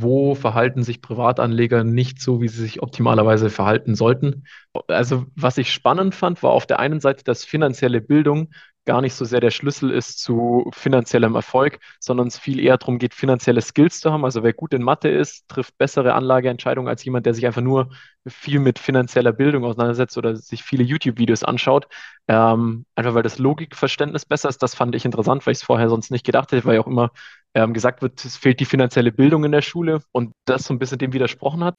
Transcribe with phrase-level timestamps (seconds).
[0.00, 4.44] wo verhalten sich Privatanleger nicht so, wie sie sich optimalerweise verhalten sollten.
[4.86, 8.50] Also was ich spannend fand, war auf der einen Seite, dass finanzielle Bildung
[8.88, 12.98] gar nicht so sehr der Schlüssel ist zu finanziellem Erfolg, sondern es viel eher darum
[12.98, 14.24] geht, finanzielle Skills zu haben.
[14.24, 17.90] Also wer gut in Mathe ist, trifft bessere Anlageentscheidungen als jemand, der sich einfach nur
[18.26, 21.86] viel mit finanzieller Bildung auseinandersetzt oder sich viele YouTube-Videos anschaut.
[22.28, 24.62] Ähm, einfach weil das Logikverständnis besser ist.
[24.62, 26.86] Das fand ich interessant, weil ich es vorher sonst nicht gedacht hätte, weil ja auch
[26.86, 27.10] immer
[27.58, 30.78] ähm, gesagt wird, es fehlt die finanzielle Bildung in der Schule und das so ein
[30.78, 31.74] bisschen dem widersprochen hat.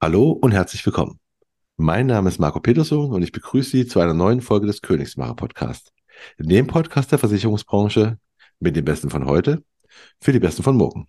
[0.00, 1.18] Hallo und herzlich willkommen.
[1.76, 5.34] Mein Name ist Marco Peterson und ich begrüße Sie zu einer neuen Folge des Königsmacher
[5.34, 5.92] Podcast.
[6.38, 8.18] Dem Podcast der Versicherungsbranche
[8.58, 9.62] mit den Besten von heute
[10.20, 11.08] für die Besten von morgen.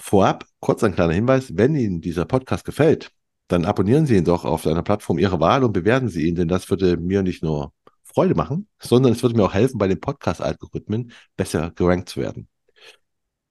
[0.00, 3.10] Vorab kurz ein kleiner Hinweis, wenn Ihnen dieser Podcast gefällt,
[3.48, 6.48] dann abonnieren Sie ihn doch auf einer Plattform Ihrer Wahl und bewerten Sie ihn, denn
[6.48, 10.00] das würde mir nicht nur Freude machen, sondern es würde mir auch helfen, bei den
[10.00, 12.48] Podcast-Algorithmen besser gerankt zu werden.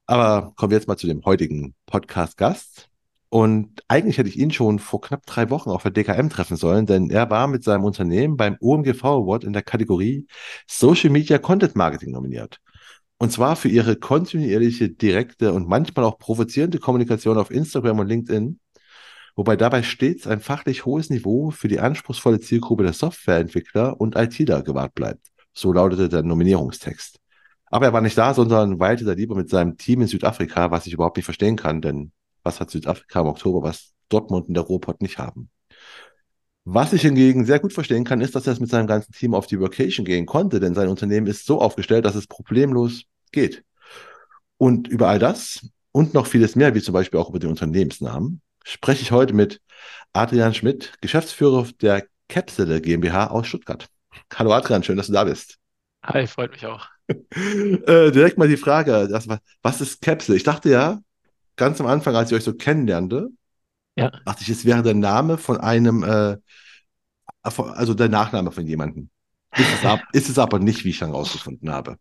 [0.05, 2.89] Aber kommen wir jetzt mal zu dem heutigen Podcast-Gast.
[3.30, 6.86] Und eigentlich hätte ich ihn schon vor knapp drei Wochen auf der DKM treffen sollen,
[6.86, 10.27] denn er war mit seinem Unternehmen beim OMGV Award in der Kategorie
[10.67, 12.59] Social Media Content Marketing nominiert.
[13.22, 18.59] Und zwar für ihre kontinuierliche, direkte und manchmal auch provozierende Kommunikation auf Instagram und LinkedIn,
[19.36, 24.64] wobei dabei stets ein fachlich hohes Niveau für die anspruchsvolle Zielgruppe der Softwareentwickler und ITler
[24.64, 25.27] gewahrt bleibt.
[25.53, 27.19] So lautete der Nominierungstext.
[27.67, 30.88] Aber er war nicht da, sondern weilte da lieber mit seinem Team in Südafrika, was
[30.88, 34.64] ich überhaupt nicht verstehen kann, denn was hat Südafrika im Oktober, was Dortmund und der
[34.64, 35.52] Ruhrpott nicht haben?
[36.64, 39.34] Was ich hingegen sehr gut verstehen kann, ist, dass er es mit seinem ganzen Team
[39.34, 43.64] auf die Vacation gehen konnte, denn sein Unternehmen ist so aufgestellt, dass es problemlos geht.
[44.58, 48.42] Und über all das und noch vieles mehr, wie zum Beispiel auch über den Unternehmensnamen,
[48.64, 49.59] spreche ich heute mit
[50.14, 53.88] Adrian Schmidt, Geschäftsführer der Capsule GmbH aus Stuttgart.
[54.36, 55.58] Hallo Adrian, schön, dass du da bist.
[56.04, 56.88] Hi, freut mich auch.
[57.08, 59.27] äh, direkt mal die Frage, das,
[59.64, 60.38] was ist Capsule?
[60.38, 61.00] Ich dachte ja,
[61.55, 63.30] ganz am Anfang, als ich euch so kennenlernte,
[63.95, 64.11] ja.
[64.25, 66.37] dachte ich, es wäre der Name von einem, äh,
[67.43, 69.09] also der Nachname von jemandem.
[69.55, 71.97] Ist es, ab, ist es aber nicht, wie ich dann rausgefunden habe.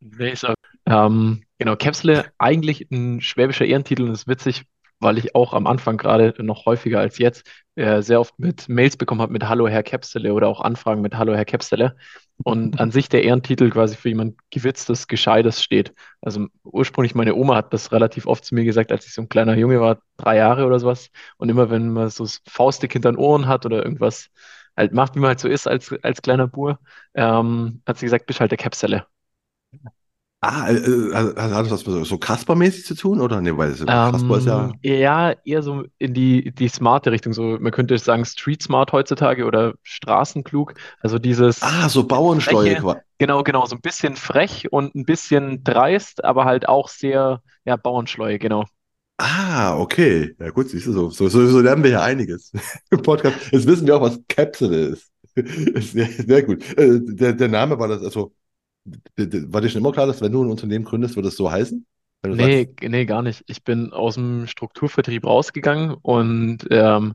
[0.00, 0.52] Nee, so.
[0.84, 4.64] Ähm, genau, Capsule, eigentlich ein schwäbischer Ehrentitel und ist witzig,
[5.00, 8.96] weil ich auch am Anfang gerade noch häufiger als jetzt äh, sehr oft mit Mails
[8.96, 11.96] bekommen habe mit Hallo Herr Capsule oder auch Anfragen mit Hallo Herr Capsule
[12.44, 15.92] und an sich der Ehrentitel quasi für jemand Gewitztes, Gescheites steht.
[16.20, 19.28] Also ursprünglich meine Oma hat das relativ oft zu mir gesagt, als ich so ein
[19.28, 23.18] kleiner Junge war, drei Jahre oder sowas und immer wenn man so Faustdick hinter den
[23.18, 24.28] Ohren hat oder irgendwas
[24.76, 26.78] halt macht, wie man halt so ist als, als kleiner Bur,
[27.14, 29.06] ähm, hat sie gesagt, bist halt der Capsule.
[30.48, 33.40] Ah, äh, äh also, also hat das was so Kasper-mäßig zu tun, oder?
[33.40, 34.70] Nee, weil Kasper ist ja.
[34.82, 37.32] Ähm, ja, eher so in die, die smarte Richtung.
[37.32, 40.74] So, man könnte sagen Street Smart heutzutage oder Straßenklug.
[41.00, 41.62] Also dieses.
[41.62, 43.00] Ah, so Bauernsteuer quasi.
[43.18, 43.66] Genau, genau.
[43.66, 48.64] So ein bisschen frech und ein bisschen dreist, aber halt auch sehr, ja, Bauernschleue, genau.
[49.18, 50.36] Ah, okay.
[50.38, 52.52] Ja, gut, siehst du, so, so, so, so lernen wir ja einiges
[52.90, 53.36] im Podcast.
[53.50, 55.10] Jetzt wissen wir auch, was Capsule ist.
[55.34, 56.62] sehr, sehr gut.
[56.78, 58.32] Äh, der, der Name war das, also
[59.16, 61.86] war dir schon immer klar, dass wenn du ein Unternehmen gründest, wird es so heißen?
[62.24, 62.90] Nee, sagst?
[62.90, 63.44] nee, gar nicht.
[63.46, 67.14] Ich bin aus dem Strukturvertrieb rausgegangen und ähm,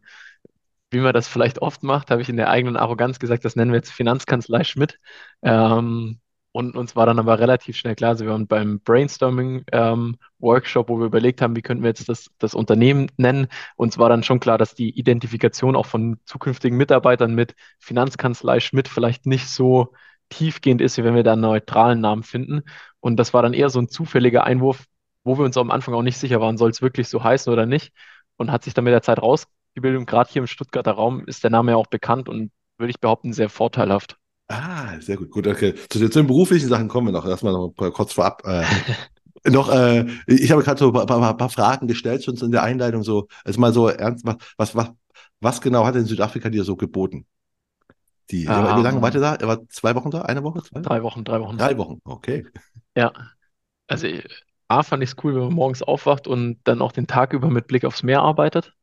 [0.89, 3.71] wie man das vielleicht oft macht, habe ich in der eigenen Arroganz gesagt, das nennen
[3.71, 4.99] wir jetzt Finanzkanzlei Schmidt.
[5.41, 6.19] Ähm,
[6.53, 10.99] und uns war dann aber relativ schnell klar, also wir waren beim Brainstorming-Workshop, ähm, wo
[10.99, 13.47] wir überlegt haben, wie könnten wir jetzt das, das Unternehmen nennen.
[13.77, 18.89] Uns war dann schon klar, dass die Identifikation auch von zukünftigen Mitarbeitern mit Finanzkanzlei Schmidt
[18.89, 19.93] vielleicht nicht so
[20.31, 22.61] tiefgehend ist, wie wenn wir da einen neutralen Namen finden.
[22.99, 24.85] Und das war dann eher so ein zufälliger Einwurf,
[25.23, 27.65] wo wir uns am Anfang auch nicht sicher waren, soll es wirklich so heißen oder
[27.65, 27.93] nicht.
[28.37, 29.99] Und hat sich dann mit der Zeit rausgebildet.
[29.99, 32.99] Und gerade hier im Stuttgarter Raum ist der Name ja auch bekannt und würde ich
[32.99, 34.17] behaupten, sehr vorteilhaft.
[34.47, 35.29] Ah, sehr gut.
[35.29, 35.75] Gut, okay.
[35.89, 37.25] Zu, zu den beruflichen Sachen kommen wir noch.
[37.25, 38.41] Erstmal noch kurz vorab.
[38.45, 38.63] Äh,
[39.49, 43.03] noch, äh, ich habe gerade so ein paar, paar, Fragen gestellt schon in der Einleitung.
[43.03, 44.25] So, also mal so ernst,
[44.57, 44.91] was, was,
[45.39, 47.25] was genau hat denn Südafrika dir so geboten?
[48.31, 49.35] Die, um, wie lange war der da?
[49.35, 50.21] Er war zwei Wochen da?
[50.21, 50.63] Eine Woche?
[50.63, 50.81] Zwei?
[50.81, 51.57] Drei Wochen, drei Wochen.
[51.57, 52.45] Drei Wochen, okay.
[52.95, 53.11] Ja.
[53.87, 54.07] Also
[54.69, 57.49] A fand ich es cool, wenn man morgens aufwacht und dann auch den Tag über
[57.49, 58.73] mit Blick aufs Meer arbeitet.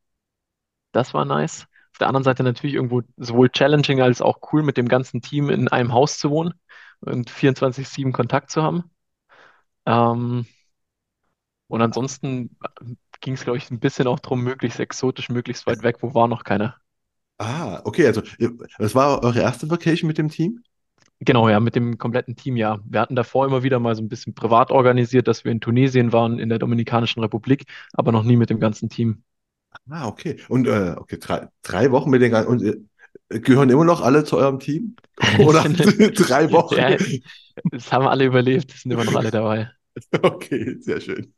[0.93, 1.67] Das war nice.
[1.93, 5.49] Auf der anderen Seite natürlich irgendwo sowohl challenging als auch cool, mit dem ganzen Team
[5.49, 6.55] in einem Haus zu wohnen
[7.00, 8.91] und 24-7 Kontakt zu haben.
[9.87, 10.47] Ähm,
[11.69, 12.56] und ansonsten
[13.21, 16.29] ging es, glaube ich, ein bisschen auch darum, möglichst exotisch, möglichst weit weg, wo war
[16.29, 16.77] noch keiner.
[17.38, 18.23] Ah, okay, also
[18.79, 20.62] das war eure erste Vacation mit dem Team?
[21.20, 22.79] Genau, ja, mit dem kompletten Team, ja.
[22.85, 26.12] Wir hatten davor immer wieder mal so ein bisschen privat organisiert, dass wir in Tunesien
[26.12, 29.23] waren, in der Dominikanischen Republik, aber noch nie mit dem ganzen Team.
[29.90, 30.37] Ah, okay.
[30.49, 32.49] Und äh, okay, drei, drei Wochen mit den ganzen.
[32.49, 34.96] Und äh, gehören immer noch alle zu eurem Team?
[35.38, 36.76] Oder drei Wochen?
[36.76, 36.96] ja,
[37.73, 39.70] das haben alle überlebt, sind immer noch alle dabei.
[40.23, 41.35] Okay, sehr schön.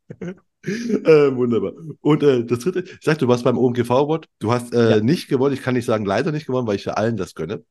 [0.62, 1.72] Äh, wunderbar.
[2.02, 4.28] Und äh, das dritte, ich sagte, du warst beim OMGV Award.
[4.38, 5.54] Du hast äh, Ja, nicht gewonnen.
[5.54, 7.64] Ich kann nicht sagen, leider nicht gewonnen, weil ich ja allen das gönne.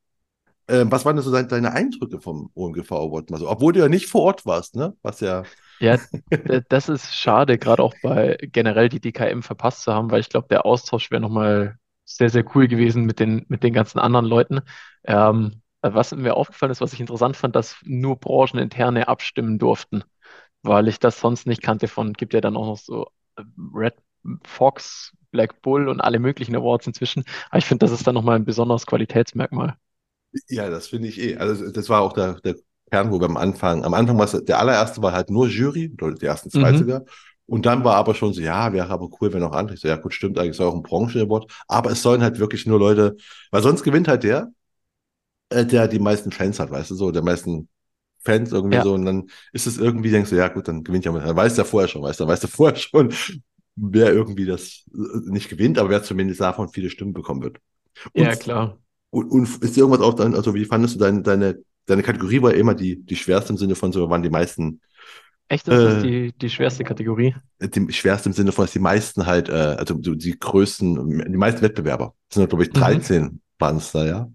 [0.67, 3.31] Ähm, was waren denn so deine, Eindrücke vom OMGV Award?
[3.31, 4.95] Also, obwohl du ja nicht vor Ort warst, ne?
[5.01, 5.43] Was ja.
[5.79, 5.97] ja,
[6.69, 10.47] das ist schade, gerade auch bei generell die DKM verpasst zu haben, weil ich glaube,
[10.49, 14.61] der Austausch wäre nochmal sehr, sehr cool gewesen mit den, mit den ganzen anderen Leuten.
[15.05, 20.03] Ähm, was mir aufgefallen ist, was ich interessant fand, dass nur brancheninterne abstimmen durften.
[20.63, 23.07] Weil ich das sonst nicht kannte von, gibt ja dann auch noch so
[23.37, 23.95] äh, Red
[24.45, 27.23] Fox, Black Bull und alle möglichen Awards inzwischen.
[27.49, 29.77] Aber ich finde, das ist dann nochmal ein besonderes Qualitätsmerkmal.
[30.47, 31.37] Ja, das finde ich eh.
[31.37, 32.55] Also, das war auch der, der
[32.91, 35.91] Kern, wo wir am Anfang, am Anfang war es, der allererste war halt nur Jury,
[36.01, 36.73] oder die ersten zwei Mhm.
[36.73, 37.03] sogar.
[37.47, 39.73] Und dann war aber schon so, ja, wäre aber cool, wenn auch andere.
[39.75, 41.51] Ich so, ja, gut, stimmt, eigentlich ist auch ein Branchen-Award.
[41.67, 43.17] Aber es sollen halt wirklich nur Leute,
[43.51, 44.51] weil sonst gewinnt halt der,
[45.49, 47.69] äh, der die meisten Fans hat, weißt du, so, der meisten
[48.23, 48.93] Fans irgendwie Ja, so.
[48.93, 51.61] Und dann ist es irgendwie, denkst du, ja, gut, dann gewinnt ja, dann weißt du
[51.61, 53.13] ja vorher schon, weißt du, dann weißt du vorher schon,
[53.75, 57.57] wer irgendwie das äh, nicht gewinnt, aber wer zumindest davon viele Stimmen bekommen wird.
[58.13, 58.77] ja, Und klar.
[59.11, 62.53] und, und ist irgendwas auch dann, also wie fandest du deine, deine, deine Kategorie war
[62.53, 64.81] immer die, die schwerste im Sinne von so, waren die meisten,
[65.47, 67.35] Echt, ist das äh, die, die schwerste Kategorie?
[67.61, 71.37] die schwerste im Sinne von, dass die meisten halt, äh, also so die größten, die
[71.37, 73.09] meisten Wettbewerber, das sind glaube ich Mhm.
[73.11, 74.31] 13 waren es da, ja.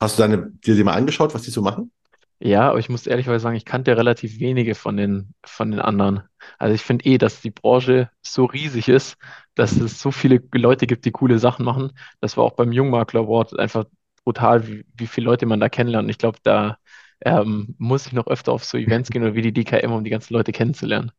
[0.00, 1.92] Hast du deine, dir die mal angeschaut, was die so machen?
[2.40, 6.22] Ja, aber ich muss ehrlicherweise sagen, ich kannte relativ wenige von den, von den anderen.
[6.58, 9.16] Also ich finde eh, dass die Branche so riesig ist,
[9.54, 11.92] dass es so viele Leute gibt, die coole Sachen machen.
[12.20, 13.86] Das war auch beim Jungmakler Award einfach
[14.24, 16.04] brutal, wie, wie viele Leute man da kennenlernt.
[16.06, 16.78] Und ich glaube, da
[17.24, 20.10] ähm, muss ich noch öfter auf so Events gehen oder wie die DKM, um die
[20.10, 21.12] ganzen Leute kennenzulernen.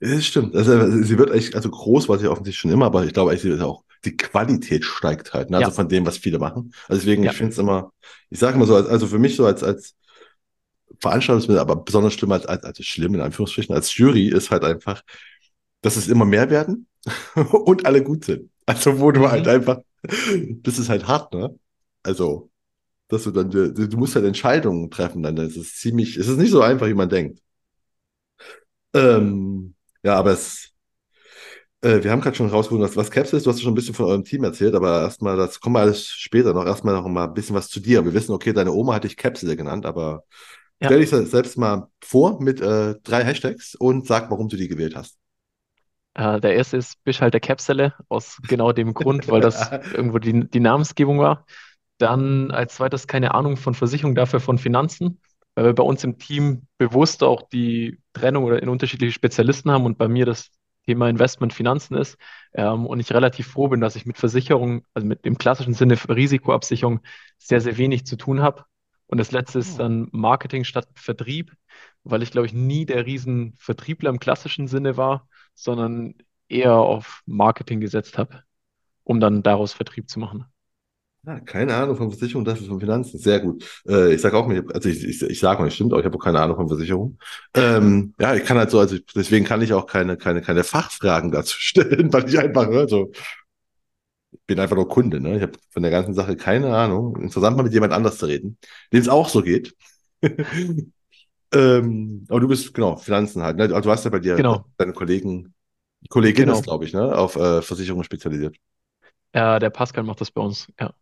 [0.00, 0.54] Das stimmt.
[0.54, 3.60] Also, sie wird echt, also groß war sie offensichtlich schon immer, aber ich glaube, eigentlich
[3.60, 5.56] auch die Qualität steigt halt, ne?
[5.56, 6.72] Also Ja, von dem, was viele machen.
[6.86, 7.90] Also deswegen, ich finde es immer,
[8.30, 9.96] ich sage immer so, als, also für mich so als, als
[11.00, 15.02] Veranstaltungsmitglied, aber besonders schlimm als, als, also schlimm in Anführungsstrichen, als Jury ist halt einfach,
[15.82, 16.88] dass es immer mehr werden
[17.52, 18.50] und alle gut sind.
[18.66, 19.52] Also wo du halt Mhm.
[19.54, 21.58] einfach, das ist halt hart, ne?
[22.02, 22.50] Also,
[23.08, 26.38] dass du dann, du, du musst halt Entscheidungen treffen, dann ist es ziemlich, es ist
[26.38, 27.40] nicht so einfach, wie man denkt.
[28.94, 30.72] Ähm, ja, aber es,
[31.82, 33.46] äh, wir haben gerade schon rausgefunden, was, was Caps ist.
[33.46, 36.06] Du hast schon ein bisschen von eurem Team erzählt, aber erstmal, das kommen wir alles
[36.08, 36.66] später noch.
[36.66, 38.04] Erstmal noch mal ein bisschen was zu dir.
[38.04, 40.24] Wir wissen, okay, deine Oma hat dich Capsule genannt, aber
[40.80, 44.68] Ja, stell dich selbst mal vor mit äh, drei Hashtags und sag, warum du die
[44.68, 45.18] gewählt hast.
[46.14, 50.48] äh, der erste ist Bisch der Käpsele, aus genau dem Grund, weil das irgendwo die,
[50.48, 51.46] die Namensgebung war.
[51.98, 55.20] Dann als zweites keine Ahnung von Versicherung, dafür von Finanzen,
[55.54, 59.84] weil wir bei uns im Team bewusst auch die Trennung oder in unterschiedliche Spezialisten haben
[59.84, 60.50] und bei mir das
[60.86, 62.16] Thema Investment Finanzen ist.
[62.54, 65.96] Ähm, und ich relativ froh bin, dass ich mit Versicherung, also mit dem klassischen Sinne
[66.08, 67.00] Risikoabsicherung,
[67.38, 68.64] sehr, sehr wenig zu tun habe.
[69.08, 69.80] Und das letzte ist Oh.
[69.80, 71.52] dann Marketing statt Vertrieb,
[72.04, 76.14] weil ich glaube ich nie der Riesenvertriebler im klassischen Sinne war, sondern
[76.48, 78.44] eher auf Marketing gesetzt habe,
[79.04, 80.46] um dann daraus Vertrieb zu machen.
[81.26, 83.18] Ja, keine Ahnung von Versicherung, dafür von Finanzen.
[83.18, 83.64] Sehr gut.
[83.86, 86.16] Äh, ich sage auch, mir- also ich, ich, ich sage mal, stimmt auch, ich habe
[86.16, 87.18] auch keine Ahnung von Versicherung.
[87.54, 91.30] Ähm, ja, ich kann halt so, also deswegen kann ich auch keine, keine, keine Fachfragen
[91.32, 93.10] dazu stellen, weil ich einfach, ne, so,
[94.32, 95.36] ich bin einfach nur Kunde, ne?
[95.36, 97.16] Ich habe von der ganzen Sache keine Ahnung.
[97.16, 98.58] Interessant mal mit jemand anders zu reden,
[98.92, 99.74] dem es auch so geht.
[101.54, 103.64] Ähm, aber du bist, genau, Finanzen halt, ne?
[103.64, 105.54] Also du hast ja bei dir Genau, deine Kollegen,
[106.10, 106.64] Kollegin ist, genau.
[106.64, 108.56] glaube ich, ne, auf äh, Versicherungen spezialisiert.
[109.32, 110.70] Äh, der Pascal macht das bei uns.
[110.80, 110.94] Ja.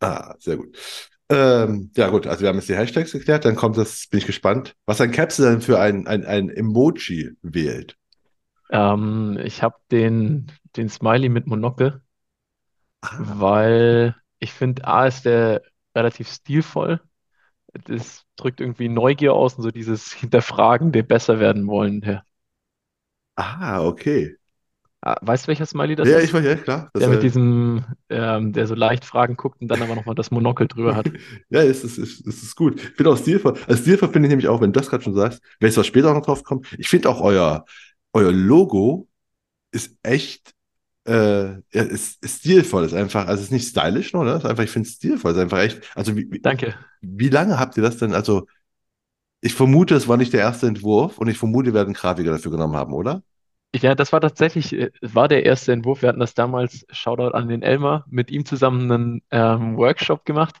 [0.00, 0.76] Ah, sehr gut.
[1.30, 4.26] Ähm, ja, gut, also wir haben jetzt die Hashtags geklärt, dann kommt das, bin ich
[4.26, 7.96] gespannt, was ein Capsule denn für ein, ein, ein Emoji wählt.
[8.70, 12.07] Ähm, ich habe den, den Smiley mit Monokel, Ah,
[13.16, 15.62] weil ich finde, A ist der
[15.94, 17.00] relativ stilvoll.
[17.74, 22.02] Das drückt irgendwie Neugier aus und so dieses Hinterfragende, besser werden wollen.
[22.02, 22.24] Ja.
[23.36, 24.36] ah, okay.
[25.00, 26.34] Ah, Weißt du, welcher Smiley das Ja, ich ist?
[26.34, 26.90] war ja klar.
[26.94, 30.14] Das, Der mit äh, diesem, ähm, der so leicht Fragen guckt und dann aber nochmal
[30.16, 31.12] das Monokel drüber hat.
[31.50, 32.76] ja, es ist, es ist, es ist gut.
[32.82, 33.58] Ich finde auch stilvoll.
[33.66, 35.86] Also stilvoll finde ich nämlich auch, wenn du das gerade schon sagst, wenn es was
[35.86, 36.66] später auch noch drauf kommt.
[36.78, 37.64] Ich finde auch euer,
[38.12, 39.08] euer Logo
[39.72, 40.54] ist echt,
[41.08, 42.84] äh, ist, ist stilvoll.
[42.84, 44.34] Ist einfach, also es ist nicht stylisch, nur, ne?
[44.34, 45.32] Ist einfach, ich finde es stilvoll.
[45.32, 46.74] Es ist einfach echt, also wie, Danke.
[47.00, 48.12] wie lange habt ihr das denn?
[48.12, 48.46] Also,
[49.40, 52.50] ich vermute, es war nicht der erste Entwurf und ich vermute, wir werden Grafiker dafür
[52.50, 53.22] genommen haben, oder?
[53.74, 56.02] Ja, das war tatsächlich, äh, war der erste Entwurf.
[56.02, 60.56] Wir hatten das damals, Shoutout an den Elmar, mit ihm zusammen einen ähm, Workshop gemacht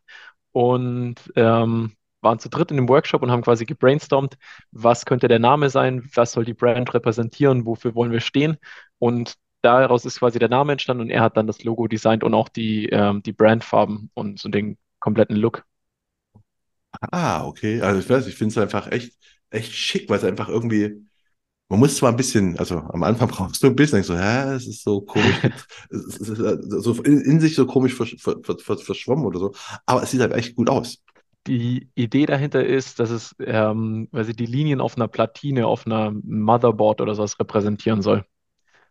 [0.52, 4.36] und ähm, waren zu dritt in dem Workshop und haben quasi gebrainstormt,
[4.72, 8.58] was könnte der Name sein, was soll die Brand repräsentieren, wofür wollen wir stehen.
[8.98, 12.34] Und daraus ist quasi der Name entstanden und er hat dann das Logo designt und
[12.34, 15.64] auch die, ähm, die Brandfarben und so den kompletten Look.
[17.12, 17.80] Ah, okay.
[17.80, 19.12] Also ich weiß, ich finde es einfach echt,
[19.50, 21.06] echt schick, weil es einfach irgendwie,
[21.68, 24.66] man muss zwar ein bisschen, also am Anfang brauchst du ein bisschen, so, hä, es
[24.68, 25.42] ist so komisch,
[25.90, 26.38] es ist
[26.82, 29.54] so in, in sich so komisch versch ver ver verschwommen oder so,
[29.86, 31.04] aber es sieht halt echt gut aus.
[31.46, 35.86] Die Idee dahinter ist, dass es, ähm, weil sie die Linien auf einer Platine, auf
[35.86, 38.24] einer Motherboard oder sowas repräsentieren soll,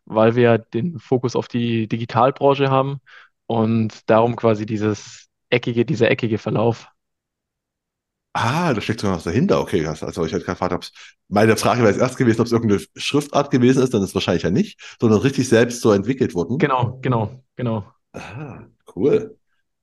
[0.07, 2.99] weil wir den Fokus auf die Digitalbranche haben
[3.45, 6.89] und darum quasi dieses eckige, dieser eckige Verlauf.
[8.33, 9.59] Ah, da steckt sogar was dahinter.
[9.59, 9.85] Okay.
[9.85, 10.91] Also ich hatte gefragt, ob's,
[11.27, 14.15] meine Frage wäre jetzt erst gewesen, ob es irgendeine Schriftart gewesen ist, dann ist es
[14.15, 16.59] wahrscheinlich ja nicht, sondern richtig selbst so entwickelt worden.
[16.59, 17.83] Genau, genau, genau.
[18.13, 19.37] Ah, cool.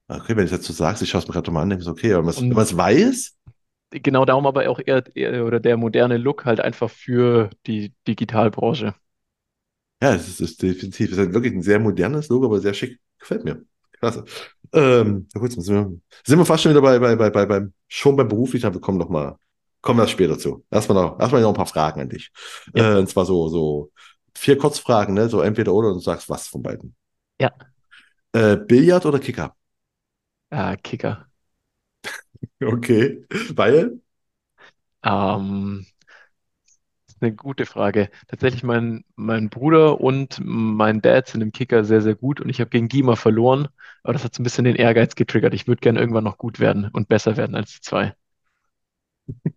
[0.06, 1.88] Okay, wenn du jetzt so sagst, ich schaue es mir gerade mal an, denke ich
[1.88, 3.34] okay, aber wenn man es weiß,
[3.90, 8.94] genau darum aber auch eher, eher oder der moderne Look halt einfach für die Digitalbranche.
[10.08, 12.74] Ja, es ist, ist definitiv, es ist halt wirklich ein sehr modernes Logo, aber sehr
[12.74, 12.98] schick.
[13.18, 13.64] Gefällt mir.
[14.00, 14.24] Klasse.
[14.72, 15.92] Ähm, na gut, sind wir,
[16.24, 18.80] sind wir fast schon wieder bei, bei, bei, bei, beim, schon beim beruflichen, aber wir
[18.80, 19.36] kommen noch mal,
[19.80, 20.64] kommen wir später zu.
[20.70, 22.30] Erstmal noch, erstmal noch ein paar Fragen an dich.
[22.72, 23.92] Ja, Äh, und zwar so, so
[24.36, 25.28] vier Kurzfragen, ne?
[25.28, 26.96] So entweder oder und du sagst was von beiden.
[27.38, 27.50] ja,
[28.32, 29.54] Äh, Billard oder Kicker?
[30.50, 31.26] äh, Kicker.
[32.62, 33.24] Okay.
[33.54, 34.00] Weil?
[35.02, 35.86] Ähm,
[37.24, 38.10] eine gute Frage.
[38.28, 42.60] Tatsächlich, mein, mein Bruder und mein Dad sind im Kicker sehr, sehr gut und ich
[42.60, 43.68] habe gegen Gima verloren,
[44.02, 45.54] aber das hat so ein bisschen den Ehrgeiz getriggert.
[45.54, 48.14] Ich würde gerne irgendwann noch gut werden und besser werden als die zwei.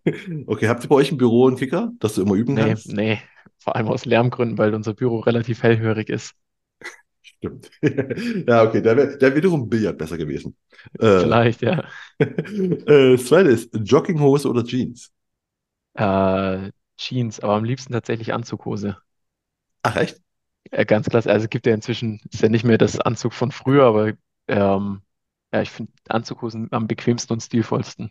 [0.46, 2.86] Okay, habt ihr bei euch im Büro einen Kicker, dass du immer üben Nee, kannst?
[2.86, 3.20] nee,
[3.58, 6.34] vor allem aus Lärmgründen, weil unser Büro relativ hellhörig ist.
[7.22, 7.70] Stimmt.
[8.48, 10.56] Ja, okay, da wäre wär wiederum Billard besser gewesen.
[10.98, 11.84] Äh, Vielleicht, ja.
[12.18, 15.12] äh, das zweite ist Jogginghose oder Jeans?
[15.94, 18.98] Äh, Jeans, aber am liebsten tatsächlich Anzughose.
[19.82, 20.20] Ach, echt?
[20.70, 21.30] Äh, ganz klasse.
[21.30, 24.12] Also es gibt ja inzwischen, ist ja nicht mehr das Anzug von früher, aber
[24.48, 25.00] ähm,
[25.52, 28.10] ja, ich finde Anzughosen am bequemsten und stilvollsten.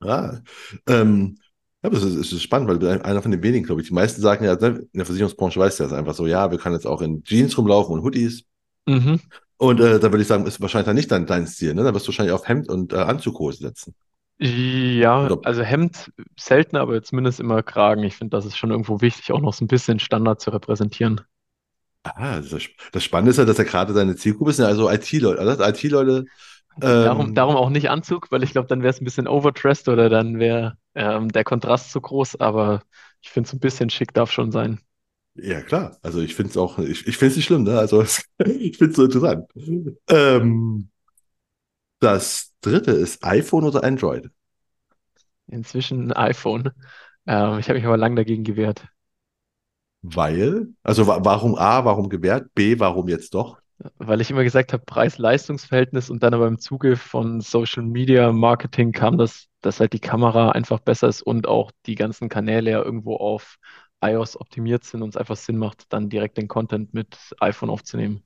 [0.00, 0.38] Ah,
[0.86, 1.38] ähm,
[1.82, 3.88] ja, das ist, das ist spannend, weil du bist einer von den wenigen, glaube ich.
[3.88, 6.58] Die meisten sagen ja, ne, in der Versicherungsbranche weißt du das einfach so, ja, wir
[6.58, 8.44] können jetzt auch in Jeans rumlaufen und Hoodies.
[8.86, 9.20] Mhm.
[9.58, 11.82] Und äh, da würde ich sagen, ist wahrscheinlich dann nicht dein, dein Stil, ne?
[11.82, 13.94] Da wirst du wahrscheinlich auf Hemd und äh, Anzughose setzen.
[14.40, 18.02] Ja, Oder, also Hemd selten, aber zumindest immer Kragen.
[18.04, 21.20] Ich finde, das ist schon irgendwo wichtig, auch noch so ein bisschen Standard zu repräsentieren.
[22.04, 25.40] ah, das, ist, das Spannende ist ja, dass ja gerade deine Zielgruppe ja also IT-Leute,
[25.40, 26.26] also IT-Leute,
[27.00, 29.88] Darum, ähm, darum auch nicht Anzug, weil ich glaube, dann wäre es ein bisschen overdressed
[29.88, 32.82] oder dann wäre ähm, der Kontrast zu groß, aber
[33.20, 34.80] ich finde, so ein bisschen schick darf schon sein.
[35.34, 37.78] ja klar, also ich finde es auch, ich, ich finde es nicht schlimm, ne?
[37.78, 38.02] Also
[38.38, 39.46] ich finde es so interessant.
[40.08, 40.90] Ähm,
[42.00, 44.30] das dritte ist iPhone oder Android?
[45.46, 46.70] Inzwischen iPhone.
[47.26, 48.86] Ähm, ich habe mich aber lang dagegen gewehrt.
[50.02, 52.52] Weil, also wa warum A, warum gewährt?
[52.54, 53.58] B, warum jetzt doch?
[53.98, 58.90] Weil ich immer gesagt habe, Preis-Leistungs-Verhältnis und dann aber im Zuge von Social Media Marketing
[58.92, 62.82] kam das, dass halt die Kamera einfach besser ist und auch die ganzen Kanäle ja
[62.82, 63.56] irgendwo auf
[64.00, 68.22] iOS optimiert sind und es einfach Sinn macht, dann direkt den Content mit iPhone aufzunehmen.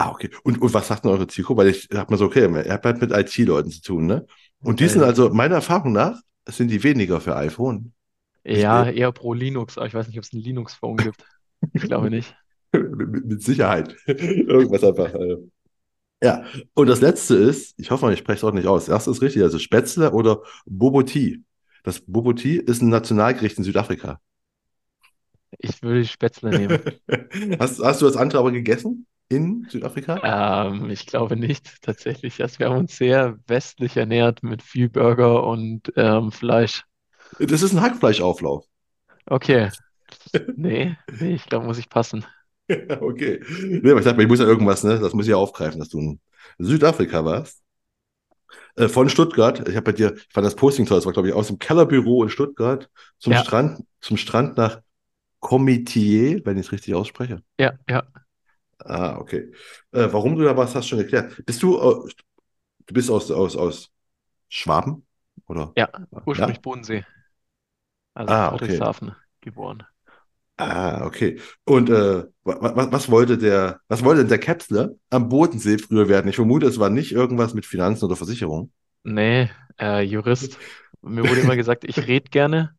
[0.00, 0.30] Ah, okay.
[0.44, 1.62] Und, und was sagt denn eure Zielgruppe?
[1.62, 4.26] Weil ich hab mir so, okay, ihr habt halt mit IT-Leuten zu tun, ne?
[4.62, 7.92] Und die sind also, meiner Erfahrung nach, sind die weniger für iPhone.
[8.44, 11.24] Ich, ja, äh, eher pro Linux, aber ich weiß nicht, ob es ein Linux-Phone gibt.
[11.72, 12.32] Ich glaube nicht.
[12.72, 13.96] mit, mit Sicherheit.
[14.06, 15.12] Irgendwas einfach.
[15.14, 15.38] Äh.
[16.22, 16.44] Ja.
[16.74, 18.86] Und das letzte ist, ich hoffe, ich spreche es auch nicht aus.
[18.86, 21.42] Das ist richtig, also Spätzle oder Bobotie.
[21.82, 24.20] Das Bobotie ist ein Nationalgericht in Südafrika.
[25.58, 26.78] Ich würde Spätzle nehmen.
[27.58, 30.22] Hast, hast du das andere aber gegessen in Südafrika?
[30.22, 32.40] Ähm, ich glaube nicht, tatsächlich.
[32.42, 36.84] Also wir haben uns sehr westlich ernährt mit viel Burger und ähm, Fleisch.
[37.40, 38.64] Das ist ein Hackfleischauflauf.
[39.30, 39.70] Okay,
[40.56, 42.26] nee, nee, ich glaube, muss ich passen.
[43.00, 43.40] Okay.
[43.82, 44.98] Nee, aber ich dachte, ich muss ja irgendwas, ne?
[44.98, 46.20] Das muss ich ja aufgreifen, dass du in
[46.58, 47.62] Südafrika warst.
[48.76, 49.68] Äh, von Stuttgart.
[49.68, 51.58] Ich habe bei dir, ich fand das Posting toll, das war, glaube ich, aus dem
[51.58, 54.80] Kellerbüro in Stuttgart zum Ja, Strand, zum Strand nach
[55.40, 57.42] Comitier, wenn ich es richtig ausspreche.
[57.58, 58.02] ja, ja,
[58.88, 59.52] Ah, okay.
[59.92, 61.44] Äh, warum du da warst, hast du schon erklärt.
[61.44, 62.10] Bist du, äh,
[62.86, 63.92] du bist aus, aus, aus
[64.48, 65.06] Schwaben?
[65.48, 65.76] Oder?
[65.76, 65.88] ja.
[66.26, 66.62] Ursprünglich Ja?
[66.62, 67.04] Bodensee,
[68.14, 68.88] also Ah, okay.
[68.88, 69.86] Friedrichshafen geboren.
[70.60, 71.38] Ah, okay.
[71.64, 76.08] Und äh, wa- wa- was wollte der, was wollte denn der Kapsler am Bodensee früher
[76.08, 76.28] werden?
[76.28, 78.72] Ich vermute, es war nicht irgendwas mit Finanzen oder Versicherung.
[79.04, 80.58] Nee, äh, Jurist.
[81.02, 82.76] Mir wurde immer gesagt, ich rede gerne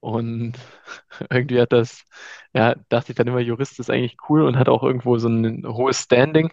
[0.00, 0.54] und
[1.30, 2.04] irgendwie hat das,
[2.54, 5.66] ja, dachte ich dann immer, Jurist ist eigentlich cool und hat auch irgendwo so ein
[5.66, 6.52] hohes Standing.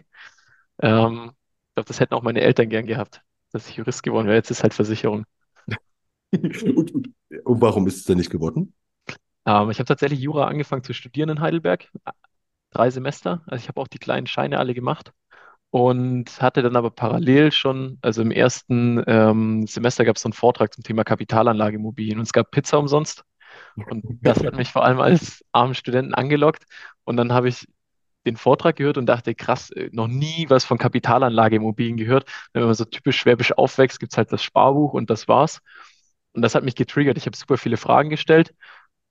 [0.82, 1.32] Ähm,
[1.70, 3.22] ich glaube, das hätten auch meine Eltern gern gehabt,
[3.52, 4.36] dass ich Jurist geworden wäre.
[4.36, 5.24] Jetzt ist halt Versicherung.
[6.32, 7.08] Und, und,
[7.44, 8.74] und warum ist es denn nicht geworden?
[9.46, 11.88] Ähm, ich habe tatsächlich Jura angefangen zu studieren in Heidelberg,
[12.70, 13.42] drei Semester.
[13.46, 15.12] Also ich habe auch die kleinen Scheine alle gemacht
[15.70, 20.34] und hatte dann aber parallel schon, also im ersten ähm, Semester gab es so einen
[20.34, 23.24] Vortrag zum Thema Kapitalanlageimmobilien und es gab Pizza umsonst.
[23.84, 26.64] Und das hat mich vor allem als armen Studenten angelockt.
[27.04, 27.68] Und dann habe ich
[28.26, 32.28] den Vortrag gehört und dachte, krass, äh, noch nie was von Kapitalanlageimmobilien gehört.
[32.52, 35.60] Wenn man so typisch schwäbisch aufwächst, gibt es halt das Sparbuch und das war's.
[36.32, 37.16] Und das hat mich getriggert.
[37.18, 38.54] Ich habe super viele Fragen gestellt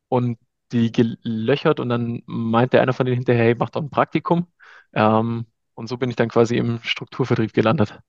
[0.09, 0.39] und
[0.71, 4.47] die gelöchert und dann meinte einer von denen hinterher, hey, mach doch ein Praktikum.
[4.93, 5.45] Ähm,
[5.75, 7.99] und so bin ich dann quasi im Strukturvertrieb gelandet.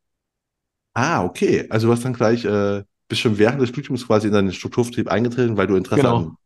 [0.94, 1.66] Ah, okay.
[1.70, 5.08] Also du hast dann gleich, äh, bist schon während des Studiums quasi in deinen Strukturvertrieb
[5.08, 6.36] eingetreten, weil du Interesse Genau, an,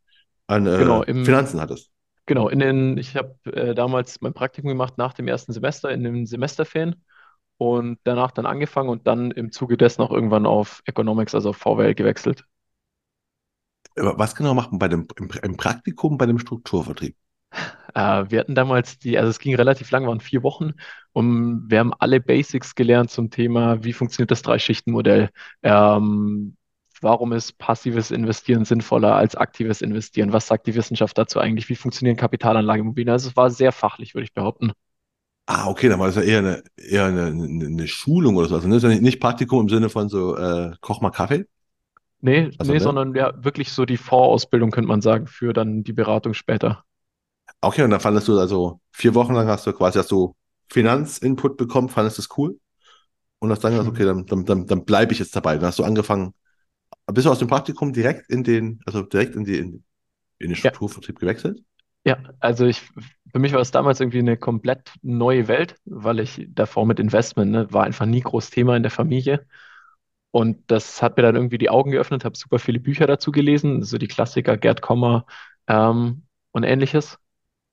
[0.51, 1.91] an genau, äh, im, Finanzen hattest.
[2.25, 6.03] genau, in den, ich habe äh, damals mein Praktikum gemacht nach dem ersten Semester in
[6.03, 7.03] den Semesterferien
[7.57, 11.57] und danach dann angefangen und dann im Zuge dessen auch irgendwann auf Economics, also auf
[11.57, 12.45] VWL gewechselt.
[13.97, 17.15] Aber was genau macht man bei dem, im, im Praktikum bei dem Strukturvertrieb?
[17.93, 20.75] Äh, wir hatten damals die, also es ging relativ lang, waren vier Wochen
[21.11, 25.29] und wir haben alle Basics gelernt zum Thema, wie funktioniert das Drei-Schichten-Modell,
[25.61, 26.55] ähm,
[27.01, 31.75] warum ist passives Investieren sinnvoller als aktives Investieren, was sagt die Wissenschaft dazu eigentlich, wie
[31.75, 33.11] funktionieren Kapitalanlageimmobilien.
[33.11, 34.71] Also es war sehr fachlich, würde ich behaupten.
[35.47, 38.55] Ah, okay, dann war das ja eher eine, eher eine, eine, Schulung oder so.
[38.55, 41.45] Also ne, ist ja nicht, nicht Praktikum im Sinne von so, äh, koch mal Kaffee.
[42.21, 42.83] Nee, Also, nee, ne?
[42.83, 46.83] sondern ja, wirklich so die Vorausbildung, könnte man sagen, für dann die Beratung später.
[47.59, 50.35] Okay, und dann fandest du also vier Wochen lang hast du quasi hast du
[50.69, 52.59] Finanzinput bekommen, fandest du es cool
[53.39, 55.55] und hast dann gesagt, okay, dann, dann, dann, dann bleibe ich jetzt dabei.
[55.55, 56.33] Dann hast du angefangen,
[57.13, 59.83] bist du aus dem Praktikum direkt in den, also direkt in die, in,
[60.39, 61.63] in den Ja, Strukturvertrieb gewechselt?
[62.05, 62.81] ja, also ich,
[63.31, 67.51] für mich war es damals irgendwie eine komplett neue Welt, weil ich davor mit Investment,
[67.51, 69.45] ne, war einfach nie groß Thema in der Familie.
[70.31, 73.83] Und das hat mir dann irgendwie die Augen geöffnet, habe super viele Bücher dazu gelesen,
[73.83, 75.25] so die Klassiker Gerd Kommer
[75.67, 77.19] ähm, und ähnliches.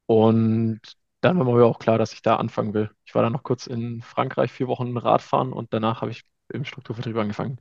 [0.06, 0.80] Und
[1.22, 2.90] dann war mir auch klar, dass ich da anfangen will.
[3.06, 6.64] Ich war dann noch kurz in Frankreich vier Wochen Radfahren und danach habe ich im
[6.66, 7.60] Strukturvertrieb angefangen.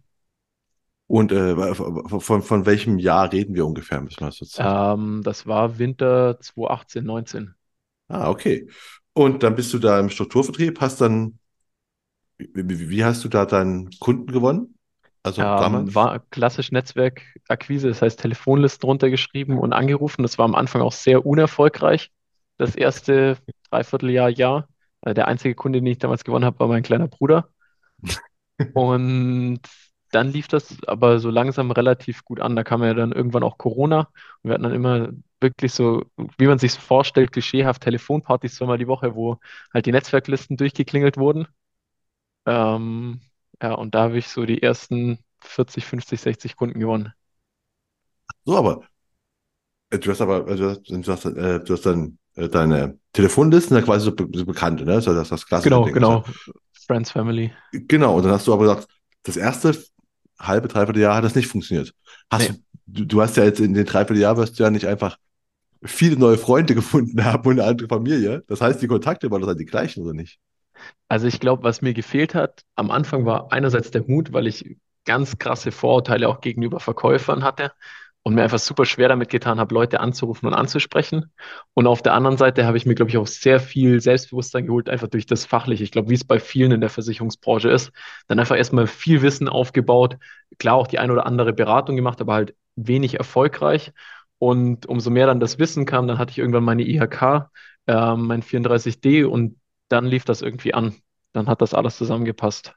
[1.07, 4.01] Und äh, von, von, welchem Jahr reden wir ungefähr?
[4.01, 4.59] Müssen wir das jetzt?
[4.59, 7.55] Ähm, das war Winter 2018, 19.
[8.09, 8.69] Ah, okay.
[9.13, 11.39] Und dann bist du da im Strukturvertrieb, hast dann,
[12.37, 14.75] wie, wie wie hast du da deinen Kunden gewonnen?
[15.23, 15.95] Also Ähm, damals?
[15.95, 20.23] war klassisch Netzwerkakquise, das heißt Telefonlisten runtergeschrieben und angerufen.
[20.23, 22.11] Das war am Anfang auch sehr unerfolgreich.
[22.57, 23.37] Das erste
[23.69, 24.67] Dreivierteljahr, Jahr.
[25.01, 27.49] Äh, Der einzige Kunde, den ich damals gewonnen habe, war mein kleiner Bruder.
[28.73, 29.61] Und
[30.11, 32.55] dann lief das aber so langsam relativ gut an.
[32.55, 34.09] Da kam ja dann irgendwann auch Corona.
[34.41, 35.09] Und wir hatten dann immer
[35.41, 36.03] wirklich so,
[36.37, 39.39] wie man sich vorstellt, klischeehaft Telefonpartys zweimal die Woche, wo
[39.73, 41.47] halt die Netzwerklisten durchgeklingelt wurden.
[42.45, 43.21] Ähm,
[43.61, 47.13] ja, und da habe ich so die ersten 40, 50, 60 Kunden gewonnen.
[48.45, 48.81] So, aber
[49.89, 53.83] äh, du hast aber, also du hast, äh, du hast dann äh, deine Telefonlisten, ja
[53.83, 55.01] quasi so, be so Bekannte, ne?
[55.01, 55.97] So das, das klassische Genau, Ding.
[55.99, 56.23] Also, genau.
[56.73, 57.51] Friends, Family.
[57.71, 58.87] genau, und dann hast du aber gesagt,
[59.23, 59.77] das erste
[60.39, 61.93] halbe, dreiviertel Jahr hat das nicht funktioniert.
[62.31, 62.61] Hast Nee.
[62.85, 65.17] du, du, hast ja jetzt in den dreiviertel Jahr wirst du ja nicht einfach
[65.83, 68.43] viele neue Freunde gefunden haben und eine andere Familie.
[68.47, 70.39] Das heißt, die Kontakte waren doch dann die gleichen, oder nicht?
[71.09, 74.77] Also ich glaube, was mir gefehlt hat am Anfang war einerseits der Mut, weil ich
[75.05, 77.71] ganz krasse Vorurteile auch gegenüber Verkäufern hatte
[78.27, 81.31] und mir einfach super schwer damit getan habe, Leute anzurufen und anzusprechen.
[81.73, 84.89] Und auf der anderen Seite habe ich mir, glaube ich, auch sehr viel Selbstbewusstsein geholt,
[84.89, 85.85] einfach durch das Fachliche.
[85.85, 87.93] Ich glaube, wie es bei vielen in der Versicherungsbranche ist,
[88.27, 90.17] dann einfach erstmal viel Wissen aufgebaut,
[90.59, 93.93] klar auch die ein oder andere Beratung gemacht, aber halt wenig erfolgreich.
[94.39, 97.49] Und umso mehr dann das Wissen kam, dann hatte ich irgendwann meine IHK,
[97.87, 100.95] ähm, mein 34D und dann lief das irgendwie an.
[101.31, 102.73] Dann hat das alles zusammengepasst.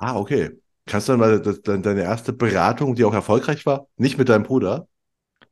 [0.00, 0.50] Ah, okay.
[0.86, 4.44] Kannst du dann mal das, deine erste Beratung, die auch erfolgreich war, nicht mit deinem
[4.44, 4.88] Bruder,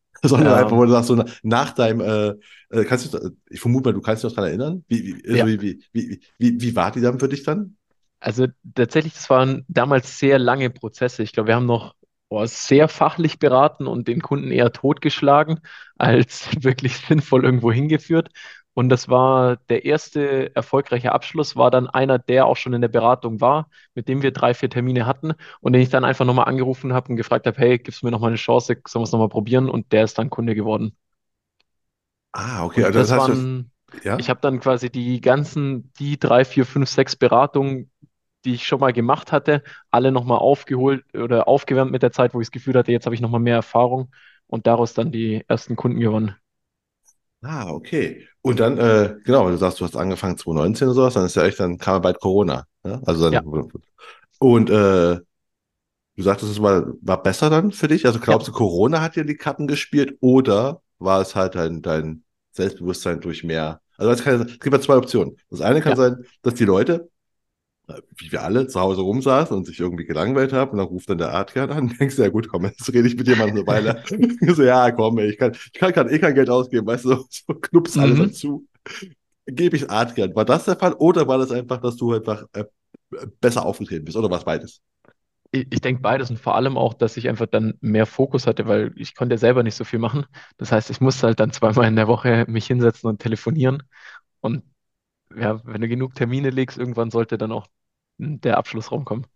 [0.25, 2.35] sondern einfach, wo du sagst, so na- nach deinem, äh,
[2.81, 5.44] äh, kannst du, ich vermute mal, du kannst dich noch daran erinnern, wie, wie, also
[5.44, 7.77] ja, wie, wie, wie, wie, wie war die dann für dich dann?
[8.20, 11.23] also tatsächlich, das waren damals sehr lange Prozesse.
[11.23, 11.94] Ich glaube, wir haben noch
[12.29, 15.61] boah, sehr fachlich beraten und den Kunden eher totgeschlagen,
[15.99, 18.31] als wirklich sinnvoll irgendwo hingeführt.
[18.75, 22.89] Und das war der erste erfolgreiche Abschluss, war dann einer, der auch schon in der
[22.89, 26.47] Beratung war, mit dem wir drei, vier Termine hatten und den ich dann einfach nochmal
[26.49, 29.13] angerufen habe und gefragt habe, hey, gibst du mir nochmal eine Chance, sollen wir es
[29.13, 29.69] nochmal probieren?
[29.71, 30.97] Und der ist dann Kunde geworden.
[32.33, 33.71] Ah, okay, also das das heißt, waren,
[34.17, 34.31] ich ja?
[34.31, 37.91] habe dann quasi die ganzen, die drei, vier, fünf, sechs Beratungen,
[38.45, 42.41] die ich schon mal gemacht hatte, alle nochmal aufgeholt oder aufgewärmt mit der Zeit, wo
[42.41, 44.13] ich das Gefühl hatte, jetzt habe ich nochmal mehr Erfahrung
[44.47, 46.37] und daraus dann die ersten Kunden gewonnen.
[47.44, 48.26] Ah, okay.
[48.42, 51.37] Und dann, äh, genau, weil du sagst, du hast angefangen 2019 oder sowas, dann ist
[51.37, 52.66] ja echt, dann kam ja bald Corona.
[52.85, 53.00] Ja?
[53.07, 53.70] Also Ja, dann,
[54.40, 55.20] und äh,
[56.16, 58.07] du sagtest, es war, war besser dann für dich?
[58.07, 58.24] Also ja.
[58.24, 63.20] glaubst du, Corona hat dir die Karten gespielt oder war es halt dein, dein Selbstbewusstsein
[63.20, 65.37] durch mehr, Also es, kann, es gibt ja zwei Optionen.
[65.50, 65.96] Das eine kann Ja.
[65.96, 67.11] sein, dass die Leute,
[68.16, 71.18] wie wir alle, zu Hause rumsaßen und sich irgendwie gelangweilt haben und dann ruft dann
[71.18, 74.03] der Adrian an und denkst, ja gut, komm, jetzt rede ich mit jemandem eine Weile.
[74.55, 77.25] so, ja, komm, ey, ich kann, ich kann, kann eh kein Geld ausgeben, weißt du,
[77.31, 78.18] so, knups alles Mhm.
[78.18, 78.66] dazu.
[79.47, 80.35] Gebe ich Adrian.
[80.35, 82.64] War das der Fall oder war das einfach, dass du einfach äh,
[83.40, 84.83] besser aufgetreten bist oder was beides?
[85.53, 88.66] Ich, ich denke beides und vor allem auch, dass ich einfach dann mehr Fokus hatte,
[88.66, 90.27] weil ich konnte ja selber nicht so viel machen.
[90.57, 93.83] Das heißt, ich musste halt dann zweimal in der Woche mich hinsetzen und telefonieren.
[94.40, 94.64] Und
[95.37, 97.66] ja, wenn du genug Termine legst, irgendwann sollte dann auch
[98.18, 99.27] der Abschluss rumkommen.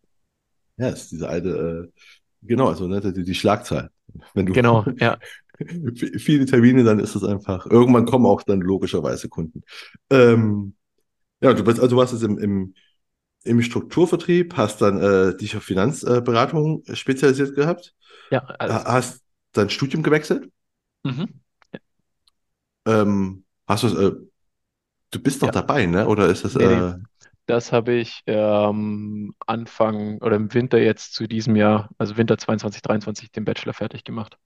[0.78, 2.02] Ja, ist diese alte, äh,
[2.42, 3.92] genau, also ne, die, die Schlagzahl.
[4.34, 5.18] Wenn du Genau, ja.
[6.18, 9.62] viele Termine, dann ist es einfach, irgendwann kommen auch dann logischerweise Kunden.
[10.10, 10.76] Ähm,
[11.42, 12.74] ja, du bist, also du warst jetzt im, im,
[13.44, 17.94] im Strukturvertrieb, hast dann äh, dich auf Finanzberatung spezialisiert gehabt,
[18.32, 20.50] Ja, also, hast dein Studium gewechselt,
[21.04, 21.28] mhm.
[22.88, 24.16] ähm, hast du, äh,
[25.16, 25.52] du bist noch Ja.
[25.52, 26.08] dabei, ne?
[26.08, 26.94] Oder ist das, Nee, äh,
[27.48, 32.82] Das habe ich ähm, Anfang oder im Winter jetzt zu diesem Jahr, also Winter 22,
[32.84, 34.38] 23, den Bachelor fertig gemacht.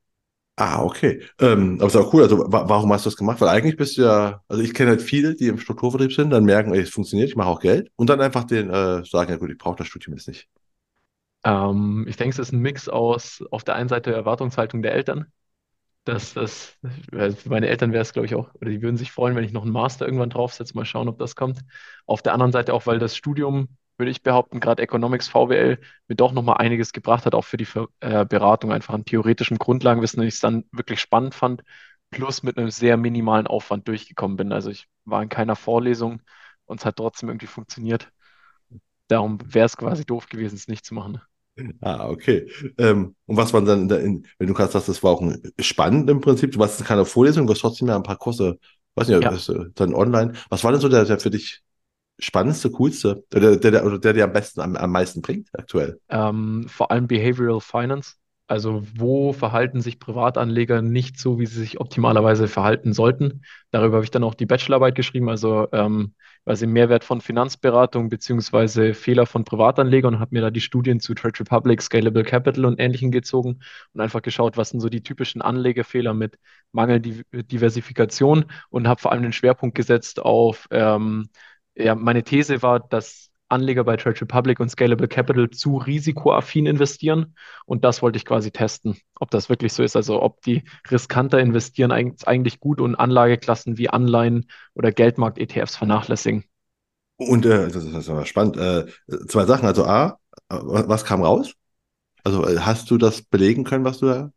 [0.59, 1.21] Ah, okay.
[1.39, 2.23] Ähm, aber ist auch cool.
[2.23, 3.39] Also, wa warum hast du das gemacht?
[3.41, 6.45] Weil eigentlich bist du ja, also ich kenne halt viele, die im Strukturvertrieb sind, dann
[6.45, 9.37] merken, ey, es funktioniert, ich mache auch Geld und dann einfach den äh, sagen, ja
[9.37, 10.47] gut, ich brauche das Studium jetzt nicht.
[11.43, 15.31] Ähm, ich denke, es ist ein Mix aus auf der einen Seite Erwartungshaltung der Eltern,
[16.07, 16.77] das,
[17.11, 19.43] weil für meine Eltern wäre es, glaube ich, auch, oder die würden sich freuen, wenn
[19.43, 21.59] ich noch einen Master irgendwann draufsetze, mal schauen, ob das kommt.
[22.05, 26.15] Auf der anderen Seite auch, weil das Studium, würde ich behaupten, gerade Economics VWL, mir
[26.15, 27.67] doch nochmal einiges gebracht hat, auch für die
[27.99, 31.63] äh, Beratung, einfach an theoretischen Grundlagenwissen, dass ich es dann wirklich spannend fand,
[32.11, 34.51] plus mit einem sehr minimalen Aufwand durchgekommen bin.
[34.51, 36.21] Also ich war in keiner Vorlesung
[36.65, 38.09] und es hat trotzdem irgendwie funktioniert.
[39.09, 41.21] Darum wäre es quasi doof gewesen, es nicht zu machen.
[41.81, 42.49] Ah, okay.
[42.77, 43.99] Ähm, und was waren dann, in der,
[44.37, 47.05] wenn du gerade sagst, das war auch ein, spannend im Prinzip, du warst in keiner
[47.05, 48.59] Vorlesung, du hast trotzdem ja ein paar Kurse,
[48.95, 49.31] weiß nicht, Ja.
[49.31, 50.33] hast du dann online.
[50.49, 51.61] Was war denn so der, der für dich
[52.19, 55.99] spannendste, coolste, der, der, der, oder der dir am besten, am, am meisten bringt aktuell?
[56.09, 58.15] Ähm, vor allem Behavioral Finance.
[58.47, 63.43] Also wo verhalten sich Privatanleger nicht so, wie sie sich optimalerweise verhalten sollten.
[63.71, 66.13] Darüber habe ich dann auch die Bachelorarbeit geschrieben, also ähm,
[66.45, 71.13] quasi Mehrwert von Finanzberatung beziehungsweise Fehler von Privatanlegern und habe mir da die Studien zu
[71.13, 73.59] Trade Republic, Scalable Capital und Ähnlichem gezogen
[73.93, 76.39] und einfach geschaut, was sind so die typischen Anlegefehler mit
[76.71, 81.27] Mangeldiversifikation und habe vor allem den Schwerpunkt gesetzt auf, ähm,
[81.75, 87.35] ja, meine These war, dass Anleger bei Trade Republic und Scalable Capital zu risikoaffin investieren.
[87.65, 89.95] Und das wollte ich quasi testen, ob das wirklich so ist.
[89.95, 96.43] Also ob die riskanter investieren eig- eigentlich gut und Anlageklassen wie Anleihen oder Geldmarkt-ETFs vernachlässigen.
[97.17, 98.57] Und äh, das ist, aber spannend.
[98.57, 98.85] Äh,
[99.27, 99.65] zwei Sachen.
[99.65, 101.53] Also A, was kam raus?
[102.23, 104.31] Also äh, hast du das belegen können, was du da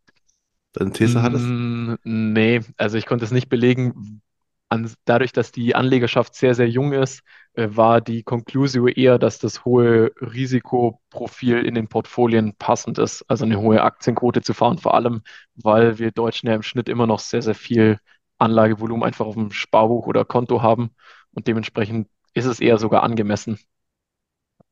[0.74, 1.54] deine These hattest?
[1.54, 4.22] Mm, nee, also ich konnte es nicht belegen.
[4.70, 7.22] An, dadurch, dass die Anlegerschaft sehr, sehr jung ist,
[7.54, 13.44] äh, war die Conclusio eher, dass das hohe Risikoprofil in den Portfolien passend ist, also
[13.44, 15.22] eine hohe Aktienquote zu fahren, vor allem,
[15.56, 17.98] weil wir Deutschen ja im Schnitt immer noch sehr, sehr viel
[18.38, 20.90] Anlagevolumen einfach auf dem Sparbuch oder Konto haben
[21.32, 23.58] und dementsprechend ist es eher sogar angemessen.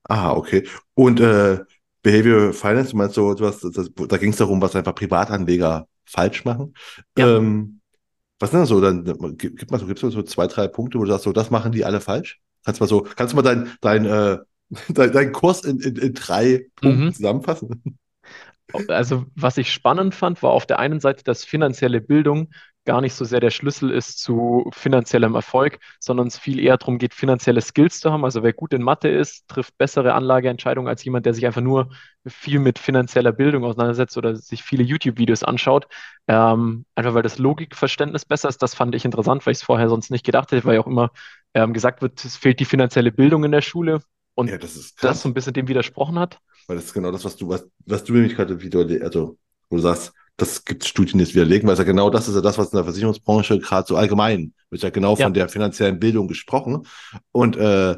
[0.05, 0.67] Ah, okay.
[0.95, 1.59] Und äh,
[2.03, 5.89] Behavioral Finance, du meinst so, du hast, das, da ging es darum, was einfach Privatanleger
[6.07, 6.75] falsch machen.
[7.17, 7.37] Ja.
[7.37, 7.78] Ähm,
[8.38, 8.81] was denn so?
[8.81, 9.05] Dann
[9.37, 11.72] gib, gib mal so, gibt's so zwei, drei Punkte, wo du sagst, so, das machen
[11.72, 12.40] die alle falsch?
[12.64, 14.38] Kannst du mal so, kannst du mal dein, dein, äh,
[14.90, 17.12] dein, deinen Kurs in, in, in drei Punkten Mhm.
[17.12, 17.98] zusammenfassen?
[18.88, 22.51] Also, was ich spannend fand, war auf der einen Seite, dass finanzielle Bildung
[22.88, 26.96] gar nicht so sehr der Schlüssel ist zu finanziellem Erfolg, sondern es viel eher darum
[26.96, 28.24] geht, finanzielle Skills zu haben.
[28.24, 31.90] Also, wer gut in Mathe ist, trifft bessere Anlageentscheidungen als jemand, der sich einfach nur
[32.27, 35.87] viel mit finanzieller Bildung auseinandersetzt oder sich viele YouTube-Videos anschaut.
[36.29, 38.62] Ähm, einfach weil das Logikverständnis besser ist.
[38.62, 40.87] Das fand ich interessant, weil ich es vorher sonst nicht gedacht hätte, weil ja auch
[40.87, 41.11] immer
[41.53, 44.01] ähm, gesagt wird, es fehlt die finanzielle Bildung in der Schule
[44.35, 46.38] und Ja, das das so ein bisschen dem widersprochen hat.
[46.66, 49.37] Weil das ist genau das, was du, was, was du nämlich gerade wieder, also,
[49.68, 52.37] wo du sagst, das gibt Studien, die es widerlegen, weil es ja genau das ist
[52.37, 55.27] ja das, was in der Versicherungsbranche gerade so allgemein wird ja genau Ja.
[55.27, 56.85] von der finanziellen Bildung gesprochen.
[57.33, 57.96] Und äh,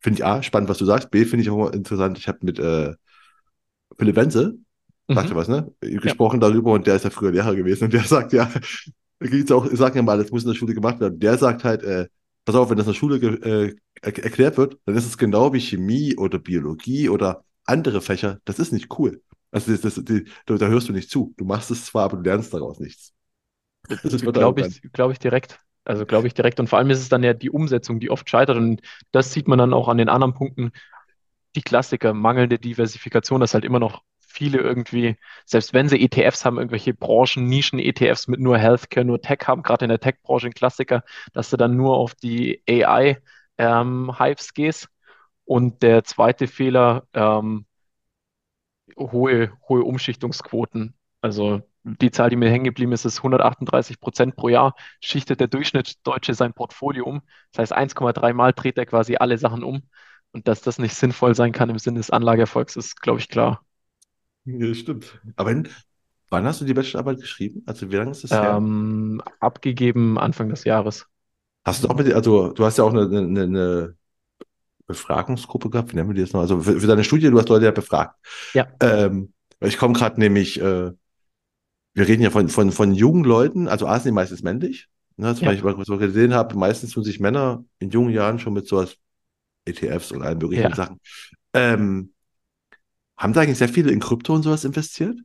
[0.00, 1.10] finde ich A, spannend, was du sagst.
[1.10, 2.18] B, finde ich auch interessant.
[2.18, 2.94] Ich habe mit äh,
[3.98, 4.58] Philipp Wenzel,
[5.08, 5.18] Mhm.
[5.18, 5.72] er was, ne?
[5.80, 8.50] Gesprochen darüber und der ist ja früher Lehrer gewesen und der sagt ja,
[9.20, 11.20] da gibt's auch, sagen ja mal, das muss in der Schule gemacht werden.
[11.20, 12.08] Der sagt halt, äh,
[12.44, 15.52] pass auf, wenn das in der Schule äh, er erklärt wird, dann ist es genau
[15.52, 18.40] wie Chemie oder Biologie oder andere Fächer.
[18.44, 19.22] Das ist nicht cool.
[19.56, 21.32] Also das, das, die, da, da hörst du nicht zu.
[21.38, 23.14] Du machst es zwar, aber du lernst daraus nichts.
[23.88, 25.58] Das wird Glaube ich, glaube ich direkt.
[25.86, 26.60] Also glaube ich direkt.
[26.60, 28.58] Und vor allem ist es dann ja die Umsetzung, die oft scheitert.
[28.58, 30.72] Und das sieht man dann auch an den anderen Punkten.
[31.54, 35.16] Die Klassiker, mangelnde Diversifikation, dass halt immer noch viele irgendwie,
[35.46, 39.86] selbst wenn sie ETFs haben, irgendwelche Branchen, Nischen-ETFs mit nur Healthcare, nur Tech haben, gerade
[39.86, 43.18] in der Tech-Branche ein Klassiker, dass du dann nur auf die AI-Hypes
[43.56, 44.88] ähm, gehst.
[45.46, 47.64] Und der zweite Fehler, ähm,
[48.96, 50.94] hohe, hohe Umschichtungsquoten.
[51.20, 55.48] Also die Zahl, die mir hängen geblieben ist, ist 138 Prozent pro Jahr, schichtet der
[55.48, 57.22] Durchschnittsdeutsche sein Portfolio um.
[57.52, 59.82] Das heißt, 1,3 Mal dreht er quasi alle Sachen um.
[60.32, 63.62] Und dass das nicht sinnvoll sein kann im Sinne des Anlageerfolgs, ist, glaube ich, klar.
[64.44, 65.20] Ja, stimmt.
[65.36, 65.68] Aber in,
[66.28, 67.62] wann hast du die Bachelorarbeit geschrieben?
[67.66, 68.56] Also wie lange ist das her?
[68.56, 71.06] Ähm, abgegeben Anfang des Jahres.
[71.64, 73.96] Hast du auch mit, also du hast ja auch eine, eine, eine
[74.86, 76.40] Befragungsgruppe gehabt, wie nennen wir die jetzt noch?
[76.40, 78.16] Also für, für deine Studie, du hast Leute ja befragt.
[78.54, 78.66] Ja.
[78.80, 80.92] Ähm, ich komme gerade nämlich, äh,
[81.94, 84.88] wir reden ja von, von, von jungen Leuten, also A sind die meistens männlich.
[85.16, 85.50] Ne, zum Ja.
[85.52, 88.96] Beispiel, was ich gesehen habe, meistens tun sich Männer in jungen Jahren schon mit sowas
[89.64, 90.74] ETFs und allen möglichen Ja.
[90.74, 91.00] Sachen.
[91.54, 92.12] Ähm,
[93.16, 95.18] haben da eigentlich sehr viele in Krypto und sowas investiert?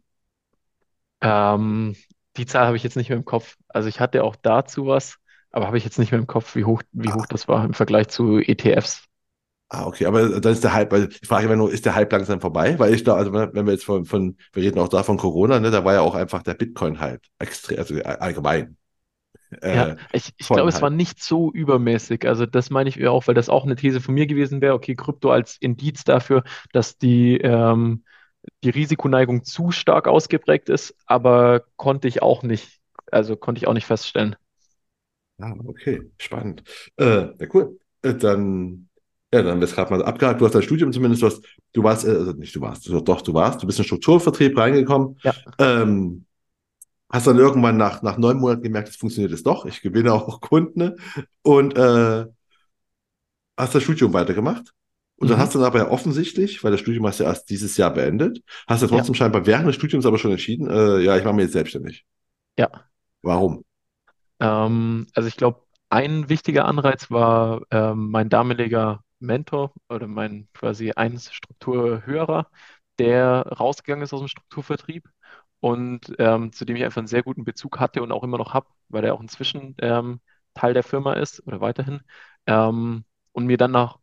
[1.22, 1.96] Ähm,
[2.38, 3.58] die Zahl habe ich jetzt nicht mehr im Kopf.
[3.68, 5.18] Also ich hatte auch dazu was,
[5.52, 7.74] aber habe ich jetzt nicht mehr im Kopf, wie hoch, wie hoch das war im
[7.74, 9.04] Vergleich zu ETFs.
[9.74, 12.12] Ah, okay, aber dann ist der Hype, also ich frage immer nur, ist der Hype
[12.12, 12.78] langsam vorbei?
[12.78, 15.62] Weil ich glaube, also wenn wir jetzt von, von, wir reden auch da von Corona,
[15.62, 18.76] ne, da war ja auch einfach der Bitcoin-Hype extrem, also allgemein.
[19.72, 22.28] Ja, Äh, ich, ich voll glaube, es war nicht so übermäßig.
[22.28, 24.74] Also das meine ich auch, weil das auch eine These von mir gewesen wäre.
[24.74, 28.04] Okay, Krypto als Indiz dafür, dass die, ähm,
[28.64, 32.82] die Risikoneigung zu stark ausgeprägt ist, aber konnte ich auch nicht,
[33.12, 34.36] also konnte ich auch nicht feststellen.
[35.40, 36.64] Ah, okay, spannend.
[36.98, 37.80] Äh, ja, cool.
[38.04, 38.90] Äh, dann,
[39.34, 40.42] ja, dann haben wir es gerade mal abgehakt.
[40.42, 41.42] Du hast dein Studium zumindest, du hast,
[41.74, 43.88] du warst, äh, also nicht du warst, du, doch, du warst, du bist in den
[43.88, 45.18] Strukturvertrieb reingekommen.
[45.24, 45.34] Ja.
[45.60, 46.26] Ähm,
[47.10, 49.66] hast dann irgendwann nach, nach neun Monaten gemerkt, es funktioniert es doch.
[49.66, 50.80] Ich gewinne auch Kunden.
[50.80, 50.96] Ne?
[51.44, 52.26] Und äh,
[53.58, 54.74] hast das Studium weitergemacht.
[55.18, 55.42] Und dann Mhm.
[55.42, 57.94] hast du dann aber ja offensichtlich, weil das Studium hast du ja erst dieses Jahr
[57.94, 58.98] beendet, hast du Ja.
[58.98, 62.06] trotzdem scheinbar während des Studiums aber schon entschieden, äh, ja, ich mache mich jetzt selbstständig.
[62.58, 62.70] Ja.
[63.24, 63.64] Warum?
[64.40, 70.92] Ähm, also ich glaube, ein wichtiger Anreiz war ähm, mein damaliger Mentor oder mein quasi
[70.92, 72.50] eins Strukturhöherer,
[73.00, 75.10] der rausgegangen ist aus dem Strukturvertrieb
[75.60, 78.54] und ähm, zu dem ich einfach einen sehr guten Bezug hatte und auch immer noch
[78.54, 80.22] habe, weil er auch inzwischen ähm,
[80.54, 82.02] Teil der Firma ist oder weiterhin.
[82.48, 84.00] Ähm, und mir dann noch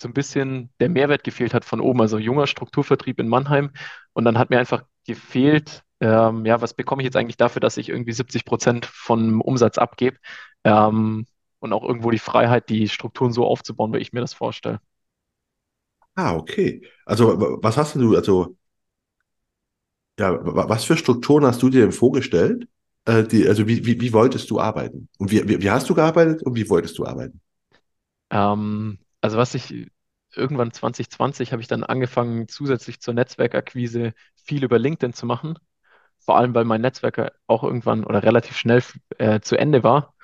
[0.00, 3.70] so ein bisschen der Mehrwert gefehlt hat von oben, also junger Strukturvertrieb in Mannheim.
[4.12, 7.76] Und dann hat mir einfach gefehlt, ähm, ja, was bekomme ich jetzt eigentlich dafür, dass
[7.76, 10.16] ich irgendwie 70 Prozent vom Umsatz abgebe?
[11.60, 14.80] Und auch irgendwo die Freiheit, die Strukturen so aufzubauen, wie ich mir das vorstelle.
[16.16, 16.82] Ah, okay.
[17.06, 18.56] Also, wa- was hast du, also,
[20.18, 22.68] ja, wa- was für Strukturen hast du dir denn vorgestellt?
[23.06, 25.08] Äh, die, also, wie, wie, wie wolltest du arbeiten?
[25.18, 27.40] Und wie, wie, wie hast du gearbeitet und wie wolltest du arbeiten?
[28.30, 29.90] Ähm, also was ich
[30.34, 34.12] irgendwann 2020 habe ich dann angefangen, zusätzlich zur Netzwerkakquise
[34.44, 35.58] viel über LinkedIn zu machen.
[36.20, 38.82] Vor allem, weil mein Netzwerk auch irgendwann oder relativ schnell
[39.18, 40.14] äh, zu Ende war.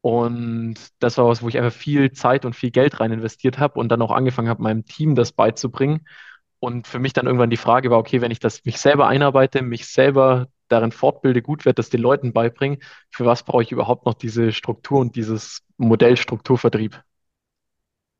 [0.00, 3.80] Und das war was, wo ich einfach viel Zeit und viel Geld rein investiert habe
[3.80, 6.06] und dann auch angefangen habe, meinem Team das beizubringen.
[6.60, 9.62] Und für mich dann irgendwann die Frage war, okay, wenn ich das mich selber einarbeite,
[9.62, 12.78] mich selber darin fortbilde, gut werde, das den Leuten beibringen,
[13.10, 17.02] für was brauche ich überhaupt noch diese Struktur und dieses Modell Strukturvertrieb?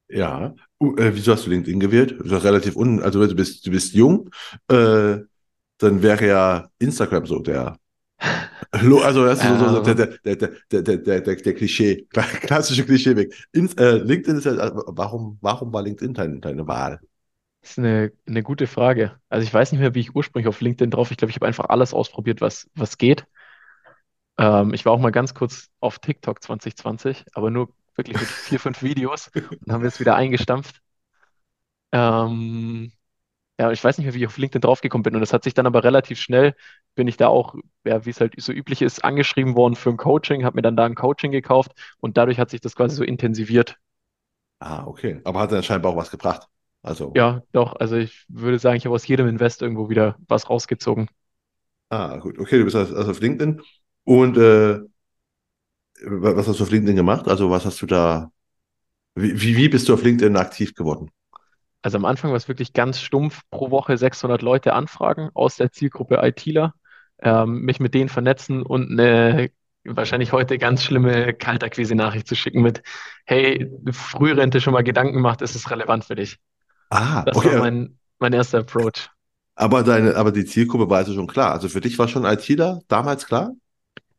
[0.09, 0.55] Ja.
[0.81, 2.13] Uh, äh, wieso hast du LinkedIn gewählt?
[2.19, 4.31] Das ist doch relativ un, also du bist, du bist jung,
[4.69, 5.19] äh,
[5.79, 7.77] dann wäre ja Instagram so der,
[8.71, 10.37] also das ist so, der, der,
[10.71, 13.35] der, der, der, Klischee, klassische Klischeeweg.
[13.55, 17.01] Äh, LinkedIn ist ja, also warum, warum war LinkedIn deine, deine Wahl?
[17.63, 19.19] Das ist eine, eine gute Frage.
[19.29, 21.11] Also ich weiß nicht mehr, wie ich ursprünglich auf LinkedIn drauf.
[21.11, 23.27] Ich glaube, ich habe einfach alles ausprobiert, was, was geht.
[24.39, 28.61] Ähm, ich war auch mal ganz kurz auf TikTok 2020, aber nur wirklich mit vier,
[28.61, 30.81] fünf Videos und haben wir es wieder eingestampft.
[31.93, 32.93] Ähm,
[33.59, 35.15] ja, ich weiß nicht mehr, wie ich auf LinkedIn draufgekommen bin.
[35.15, 36.55] Und das hat sich dann aber relativ schnell,
[36.95, 39.97] bin ich da auch, ja, wie es halt so üblich ist, angeschrieben worden für ein
[39.97, 43.05] Coaching, habe mir dann da ein Coaching gekauft und dadurch hat sich das quasi so
[43.05, 43.77] intensiviert.
[44.61, 45.21] Ah, okay.
[45.25, 46.49] Aber hat dann scheinbar auch was gebracht.
[46.83, 50.49] Also, Ja, doch, also ich würde sagen, ich habe aus jedem Invest irgendwo wieder was
[50.51, 51.09] rausgezogen.
[51.91, 52.39] ah, gut.
[52.39, 53.61] Okay, du bist also also auf LinkedIn.
[54.05, 54.81] Und äh,
[56.05, 57.29] wa- was hast du auf LinkedIn gemacht?
[57.29, 58.31] Also, was hast du da,
[59.17, 61.11] wie wie bist du auf LinkedIn aktiv geworden?
[61.83, 65.73] Also am Anfang war es wirklich ganz stumpf, pro Woche 600 Leute anfragen aus der
[65.73, 66.75] Zielgruppe ITler,
[67.21, 69.51] ähm, mich mit denen vernetzen und eine
[69.85, 72.83] wahrscheinlich heute ganz schlimme Kaltakquise-Nachricht zu schicken mit,
[73.27, 76.39] hey, Frührente schon mal Gedanken gemacht, ist es relevant für dich?
[76.91, 77.57] Ah, Das war okay.
[77.57, 79.11] mein, mein erster Approach.
[79.57, 81.53] Aber deine, aber die Zielgruppe war also schon klar.
[81.53, 83.53] Also für dich war schon ITler damals klar?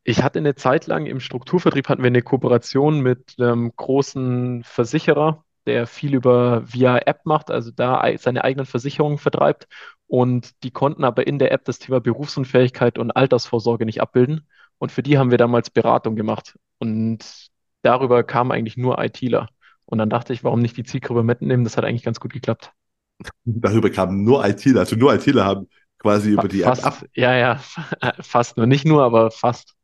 [0.02, 5.44] Ich hatte eine Zeit lang im Strukturvertrieb hatten wir eine Kooperation mit einem großen Versicherer,
[5.66, 9.68] der viel über via App macht, also da ei- seine eigenen Versicherungen vertreibt.
[10.06, 14.46] Und die konnten aber in der App das Thema Berufsunfähigkeit und Altersvorsorge nicht abbilden.
[14.78, 16.58] Und für die haben wir damals Beratung gemacht.
[16.78, 17.48] Und
[17.82, 19.48] darüber kamen eigentlich nur ITler.
[19.86, 21.64] Und dann dachte ich, warum nicht die Zielgruppe mitnehmen?
[21.64, 22.72] Das hat eigentlich ganz gut geklappt.
[23.44, 25.68] Darüber kamen nur ITler, also nur ITler haben
[25.98, 27.04] quasi über die fast, App ab.
[27.14, 27.56] Ja, ja,
[28.22, 28.66] fast nur.
[28.66, 29.74] Nicht nur, aber fast.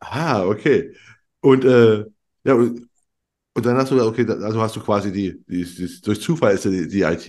[0.00, 0.94] Ah, okay.
[1.40, 2.04] Und äh,
[2.44, 2.54] ja,
[3.54, 6.64] und, dann hast du, okay, also hast du quasi die, die, die durch Zufall ist
[6.64, 7.28] die, die IT,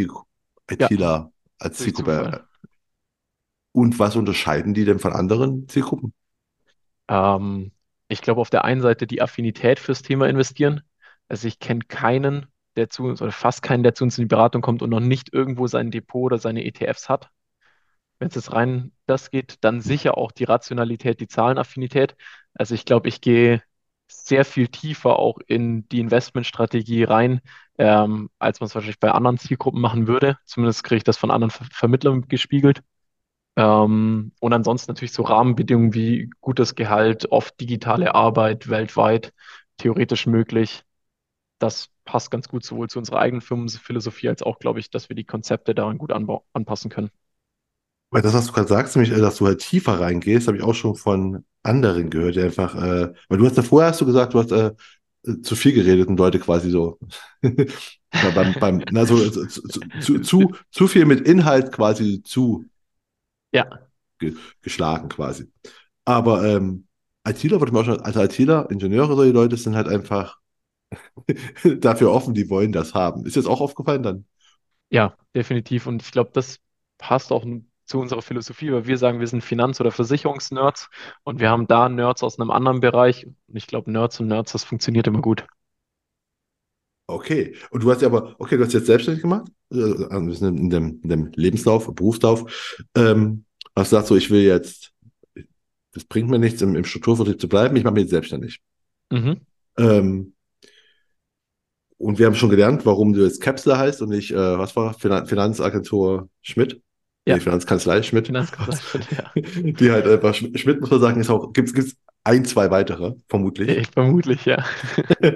[0.69, 2.45] ITler ja, als Zielgruppe.
[3.73, 6.13] Und was unterscheiden die denn von anderen Zielgruppen?
[7.07, 7.71] Ähm,
[8.07, 10.81] ich glaube, auf der einen Seite die Affinität fürs Thema investieren.
[11.27, 14.27] Also ich kenne keinen, der zu uns, oder fast keinen, der zu uns in die
[14.27, 17.29] Beratung kommt und noch nicht irgendwo sein Depot oder seine ETFs hat.
[18.19, 22.15] Wenn es jetzt rein das geht, dann sicher auch die Rationalität, die Zahlenaffinität.
[22.53, 23.63] Also ich glaube, ich gehe
[24.25, 27.41] sehr viel tiefer auch in die Investmentstrategie rein,
[27.77, 30.37] ähm, als man es wahrscheinlich bei anderen Zielgruppen machen würde.
[30.45, 32.83] Zumindest kriege ich das von anderen Ver Vermittlern gespiegelt.
[33.55, 39.33] Ähm, und ansonsten natürlich so Rahmenbedingungen wie gutes Gehalt, oft digitale Arbeit weltweit,
[39.77, 40.83] theoretisch möglich.
[41.59, 45.15] Das passt ganz gut sowohl zu unserer eigenen Firmenphilosophie als auch, glaube ich, dass wir
[45.15, 47.11] die Konzepte daran gut anpassen können.
[48.13, 50.63] Weil das, was du gerade sagst, nämlich, äh, dass du halt tiefer reingehst, habe ich
[50.63, 54.05] auch schon von anderen gehört, die einfach, äh, weil du hast ja vorher hast du
[54.05, 54.71] gesagt, du hast äh,
[55.41, 56.99] zu viel geredet und Leute quasi so
[57.41, 62.65] beim, beim, also zu, zu, zu, viel mit Inhalt quasi zu
[63.51, 63.67] ja.
[64.19, 65.51] ge, geschlagen quasi.
[66.05, 66.85] Aber ähm,
[67.27, 70.37] ITler würde man auch schon, also ITler, Ingenieure, solche Leute sind halt einfach
[71.79, 73.25] dafür offen, die wollen das haben.
[73.25, 74.25] Ist jetzt auch aufgefallen dann?
[74.91, 75.87] Ja, definitiv.
[75.87, 76.59] Und ich glaube, das
[76.99, 77.43] passt auch
[77.85, 80.89] zu unserer Philosophie, weil wir sagen, wir sind Finanz- oder Versicherungsnerds
[81.23, 83.25] und wir haben da Nerds aus einem anderen Bereich.
[83.25, 85.45] Und ich glaube, Nerds und Nerds, das funktioniert immer gut.
[87.07, 87.55] Okay.
[87.69, 91.09] Und du hast ja aber, okay, du hast jetzt selbstständig gemacht, also in dem, in
[91.09, 92.77] dem Lebenslauf, Berufslauf.
[92.95, 94.93] Ähm, hast gesagt, so, ich will jetzt,
[95.91, 98.61] das bringt mir nichts, im, im Strukturvertrieb zu bleiben, ich mache mich jetzt selbstständig.
[99.11, 99.41] Mhm.
[99.77, 100.33] Ähm,
[101.97, 104.93] und wir haben schon gelernt, warum du jetzt Capsule heißt und nicht, äh, was war,
[104.93, 106.81] Finan Finanzagentur Schmidt.
[107.25, 107.35] Ja.
[107.35, 108.27] Die Finanzkanzlei Schmidt.
[108.27, 109.31] Finanzkanzlei ja.
[109.41, 113.69] Die halt einfach, Schmidt muss man sagen, ist auch, gibt es ein, zwei weitere, vermutlich.
[113.69, 114.63] Ich, vermutlich, ja.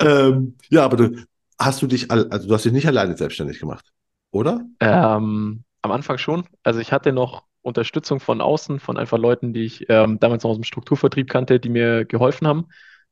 [0.00, 1.24] ähm, ja, aber du,
[1.58, 3.92] hast du dich, also du hast dich nicht alleine selbstständig gemacht,
[4.30, 4.64] oder?
[4.80, 6.44] Ähm, am Anfang schon.
[6.62, 10.50] Also ich hatte noch Unterstützung von außen, von einfach Leuten, die ich ähm, damals noch
[10.50, 12.68] aus dem Strukturvertrieb kannte, die mir geholfen haben.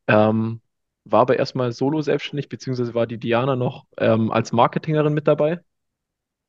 [0.07, 0.61] Ähm,
[1.05, 5.61] war aber erstmal solo selbstständig, beziehungsweise war die Diana noch ähm, als Marketingerin mit dabei.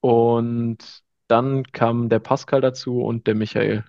[0.02, 3.86] Und dann kam der Pascal dazu und der Michael.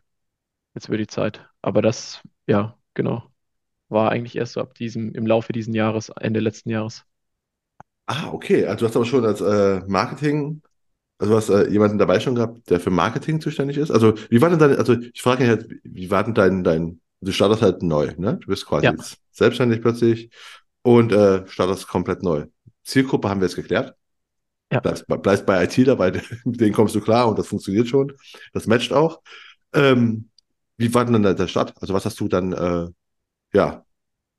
[0.75, 1.49] Jetzt wird die Zeit.
[1.63, 3.31] Aber das, ja, genau,
[3.89, 7.07] war eigentlich erst so ab diesem, im Laufe dieses Jahres, Ende letzten Jahres.
[8.07, 8.67] Ah, okay.
[8.67, 10.63] Also du hast aber schon als äh, Marketing,
[11.19, 13.91] also du hast äh, jemanden dabei schon gehabt, der für Marketing zuständig ist.
[13.91, 17.01] Also wie war denn dein, also ich frage mich halt, wie war denn dein, dein,
[17.21, 18.39] du startest halt neu, ne?
[18.39, 18.93] Du bist quasi Ja.
[18.93, 20.31] jetzt selbstständig plötzlich
[20.83, 22.47] und äh, startest komplett neu.
[22.85, 23.97] Zielgruppe haben wir jetzt geklärt.
[24.73, 24.83] Ja.
[24.83, 28.13] Bleibst, bleibst bei ITler, weil mit denen kommst du klar und das funktioniert schon.
[28.53, 29.21] Das matcht auch.
[29.75, 30.31] Ähm,
[30.79, 31.75] wie war denn dann der Start?
[31.81, 32.89] Also was hast du dann, äh,
[33.55, 33.85] ja,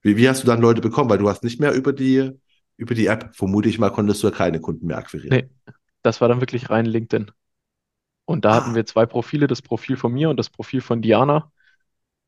[0.03, 1.09] wie, wie hast du dann Leute bekommen?
[1.09, 2.31] Weil du hast nicht mehr über die,
[2.77, 5.39] über die App, vermute ich mal, konntest du ja keine Kunden mehr akquirieren.
[5.39, 5.49] Nee,
[6.03, 7.31] das war dann wirklich rein LinkedIn.
[8.25, 11.01] Und da hatten Ah, wir zwei Profile, das Profil von mir und das Profil von
[11.01, 11.51] Diana.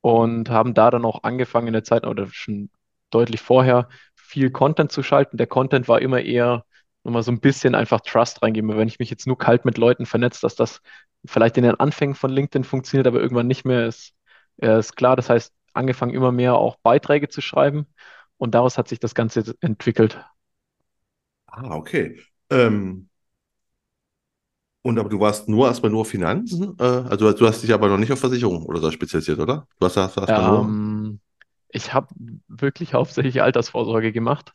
[0.01, 2.71] Und haben da dann auch angefangen in der Zeit oder schon
[3.11, 5.37] deutlich vorher viel Content zu schalten.
[5.37, 6.65] Der Content war immer eher
[7.03, 8.75] nochmal so ein bisschen einfach Trust reingeben.
[8.77, 10.81] Wenn ich mich jetzt nur kalt mit Leuten vernetze, dass das
[11.25, 14.13] vielleicht in den Anfängen von LinkedIn funktioniert, aber irgendwann nicht mehr, ist,
[14.61, 15.15] äh, ist klar.
[15.15, 17.87] Das heißt, angefangen immer mehr auch Beiträge zu schreiben
[18.37, 20.19] und daraus hat sich das Ganze entwickelt.
[21.47, 22.19] ah, okay.
[22.49, 23.09] Ähm,
[24.81, 26.75] und aber du warst nur erstmal nur Finanzen?
[26.79, 29.67] Äh, also du hast dich aber noch nicht auf Versicherung oder so spezialisiert, oder?
[29.79, 30.65] Du hast erstmal nur.
[30.65, 31.19] Ähm,
[31.69, 32.07] ich habe
[32.47, 34.53] wirklich hauptsächlich Altersvorsorge gemacht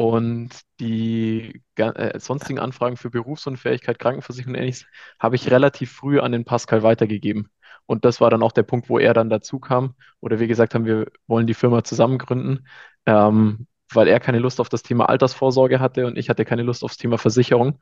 [0.00, 0.48] und
[0.80, 4.86] die äh, sonstigen Anfragen für Berufsunfähigkeit, Krankenversicherung und ähnliches
[5.18, 7.50] habe ich relativ früh an den Pascal weitergegeben.
[7.84, 10.74] Und das war dann auch der Punkt, wo er dann dazu kam oder wir gesagt
[10.74, 12.66] haben, wir wollen die Firma zusammen gründen,
[13.04, 16.82] ähm, weil er keine Lust auf das Thema Altersvorsorge hatte und ich hatte keine Lust
[16.82, 17.78] aufs Thema Versicherung.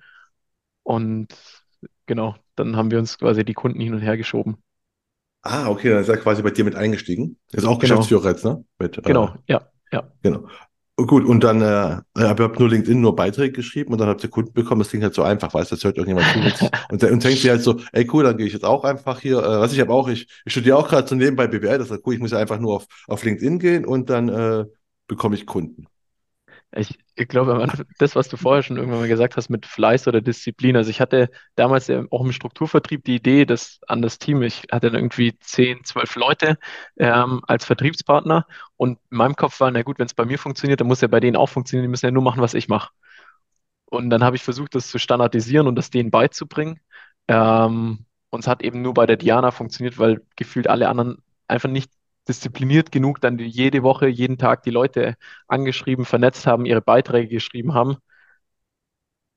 [0.82, 1.28] Und
[2.06, 4.56] genau, dann haben wir uns quasi die Kunden hin und her geschoben.
[5.42, 7.38] Ah, okay, dann ist er quasi bei dir mit eingestiegen.
[7.52, 8.64] Ist auch Genau, Geschäftsführer jetzt, ne?
[8.80, 10.10] Mit, äh, genau, ja, ja.
[10.20, 10.48] genau.
[11.06, 14.30] Gut, und dann äh, habe hab nur LinkedIn nur Beiträge geschrieben und dann habt ihr
[14.30, 14.80] Kunden bekommen.
[14.80, 16.26] Das klingt halt so einfach, weißt du, das hört irgendjemand
[16.58, 16.68] zu.
[16.90, 19.38] Und, und denkt sich halt so, ey cool, dann gehe ich jetzt auch einfach hier,
[19.38, 21.90] äh, was ich habe auch, ich, ich studiere auch gerade so nebenbei BWL, das ist
[21.92, 24.64] halt cool, ich muss ja einfach nur auf, auf LinkedIn gehen und dann äh,
[25.06, 25.86] bekomme ich Kunden.
[26.72, 27.66] Ich, ich glaube,
[27.98, 30.76] das, was du vorher schon irgendwann mal gesagt hast mit Fleiß oder Disziplin.
[30.76, 34.64] Also ich hatte damals ja auch im Strukturvertrieb die Idee, dass an das Team, ich
[34.70, 36.58] hatte dann irgendwie 10, 12 Leute
[36.98, 38.46] ähm, als Vertriebspartner
[38.76, 41.08] und in meinem Kopf war, na gut, wenn es bei mir funktioniert, dann muss ja
[41.08, 42.90] bei denen auch funktionieren, die müssen ja nur machen, was ich mache.
[43.86, 46.80] Und dann habe ich versucht, das zu standardisieren und das denen beizubringen.
[47.28, 51.70] Ähm, und es hat eben nur bei der Diana funktioniert, weil gefühlt alle anderen einfach
[51.70, 51.90] nicht
[52.28, 55.16] diszipliniert genug dann jede Woche, jeden Tag die Leute
[55.48, 57.96] angeschrieben, vernetzt haben, ihre Beiträge geschrieben haben.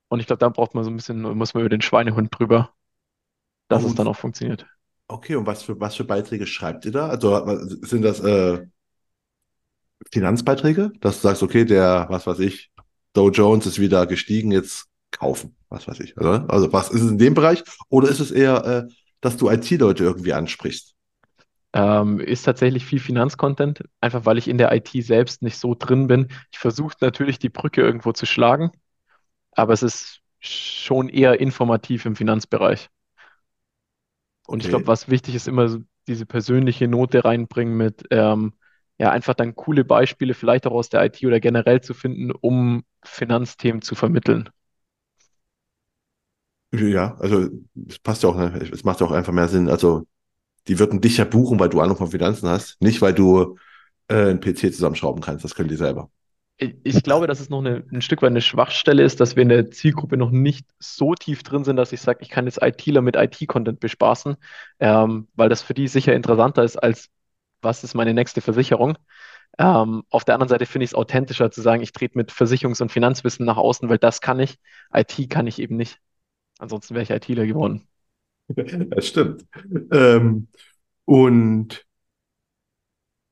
[0.09, 2.73] Und ich glaube, da braucht man so ein bisschen, muss man über den Schweinehund drüber,
[3.69, 4.67] dass es dann auch funktioniert.
[5.07, 7.09] okay, und was für, was für Beiträge schreibt ihr da?
[7.09, 7.45] Also
[7.85, 8.65] sind das äh,
[10.11, 12.71] Finanzbeiträge, dass du sagst, okay, der, was weiß ich,
[13.13, 16.17] Dow Jones ist wieder gestiegen, jetzt kaufen, was weiß ich.
[16.17, 17.63] Also, also was ist es in dem Bereich?
[17.89, 20.90] Oder ist es eher, äh, dass du IT-Leute irgendwie ansprichst?
[21.73, 26.07] Ähm, ist tatsächlich viel Finanzcontent, einfach weil ich in der IT selbst nicht so drin
[26.07, 26.27] bin.
[26.51, 28.71] Ich versuche natürlich die Brücke irgendwo zu schlagen,
[29.53, 32.89] aber es ist schon eher informativ im Finanzbereich.
[34.47, 34.87] Und ich glaube, Okay.
[34.87, 38.53] was wichtig ist, immer so diese persönliche Note reinbringen mit, ähm,
[38.99, 42.83] ja, einfach dann coole Beispiele, vielleicht auch aus der IT oder generell zu finden, um
[43.03, 44.49] Finanzthemen zu vermitteln.
[46.73, 47.49] Ja, also
[47.87, 48.57] es passt ja auch, ne?
[48.71, 49.67] Es macht ja auch einfach mehr Sinn.
[49.69, 50.05] Also
[50.67, 53.57] die würden dich ja buchen, weil du Ahnung von Finanzen hast, nicht weil du
[54.07, 55.43] äh, einen PC zusammenschrauben kannst.
[55.43, 56.09] Das können die selber.
[56.57, 59.49] Ich glaube, dass es noch eine, ein Stück weit eine Schwachstelle ist, dass wir in
[59.49, 63.01] der Zielgruppe noch nicht so tief drin sind, dass ich sage, ich kann jetzt ITler
[63.01, 64.35] mit IT-Content bespaßen,
[64.79, 67.09] ähm, weil das für die sicher interessanter ist als,
[67.63, 68.95] was ist meine nächste Versicherung?
[69.57, 72.81] Ähm, auf der anderen Seite finde ich es authentischer zu sagen, ich trete mit Versicherungs-
[72.81, 74.59] und Finanzwissen nach außen, weil das kann ich.
[74.93, 75.99] IT kann ich eben nicht.
[76.59, 77.87] Ansonsten wäre ich ITler geworden.
[78.89, 79.45] Das stimmt.
[79.91, 80.47] Ähm,
[81.05, 81.85] und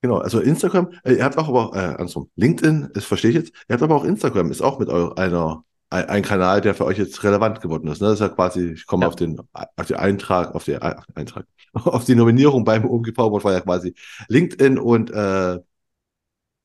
[0.01, 3.53] genau, also Instagram, äh, ihr habt auch aber, äh, andersrum, LinkedIn, das verstehe ich jetzt,
[3.67, 6.85] ihr habt aber auch Instagram, ist auch mit eu einer, ein, ein Kanal, der für
[6.85, 8.01] euch jetzt relevant geworden ist.
[8.01, 8.07] Ne?
[8.07, 11.45] Das ist ja quasi, ich komme Ja, auf den, auf den Eintrag, auf den Eintrag,
[11.73, 13.93] auf die Nominierung beim OMG Powerboard war ja quasi
[14.27, 15.59] LinkedIn und äh,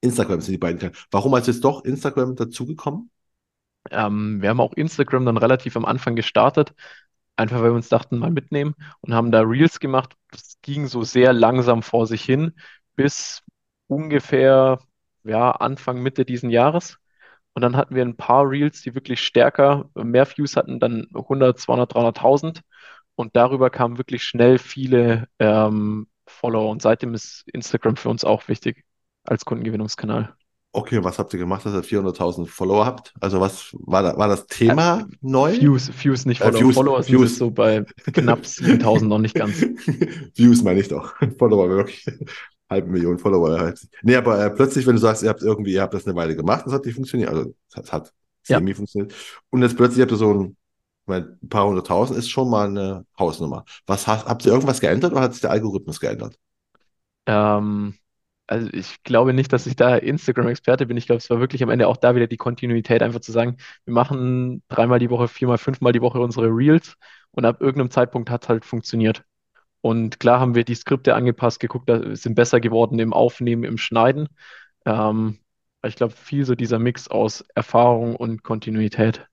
[0.03, 0.99] Instagram sind die beiden Kanäle.
[1.11, 3.11] Warum ist jetzt doch Instagram dazugekommen?
[3.91, 6.75] ähm, wir haben auch Instagram dann relativ am Anfang gestartet,
[7.37, 10.15] einfach weil wir uns dachten, mal mitnehmen und haben da Reels gemacht.
[10.31, 12.55] Das ging so sehr langsam vor sich hin,
[12.97, 13.43] bis
[13.87, 14.79] ungefähr
[15.25, 16.99] ja, Anfang, Mitte diesen Jahres.
[17.55, 21.59] Und dann hatten wir ein paar Reels, die wirklich stärker, mehr Views hatten, dann 100,
[21.59, 22.63] 200, 300.000.
[23.17, 26.71] Und darüber kamen wirklich schnell viele ähm, Follower.
[26.71, 28.85] Und seitdem ist Instagram für uns auch wichtig
[29.25, 30.35] als Kundengewinnungskanal.
[30.77, 33.15] Okay, was habt ihr gemacht, dass ihr 400.000 Follower habt?
[33.21, 35.61] Also was war, da, war das Äh, Thema neu?
[35.61, 36.61] Views, Views, nicht Äh, Follower.
[36.61, 37.39] Views, Follower sind Views.
[37.39, 39.69] so bei knapp 7000 noch nicht ganz.
[40.35, 41.15] Views meine ich doch.
[41.39, 42.05] Follower wirklich.
[42.71, 43.59] Halbe Million Follower.
[43.59, 43.87] Halt.
[44.03, 46.35] Nee, aber äh, plötzlich, wenn du sagst, ihr habt irgendwie, ihr habt das eine Weile
[46.37, 47.31] gemacht, das hat nicht funktioniert.
[47.31, 48.13] Also es hat, hat
[48.49, 49.15] Ja, semi funktioniert.
[49.51, 50.57] Und jetzt plötzlich habt ihr so ein,
[51.07, 53.65] ein paar hunderttausend ist schon mal eine Hausnummer.
[53.87, 56.39] Was habt, habt ihr irgendwas geändert oder hat sich der Algorithmus geändert?
[57.27, 57.95] ähm,
[58.47, 60.97] also ich glaube nicht, dass ich da Instagram-Experte bin.
[60.97, 63.57] Ich glaube, es war wirklich am Ende auch da wieder die Kontinuität, einfach zu sagen,
[63.85, 66.97] wir machen dreimal die Woche, viermal, fünfmal die Woche unsere Reels
[67.31, 69.25] und ab irgendeinem Zeitpunkt hat es halt funktioniert.
[69.81, 74.29] Und klar haben wir die Skripte angepasst, geguckt, sind besser geworden im Aufnehmen, im Schneiden.
[74.87, 75.41] Ähm,
[75.85, 79.27] ich glaube, viel so dieser Mix aus Erfahrung und Kontinuität.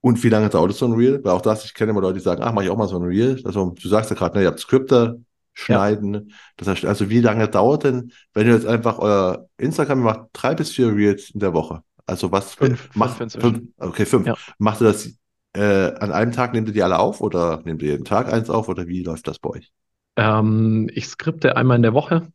[0.00, 1.22] Und wie lange dauert so ein Reel?
[1.22, 2.96] Weil auch das, ich kenne immer Leute, die sagen, ach, mache ich auch mal so
[2.96, 3.40] ein Reel.
[3.44, 5.22] Also du sagst ja gerade, ne, ihr habt Skripte,
[5.54, 6.32] Ja, schneiden.
[6.56, 10.54] Das heißt, also wie lange dauert denn, wenn ihr jetzt einfach euer Instagram macht, drei
[10.54, 11.82] bis vier Reels in der Woche?
[12.06, 13.74] Also was fünf, fünf macht fünf, inzwischen.
[13.78, 14.26] okay, fünf.
[14.26, 14.34] Ja.
[14.58, 15.14] Macht ihr das
[15.54, 18.50] äh, an einem Tag, nehmt ihr die alle auf oder nehmt ihr jeden Tag eins
[18.50, 19.72] auf oder wie läuft das bei euch?
[20.16, 22.32] Ähm, ich skripte einmal in der Woche.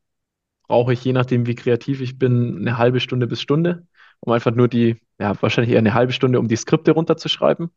[0.68, 3.88] brauche ich, je nachdem, wie kreativ ich bin, eine halbe Stunde bis Stunde,
[4.20, 7.72] um einfach nur die, ja, wahrscheinlich eher eine halbe Stunde, um die Skripte runterzuschreiben.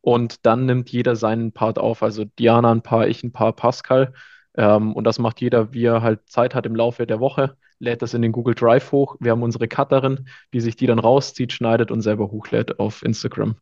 [0.00, 2.02] Und dann nimmt jeder seinen Part auf.
[2.02, 4.12] Also Diana ein paar, ich ein paar, Pascal.
[4.56, 8.02] Ähm, und das macht jeder, wie er halt Zeit hat im Laufe der Woche, lädt
[8.02, 9.16] das in den Google Drive hoch.
[9.20, 13.56] Wir haben unsere Cutterin, die sich die dann rauszieht, schneidet und selber hochlädt auf Instagram.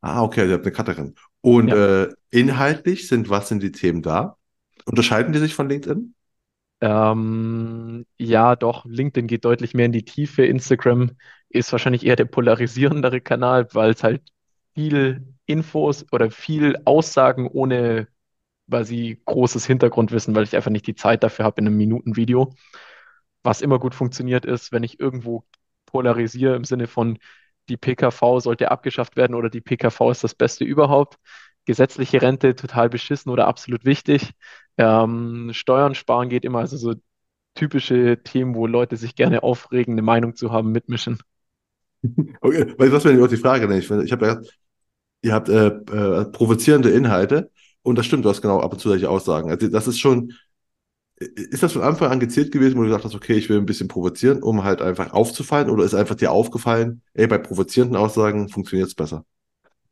[0.00, 1.14] Ah, okay, ihr habt eine Cutterin.
[1.40, 1.74] Und Ja.
[1.74, 4.36] äh, inhaltlich sind, was sind die Themen da?
[4.84, 6.14] Unterscheiden die sich von LinkedIn?
[6.80, 10.44] Ähm, ja, doch, LinkedIn geht deutlich mehr in die Tiefe.
[10.46, 11.12] Instagram
[11.48, 14.22] ist wahrscheinlich eher der polarisierendere Kanal, weil es halt
[14.74, 18.06] viel Infos oder viel Aussagen ohne
[18.68, 22.54] quasi großes Hintergrundwissen, weil ich einfach nicht die Zeit dafür habe in einem Minutenvideo.
[23.42, 25.44] Was immer gut funktioniert ist, wenn ich irgendwo
[25.86, 27.18] polarisiere im Sinne von
[27.68, 31.18] die PKV sollte abgeschafft werden oder die PKV ist das Beste überhaupt.
[31.64, 34.32] Gesetzliche Rente total beschissen oder absolut wichtig.
[34.78, 36.94] Ähm, Steuern sparen geht immer, also so
[37.54, 41.18] typische Themen, wo Leute sich gerne aufregen, eine Meinung zu haben, mitmischen.
[42.40, 43.76] Okay, weil das wäre die Frage, ne?
[43.78, 44.40] ich, ich habe ja,
[45.22, 47.50] ihr habt äh, äh, provozierende Inhalte
[47.88, 49.50] und das stimmt, du hast genau ab und zu solche Aussagen.
[49.50, 50.32] Also das ist schon,
[51.16, 53.66] ist das von Anfang an gezielt gewesen, wo du gesagt hast, okay, ich will ein
[53.66, 58.48] bisschen provozieren, um halt einfach aufzufallen oder ist einfach dir aufgefallen, ey, bei provozierenden Aussagen
[58.48, 59.24] funktioniert es besser?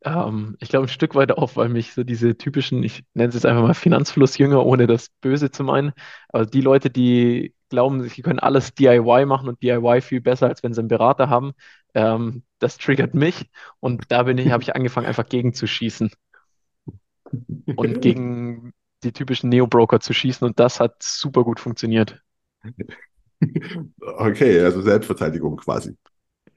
[0.05, 3.35] Ähm, ich glaube, ein Stück weit auch, weil mich so diese typischen, ich nenne es
[3.35, 5.93] jetzt einfach mal Finanzflussjünger, ohne das Böse zu meinen,
[6.29, 10.63] aber die Leute, die glauben, sie können alles DIY machen und DIY viel besser, als
[10.63, 11.53] wenn sie einen Berater haben,
[11.95, 16.11] ähm, das triggert mich und da bin ich, habe ich angefangen, einfach gegen zu schießen
[17.75, 18.73] und gegen
[19.05, 22.23] die typischen Neo-Broker zu schießen und das hat super gut funktioniert.
[24.19, 25.97] Okay, also Selbstverteidigung quasi.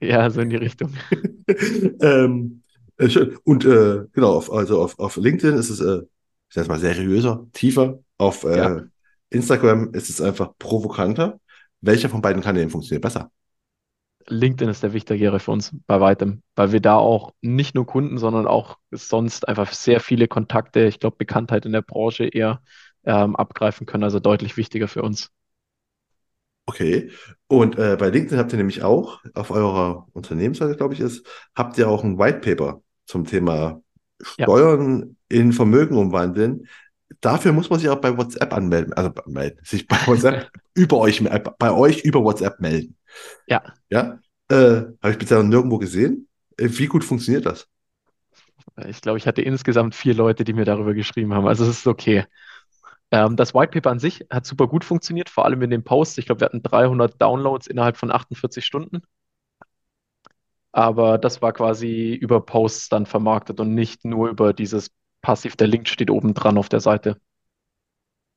[0.00, 0.94] Ja, so in die Richtung.
[2.00, 2.62] ähm,
[2.96, 3.36] äh, schön.
[3.44, 7.46] Und äh, genau, auf, also auf, auf LinkedIn ist es, äh, ich sag mal, seriöser,
[7.52, 8.00] tiefer.
[8.18, 8.84] Auf äh, Ja.
[9.30, 11.40] Instagram ist es einfach provokanter.
[11.80, 13.30] Welcher von beiden Kanälen funktioniert besser?
[14.30, 18.18] LinkedIn ist der wichtigere für uns bei weitem, weil wir da auch nicht nur Kunden,
[18.18, 22.62] sondern auch sonst einfach sehr viele Kontakte, ich glaube, Bekanntheit in der Branche eher
[23.04, 25.30] ähm, abgreifen können, also deutlich wichtiger für uns.
[26.66, 27.10] Okay.
[27.48, 31.26] Und äh, bei LinkedIn habt ihr nämlich auch, auf eurer Unternehmensseite, glaube ich, ist,
[31.56, 33.82] habt ihr auch ein White Paper zum Thema
[34.38, 36.68] Ja, Steuern in Vermögen umwandeln.
[37.20, 41.24] Dafür muss man sich auch bei WhatsApp anmelden, also melden, sich bei WhatsApp über euch,
[41.58, 42.96] bei euch über WhatsApp melden.
[43.46, 44.54] Ja, Ja, äh,
[45.02, 46.28] habe ich bisher noch nirgendwo gesehen.
[46.56, 47.68] Äh, wie gut funktioniert das?
[48.86, 51.86] ich glaube, ich hatte insgesamt vier Leute, die mir darüber geschrieben haben, also es ist
[51.86, 52.24] okay.
[53.12, 56.18] Ähm, das White Paper an sich hat super gut funktioniert, vor allem in den Posts.
[56.18, 59.02] Ich glaube, wir hatten 300 Downloads innerhalb von 48 Stunden.
[60.72, 64.90] Aber das war quasi über Posts dann vermarktet und nicht nur über dieses
[65.22, 67.20] Passiv, der Link steht oben dran auf der Seite.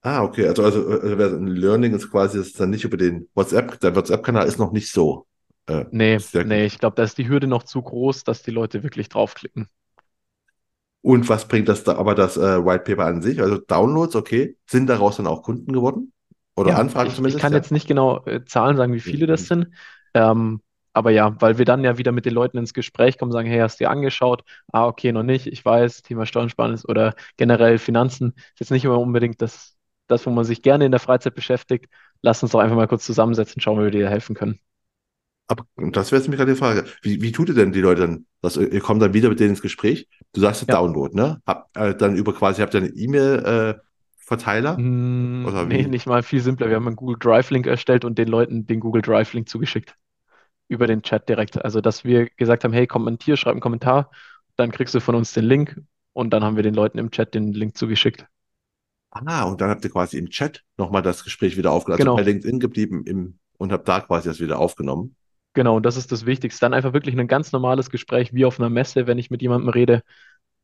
[0.05, 2.97] Ah, okay, also, also, also wer- ein Learning ist quasi, das ist dann nicht über
[2.97, 5.27] den WhatsApp, der WhatsApp-Kanal ist noch nicht so
[5.67, 8.83] äh, Nee, nee, ich glaube, da ist die Hürde noch zu groß, dass die Leute
[8.83, 9.69] wirklich draufklicken.
[11.01, 13.41] Und was bringt das da, aber das äh, White Paper an sich?
[13.41, 16.13] Also Downloads, okay, sind daraus dann auch Kunden geworden?
[16.55, 17.55] Oder Ja, Anfragen ich, ich zumindest, kann ja?
[17.55, 19.67] jetzt nicht genau äh, Zahlen sagen, wie viele das sind.
[20.13, 20.61] Ähm,
[20.93, 23.59] aber ja, weil wir dann ja wieder mit den Leuten ins Gespräch kommen, sagen, hey,
[23.59, 24.43] hast du dir angeschaut?
[24.71, 25.47] Ah, okay, noch nicht.
[25.47, 29.72] Ich weiß, Thema Steuern ist oder generell Finanzen ist jetzt nicht immer unbedingt das,
[30.13, 31.87] das, wo man sich gerne in der Freizeit beschäftigt.
[32.21, 34.59] Lass uns doch einfach mal kurz zusammensetzen, schauen, wie wir dir helfen können.
[35.47, 36.85] Aber das wäre jetzt mir gerade die Frage.
[37.01, 38.25] Wie, wie tut ihr denn die Leute dann?
[38.41, 40.07] Das, ihr kommt dann wieder mit denen ins Gespräch.
[40.33, 40.75] Du sagst ja.
[40.75, 41.41] Download, ne?
[41.45, 44.77] Hab, äh, dann über quasi, habt ihr einen E-Mail-Verteiler?
[44.77, 45.89] Mm, Oder nee, wie?
[45.89, 46.69] nicht mal viel simpler.
[46.69, 49.95] Wir haben einen Google Drive-Link erstellt und den Leuten den Google Drive-Link zugeschickt.
[50.69, 51.63] Über den Chat direkt.
[51.63, 54.11] Also, dass wir gesagt haben, hey, kommentier, schreib einen Kommentar,
[54.55, 55.79] dann kriegst du von uns den Link
[56.13, 58.25] und dann haben wir den Leuten im Chat den Link zugeschickt.
[59.13, 61.99] Ah, und dann habt ihr quasi im Chat nochmal das Gespräch wieder aufgenommen.
[62.01, 65.15] Also bei Genau, LinkedIn geblieben im, und habt da quasi das wieder aufgenommen.
[65.53, 66.61] genau, und das ist das Wichtigste.
[66.61, 69.69] Dann einfach wirklich ein ganz normales Gespräch wie auf einer Messe, wenn ich mit jemandem
[69.69, 70.03] rede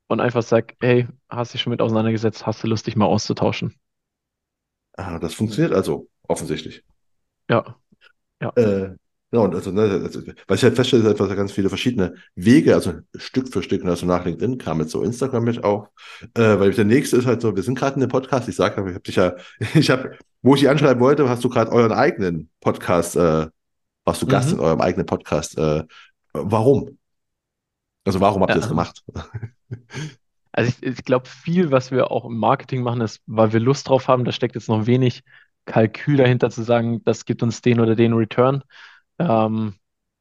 [0.08, 3.76] und einfach sag, hey, hast dich schon mit auseinandergesetzt, hast du Lust, dich mal auszutauschen?
[4.98, 6.84] Ah, das funktioniert also offensichtlich.
[7.50, 7.64] Ja,
[8.42, 8.54] ja.
[8.56, 8.96] Äh,
[9.32, 12.74] ja, und also, ne, also, was ich halt feststelle, ist einfach ganz viele verschiedene Wege,
[12.74, 15.88] also Stück für Stück, also nach LinkedIn kam jetzt so Instagram mit auf,
[16.36, 18.82] äh, weil der nächste ist halt so, wir sind gerade in dem Podcast, ich sage,
[18.90, 19.36] ich habe dich ja,
[19.76, 23.48] ich habe, wo ich dich anschreiben wollte, hast du gerade euren eigenen Podcast, äh,
[24.06, 24.62] warst du Gast in Mhm.
[24.62, 25.84] eurem eigenen Podcast, äh,
[26.34, 26.98] warum?
[28.06, 29.04] Also warum habt ihr das Ähm, gemacht?
[30.52, 33.88] Also ich, ich glaube, viel, was wir auch im Marketing machen, ist, weil wir Lust
[33.88, 35.24] drauf haben, da steckt jetzt noch wenig
[35.66, 38.64] Kalkül dahinter zu sagen, das gibt uns den oder den Return.
[39.20, 39.76] Ähm,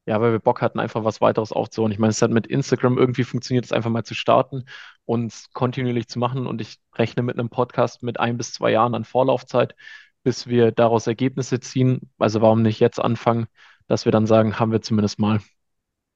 [0.05, 1.91] ja, weil wir Bock hatten, einfach was weiteres aufzuholen.
[1.91, 4.65] Ich meine, es hat mit Instagram irgendwie funktioniert, es einfach mal zu starten
[5.05, 6.47] und kontinuierlich zu machen.
[6.47, 9.75] Und ich rechne mit einem Podcast mit ein bis zwei Jahren an Vorlaufzeit,
[10.23, 12.11] bis wir daraus Ergebnisse ziehen.
[12.17, 13.47] Also warum nicht jetzt anfangen,
[13.87, 15.41] dass wir dann sagen, haben wir zumindest mal.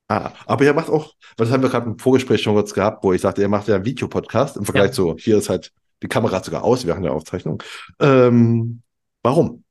[0.09, 3.13] Ah, aber ihr macht auch, das haben wir gerade im Vorgespräch schon kurz gehabt, wo
[3.13, 4.91] ich sagte, ihr macht ja einen Videopodcast im Vergleich Ja.
[4.91, 5.71] zu, hier ist halt
[6.01, 7.63] die Kamera sogar aus während der Aufzeichnung.
[7.99, 8.81] Ähm,
[9.23, 9.62] warum?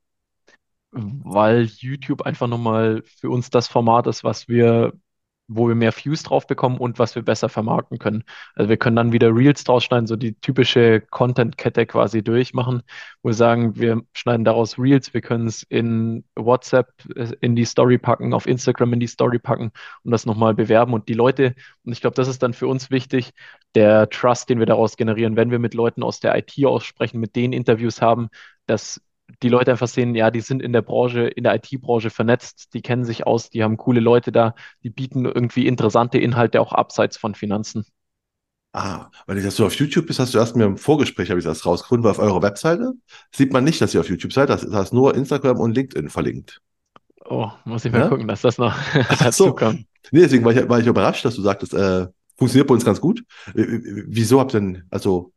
[0.93, 4.93] Weil YouTube einfach nochmal für uns das Format ist, was wir,
[5.49, 8.25] wo wir mehr Views drauf bekommen und was wir besser vermarkten können.
[8.55, 12.83] Also wir können dann wieder Reels draus schneiden, so die typische Content-Kette quasi durchmachen,
[13.23, 17.65] wo wir sagen, wir schneiden daraus Reels, wir können es in WhatsApp äh, in die
[17.65, 19.73] Story packen, auf Instagram in die Story packen
[20.05, 22.91] und das nochmal bewerben und die Leute, und ich glaube, das ist dann für uns
[22.91, 23.33] wichtig,
[23.75, 27.37] der Trust, den wir daraus generieren, wenn wir mit Leuten aus der IT aussprechen, mit
[27.37, 28.29] denen Interviews haben,
[28.67, 29.01] dass
[29.43, 32.83] die Leute einfach sehen, ja, die sind in der Branche, in der IT-Branche vernetzt, die
[32.83, 37.17] kennen sich aus, die haben coole Leute da, die bieten irgendwie interessante Inhalte auch abseits
[37.17, 37.85] von Finanzen.
[38.75, 41.39] Ah, weil ich das so auf YouTube bist, hast du erst mir im Vorgespräch, habe
[41.39, 42.93] ich das rausgefunden, weil auf eurer Webseite
[43.31, 46.09] sieht man nicht, dass ihr auf YouTube seid, das, das ist nur Instagram und LinkedIn
[46.09, 46.63] verlinkt.
[47.25, 48.05] Oh, muss ich mal Ja?
[48.05, 48.75] gucken, dass das noch
[49.19, 49.87] dazu so, kommt.
[50.11, 53.01] Nee, deswegen war ich, war ich überrascht, dass du sagtest, äh, funktioniert bei uns ganz
[53.01, 53.25] gut.
[53.55, 55.33] W- Wieso habt ihr denn, also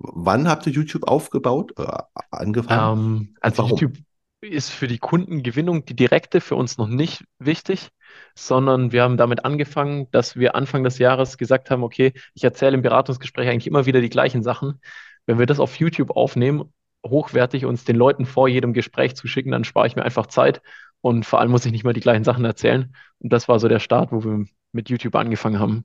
[0.00, 1.86] wann habt ihr YouTube aufgebaut, äh,
[2.30, 3.78] angefangen Ähm, also warum?
[3.78, 3.98] YouTube
[4.42, 7.90] ist für die Kundengewinnung, die direkte, für uns noch nicht wichtig,
[8.34, 12.74] sondern wir haben damit angefangen, dass wir Anfang des Jahres gesagt haben, okay, ich erzähle
[12.74, 14.80] im Beratungsgespräch eigentlich immer wieder die gleichen Sachen.
[15.26, 16.72] Wenn wir das auf YouTube aufnehmen,
[17.06, 20.62] hochwertig uns den Leuten vor jedem Gespräch zu schicken, dann spare ich mir einfach Zeit
[21.02, 22.94] und vor allem muss ich nicht mal die gleichen Sachen erzählen.
[23.18, 25.84] Und das war so der Start, wo wir mit YouTube angefangen haben.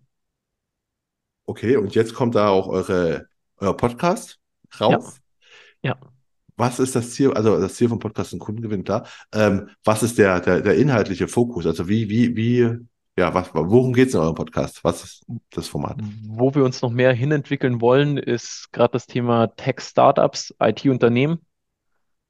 [1.48, 4.40] Okay, und jetzt kommt da auch eure, euer Podcast
[4.88, 5.20] Ja, raus.
[5.82, 5.98] ja.
[6.58, 7.34] Was ist das Ziel?
[7.34, 9.06] Also das Ziel vom Podcast ist ein Kundengewinn, klar.
[9.34, 11.66] Ähm, was ist der, der, der inhaltliche Fokus?
[11.66, 12.78] Also wie, wie, wie,
[13.18, 14.84] ja, was, worum geht es in eurem Podcast?
[14.84, 16.00] Was ist das Format?
[16.28, 21.40] Wo wir uns noch mehr hinentwickeln wollen, ist gerade das Thema Tech-Startups, IT-Unternehmen.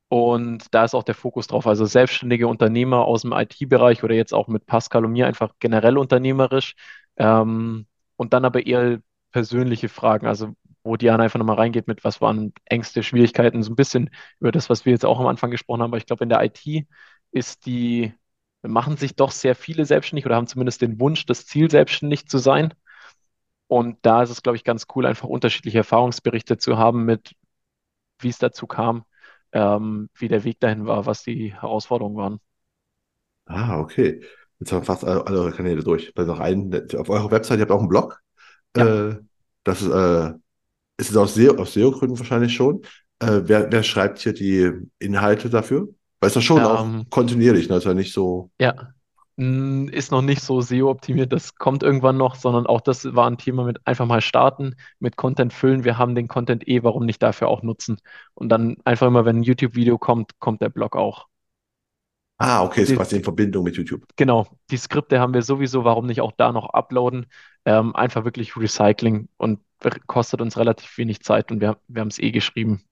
[0.07, 1.67] Und da ist auch der Fokus drauf.
[1.67, 5.97] Also selbstständige Unternehmer aus dem IT-Bereich oder jetzt auch mit Pascal und mir einfach generell
[5.97, 6.75] unternehmerisch.
[7.17, 8.99] Ähm, und dann aber eher
[9.31, 10.27] persönliche Fragen.
[10.27, 10.53] Also
[10.85, 14.11] wo Diana einfach nochmal reingeht mit, was waren Ängste, Schwierigkeiten, so ein bisschen
[14.41, 15.91] über das, was wir jetzt auch am Anfang gesprochen haben.
[15.91, 16.87] Aber ich glaube, in der IT
[17.31, 18.13] ist die,
[18.63, 22.39] machen sich doch sehr viele selbstständig oder haben zumindest den Wunsch, das Ziel, selbstständig zu
[22.39, 22.73] sein.
[23.67, 27.35] Und da ist es, glaube ich, ganz cool, einfach unterschiedliche Erfahrungsberichte zu haben mit,
[28.19, 29.05] wie es dazu kam,
[29.53, 32.39] ähm, wie der Weg dahin war, was die Herausforderungen waren.
[33.45, 34.21] Ah, okay.
[34.59, 36.11] Jetzt haben wir fast alle, alle eure Kanäle durch.
[36.15, 38.21] Da ist noch ein, auf eurer Website, ihr habt auch einen Blog.
[38.75, 39.15] Ja, Äh,
[39.63, 40.33] das ist, äh,
[40.97, 42.81] ist es aus SEO, aus SEO-Gründen wahrscheinlich schon.
[43.19, 45.87] Äh, wer, wer schreibt hier die Inhalte dafür?
[46.19, 47.75] Weil es ist ja schon auch ähm, kontinuierlich, ne?
[47.75, 48.49] Also nicht so.
[48.59, 48.73] ja,
[49.37, 53.65] ist noch nicht so SEO-optimiert, das kommt irgendwann noch, sondern auch das war ein Thema
[53.65, 55.83] mit einfach mal starten, mit Content füllen.
[55.83, 57.97] Wir haben den Content eh, warum nicht dafür auch nutzen?
[58.33, 61.27] Und dann einfach immer, wenn ein YouTube-Video kommt, kommt der Blog auch.
[62.37, 64.03] Ah, okay, ist quasi in Verbindung mit YouTube.
[64.15, 67.27] genau, die Skripte haben wir sowieso, warum nicht auch da noch uploaden?
[67.65, 69.59] Ähm, einfach wirklich Recycling und
[70.07, 72.83] kostet uns relativ wenig Zeit und wir, wir haben es eh geschrieben.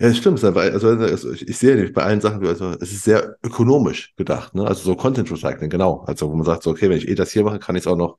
[0.00, 0.42] Ja, stimmt.
[0.42, 4.66] Also, also ich, sehe nämlich bei allen Sachen, also es ist sehr ökonomisch gedacht, ne?
[4.66, 6.00] Also so Content Recycling, genau.
[6.06, 7.86] Also wo man sagt, so, okay, wenn ich eh das hier mache, kann ich es
[7.86, 8.18] auch noch,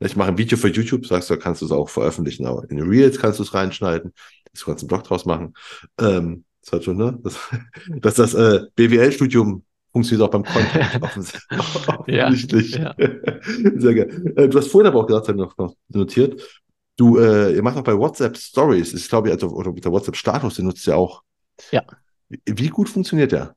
[0.00, 2.80] ich mache ein Video für YouTube, sagst du, kannst du es auch veröffentlichen, aber in
[2.80, 4.14] Reels kannst du es reinschneiden,
[4.54, 5.54] du kannst einen Blog draus machen.
[6.00, 7.18] Ähm, das hat schon, ne?
[7.22, 7.38] Das,
[8.00, 9.62] dass das äh, BWL-Studium
[9.92, 11.34] funktioniert auch beim Content, offens
[12.06, 12.76] Ja, offensichtlich.
[12.76, 12.94] ja,
[13.76, 14.32] Sehr geil.
[14.36, 16.62] Äh, du hast vorhin aber auch gesagt, noch, noch notiert,
[16.96, 20.54] du, äh, ihr macht auch bei WhatsApp Stories, ich glaube, also, oder mit der WhatsApp-Status,
[20.56, 21.22] den nutzt ihr auch.
[21.70, 21.82] ja.
[22.28, 23.56] Wie wie gut funktioniert der?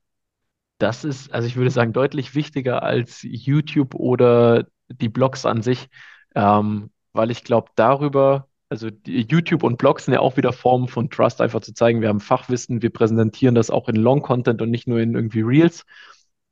[0.80, 5.88] Das ist, also ich würde sagen, deutlich wichtiger als YouTube oder die Blogs an sich,
[6.36, 11.10] ähm, weil ich glaube, darüber, also YouTube und Blogs sind ja auch wieder Formen von
[11.10, 14.88] Trust, einfach zu zeigen, wir haben Fachwissen, wir präsentieren das auch in Long-Content und nicht
[14.88, 15.86] nur in irgendwie Reels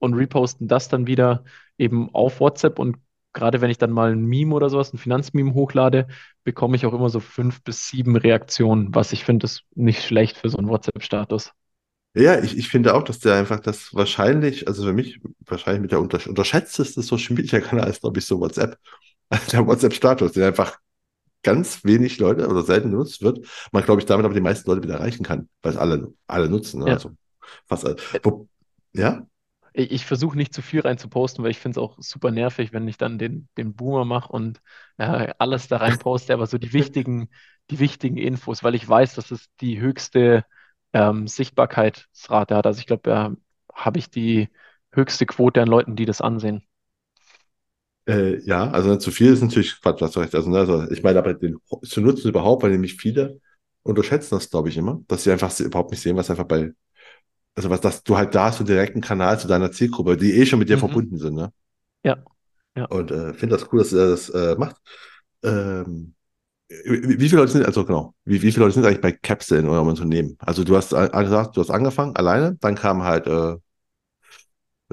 [0.02, 1.44] und reposten das dann wieder
[1.78, 2.98] eben auf WhatsApp und
[3.34, 6.08] gerade wenn ich dann mal ein Meme oder sowas, ein Finanzmeme hochlade,
[6.44, 10.38] bekomme ich auch immer so fünf bis sieben Reaktionen, was ich finde, ist nicht schlecht
[10.38, 11.52] für so einen WhatsApp-Status.
[12.14, 15.92] Ja, ich, ich finde auch, dass der einfach das wahrscheinlich, also für mich wahrscheinlich mit
[15.92, 18.78] der unter, unterschätzteste Social Media Kanal ist, glaube ich, so WhatsApp.
[19.54, 20.78] Der WhatsApp-Status, der einfach
[21.42, 23.48] ganz wenig Leute oder selten genutzt wird.
[23.72, 26.50] Man, glaube ich, damit aber die meisten Leute wieder erreichen kann, weil es alle, alle
[26.50, 26.82] nutzen.
[26.82, 26.88] Ne?
[26.88, 26.94] Ja.
[26.96, 27.12] Also
[27.66, 27.96] fast alle.
[28.24, 28.50] Wo,
[28.92, 29.26] ja?
[29.74, 32.88] Ich, ich versuche nicht zu viel reinzuposten, weil ich finde es auch super nervig, wenn
[32.88, 34.62] ich dann den, den Boomer mache und
[34.98, 37.30] äh, alles da reinposte, aber so die wichtigen,
[37.70, 40.46] die wichtigen Infos, weil ich weiß, dass es die höchste
[40.94, 42.66] ähm, Sichtbarkeitsrate hat.
[42.66, 43.36] Also ich glaube, da
[43.74, 44.50] habe ich die
[44.94, 46.64] höchste Quote an Leuten, die das ansehen.
[48.08, 50.34] Äh, ja, also zu viel ist natürlich Quatsch, hast du recht.
[50.36, 53.40] Also, ne, also ich meine, aber den zu nutzen überhaupt, weil nämlich viele
[53.84, 56.72] unterschätzen das, glaube ich, immer, dass sie einfach überhaupt nicht sehen, was einfach bei,
[57.56, 60.46] also was, dass du halt da hast, einen direkten Kanal zu deiner Zielgruppe, die eh
[60.46, 60.80] schon mit dir Mhm.
[60.80, 61.52] verbunden sind, ne?
[62.04, 62.24] Ja,
[62.76, 62.90] ja.
[62.90, 64.76] Und äh, finde das cool, dass er das äh, macht.
[65.44, 66.16] Ähm,
[66.70, 69.62] wie, wie viele Leute sind, also genau, wie, wie viele Leute sind eigentlich bei Capsule
[69.62, 70.38] in eurem Unternehmen?
[70.40, 73.56] Also du hast gesagt, du hast angefangen alleine, dann kam halt, äh,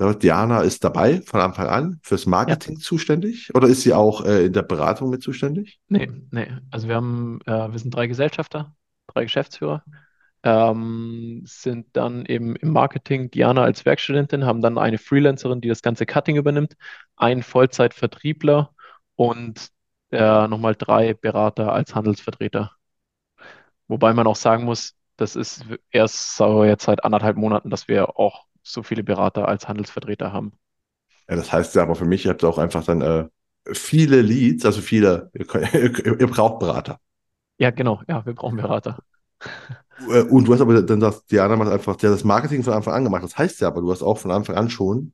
[0.01, 4.25] ja, Diana ist dabei von Anfang an fürs Ja, Marketing zuständig oder ist sie auch
[4.25, 5.81] äh, in der Beratung mit zuständig?
[5.89, 6.49] nee, nee.
[6.71, 8.75] Also wir haben, äh, wir sind drei Gesellschafter,
[9.07, 9.85] drei Geschäftsführer,
[10.43, 15.83] ähm, sind dann eben im Marketing, Diana als Werkstudentin, haben dann eine Freelancerin, die das
[15.83, 16.77] ganze Cutting übernimmt,
[17.17, 18.75] einen Vollzeitvertriebler
[19.17, 19.69] und
[20.11, 22.73] äh, nochmal drei Berater als Handelsvertreter.
[23.89, 28.19] Wobei man auch sagen muss, das ist erst so jetzt seit anderthalb Monaten, dass wir
[28.19, 30.53] auch so viele Berater als Handelsvertreter haben.
[31.29, 33.29] Ja, das heißt ja aber für mich, ihr habt auch einfach dann äh,
[33.73, 37.01] viele Leads, also viele, ihr, könnt- ihr, ihr braucht Berater.
[37.59, 38.99] Ja, genau, ja, wir brauchen Berater.
[40.11, 42.95] Äh, Und du hast aber dann das, Diana macht einfach, der das Marketing von Anfang
[42.95, 43.25] an gemacht.
[43.25, 45.13] Das heißt ja aber, du hast auch von Anfang an schon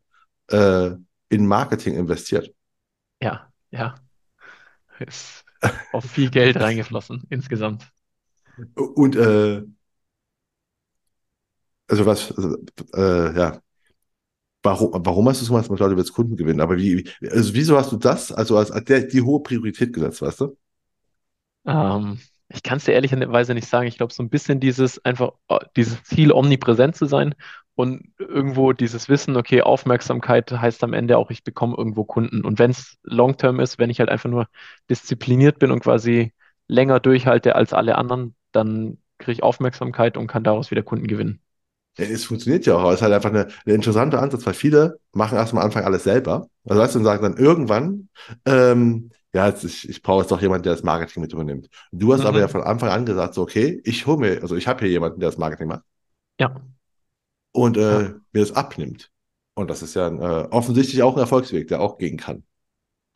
[0.50, 0.90] äh,
[1.28, 2.52] in Marketing investiert.
[3.20, 3.94] Ja, ja,
[4.98, 5.44] ist
[5.92, 7.90] auch viel Geld reingeflossen insgesamt.
[8.76, 9.62] Und äh,
[11.88, 12.56] also was, also,
[12.94, 13.60] äh, ja,
[14.62, 16.60] warum, warum hast du so gemacht, dass Leute jetzt Kunden gewinnen?
[16.60, 20.22] Aber wie, also wieso hast du das also als, als der, die hohe Priorität gesetzt,
[20.22, 20.56] weißt du?
[21.66, 22.18] Ähm,
[22.48, 23.86] ich kann es dir ehrlicherweise nicht sagen.
[23.86, 27.34] Ich glaube, so ein bisschen dieses einfach, äh, dieses Ziel, omnipräsent zu sein
[27.74, 32.44] und irgendwo dieses Wissen, okay, Aufmerksamkeit heißt am Ende auch, ich bekomme irgendwo Kunden.
[32.44, 34.46] Und wenn es Long-Term ist, wenn ich halt einfach nur
[34.90, 36.32] diszipliniert bin und quasi
[36.68, 41.40] länger durchhalte als alle anderen, dann kriege ich Aufmerksamkeit und kann daraus wieder Kunden gewinnen.
[41.96, 44.98] Ja, es funktioniert ja auch, es ist halt einfach eine, eine interessante Ansatz, weil viele
[45.12, 46.48] machen erst am Anfang alles selber.
[46.64, 48.08] Also weißt du, und sagen dann irgendwann,
[48.46, 51.68] ähm, ja, jetzt, ich, ich brauche jetzt doch jemanden, der das Marketing mit übernimmt.
[51.92, 52.48] Du hast aber ja Mhm.
[52.48, 55.30] von Anfang an gesagt, so, okay, ich hole mir, also ich habe hier jemanden, der
[55.30, 55.82] das Marketing macht
[56.38, 56.54] Ja,
[57.52, 59.10] und ja, äh, mir das abnimmt.
[59.54, 62.44] Und das ist ja ein, äh, offensichtlich auch ein Erfolgsweg, der auch gehen kann.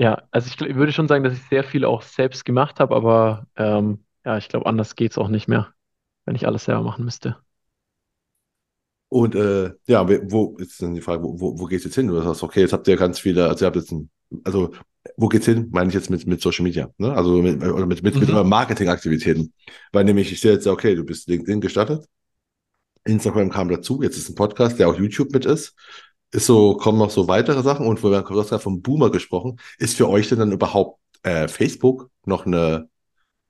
[0.00, 0.22] ja.
[0.30, 3.46] Also ich, ich würde schon sagen, dass ich sehr viel auch selbst gemacht habe, aber
[3.56, 5.72] ähm, ja, ich glaube, anders geht es auch nicht mehr,
[6.24, 7.38] wenn ich alles selber machen müsste.
[9.10, 12.08] Und äh, ja, wo ist dann die Frage, wo, wo, wo geht's jetzt hin?
[12.08, 14.10] Du sagst, okay, jetzt habt ihr ganz viele, also ihr habt jetzt ein,
[14.44, 14.72] also
[15.16, 15.68] wo geht's hin?
[15.72, 17.12] Meine ich jetzt mit, mit Social Media, ne?
[17.14, 18.48] Also mit, oder mit, mit, mit Mhm.
[18.48, 19.52] Marketingaktivitäten.
[19.92, 22.06] Weil nämlich, ich sehe jetzt, okay, du bist LinkedIn gestartet,
[23.04, 25.74] Instagram kam dazu, jetzt ist ein Podcast, der auch YouTube mit ist.
[26.30, 29.58] Ist so, kommen noch so weitere Sachen und wo wir gerade vom Boomer gesprochen.
[29.78, 32.88] Ist für euch denn dann überhaupt äh, Facebook noch eine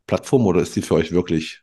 [0.06, 1.62] Plattform oder ist die für euch wirklich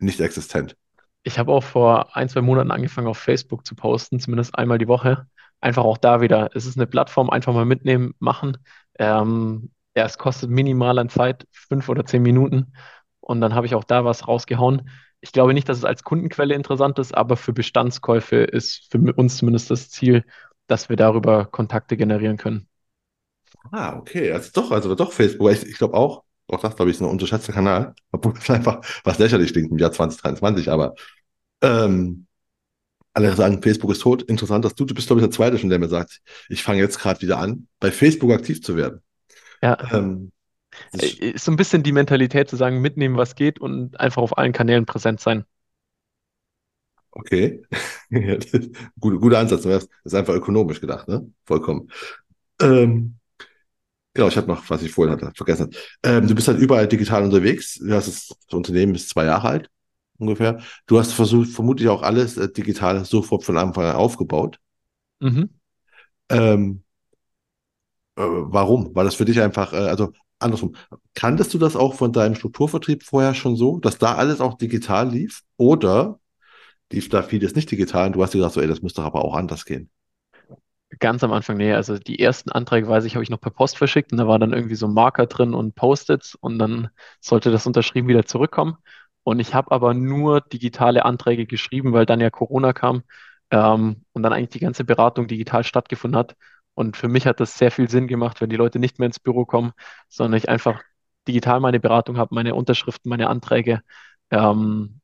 [0.00, 0.76] nicht existent?
[1.24, 4.88] Ich habe auch vor ein, zwei Monaten angefangen, auf Facebook zu posten, zumindest einmal die
[4.88, 5.26] Woche.
[5.60, 6.50] Einfach auch da wieder.
[6.54, 8.58] Es ist eine Plattform, einfach mal mitnehmen, machen.
[8.98, 12.72] Ähm, ja, es kostet minimal an Zeit, fünf oder zehn Minuten.
[13.20, 14.90] Und dann habe ich auch da was rausgehauen.
[15.20, 19.38] Ich glaube nicht, dass es als Kundenquelle interessant ist, aber für Bestandskäufe ist für uns
[19.38, 20.24] zumindest das Ziel,
[20.66, 22.68] dass wir darüber Kontakte generieren können.
[23.72, 24.32] Ah, okay.
[24.32, 25.50] Also doch, also doch Facebook.
[25.52, 27.94] Ich, ich glaube auch, auch das, glaube ich, ist ein unterschätzter Kanal.
[28.12, 30.94] Obwohl es einfach was lächerlich klingt im Jahr 2023, aber
[31.62, 32.25] ähm,
[33.16, 34.22] alle sagen, Facebook ist tot.
[34.22, 36.80] Interessant, dass du, du bist, glaube ich, der Zweite schon, der mir sagt, ich fange
[36.80, 39.02] jetzt gerade wieder an, bei Facebook aktiv zu werden.
[39.62, 40.32] Ja, Ähm,
[40.98, 44.22] äh, ist, ist so ein bisschen die Mentalität zu sagen, mitnehmen, was geht und einfach
[44.22, 45.44] auf allen Kanälen präsent sein.
[47.12, 47.62] okay.
[49.00, 49.62] Guter, guter Ansatz.
[49.62, 51.30] Das ist einfach ökonomisch gedacht, ne?
[51.44, 51.90] Vollkommen.
[52.60, 53.18] Ähm,
[54.14, 55.70] genau, ich hatte noch, was ich vorhin hatte, vergessen.
[56.04, 57.76] Ähm, du bist halt überall digital unterwegs.
[57.76, 59.70] Du hast es, das Unternehmen ist zwei Jahre alt.
[60.18, 60.60] Ungefähr.
[60.86, 64.58] Du hast versucht, vermutlich auch alles äh, digital sofort von Anfang an aufgebaut.
[65.20, 65.50] Mhm.
[66.28, 66.82] Ähm,
[68.16, 68.94] äh, warum?
[68.94, 70.76] War das für dich einfach, äh, also andersrum,
[71.14, 75.10] kanntest du das auch von deinem Strukturvertrieb vorher schon so, dass da alles auch digital
[75.10, 75.42] lief?
[75.56, 76.18] Oder
[76.92, 79.04] lief da vieles nicht digital und du hast dir gedacht, so, ey, das muss doch
[79.04, 79.90] aber auch anders gehen?
[81.00, 83.76] Ganz am Anfang, nee, also die ersten Anträge, weiß ich, habe ich noch per Post
[83.76, 86.90] verschickt und da war dann irgendwie so ein Marker drin und Post-its und dann
[87.20, 88.76] sollte das unterschrieben wieder zurückkommen.
[89.26, 93.02] Und ich habe aber nur digitale Anträge geschrieben, weil dann ja Corona kam
[93.50, 96.36] ähm, und dann eigentlich die ganze Beratung digital stattgefunden hat.
[96.74, 99.18] Und für mich hat das sehr viel Sinn gemacht, wenn die Leute nicht mehr ins
[99.20, 99.72] Büro kommen,
[100.08, 100.82] sondern ich einfach
[101.26, 103.80] digital meine Beratung habe, meine Unterschriften, meine Anträge.
[104.30, 105.00] Ähm,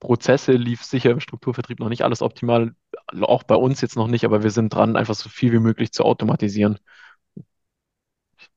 [0.00, 2.74] Prozesse lief sicher im Strukturvertrieb noch nicht alles optimal,
[3.20, 5.92] auch bei uns jetzt noch nicht, aber wir sind dran, einfach so viel wie möglich
[5.92, 6.78] zu automatisieren.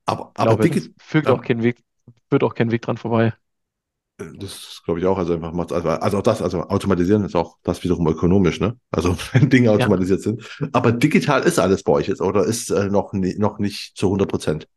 [0.05, 1.84] Aber, aber glaube, führt auch kein Weg,
[2.30, 3.34] führt auch kein Weg dran vorbei.
[4.38, 7.57] Das glaube ich auch, also einfach macht, also, also auch das, also automatisieren ist auch
[7.63, 8.78] das wiederum ökonomisch, ne?
[8.91, 10.43] Also wenn Dinge Ja, automatisiert sind.
[10.74, 14.07] Aber digital ist alles bei euch jetzt, oder ist äh, noch, nie, noch nicht zu
[14.09, 14.67] 100 Prozent?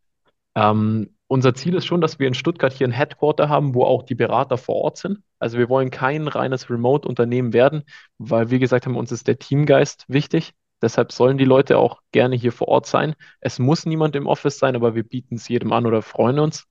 [0.55, 4.03] ähm, unser Ziel ist schon, dass wir in Stuttgart hier ein Headquarter haben, wo auch
[4.03, 5.19] die Berater vor Ort sind.
[5.39, 7.85] Also wir wollen kein reines Remote-Unternehmen werden,
[8.19, 10.53] weil wir gesagt haben, uns ist der Teamgeist wichtig.
[10.83, 13.15] Deshalb sollen die Leute auch gerne hier vor Ort sein.
[13.41, 16.67] Es muss niemand im Office sein, aber wir bieten es jedem an oder freuen uns.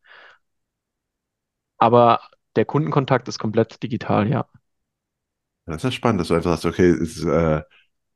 [1.78, 2.22] Aber
[2.56, 4.48] der Kundenkontakt ist komplett digital, ja.
[5.66, 7.62] Das ist ja spannend, dass du einfach sagst, okay, es ist äh,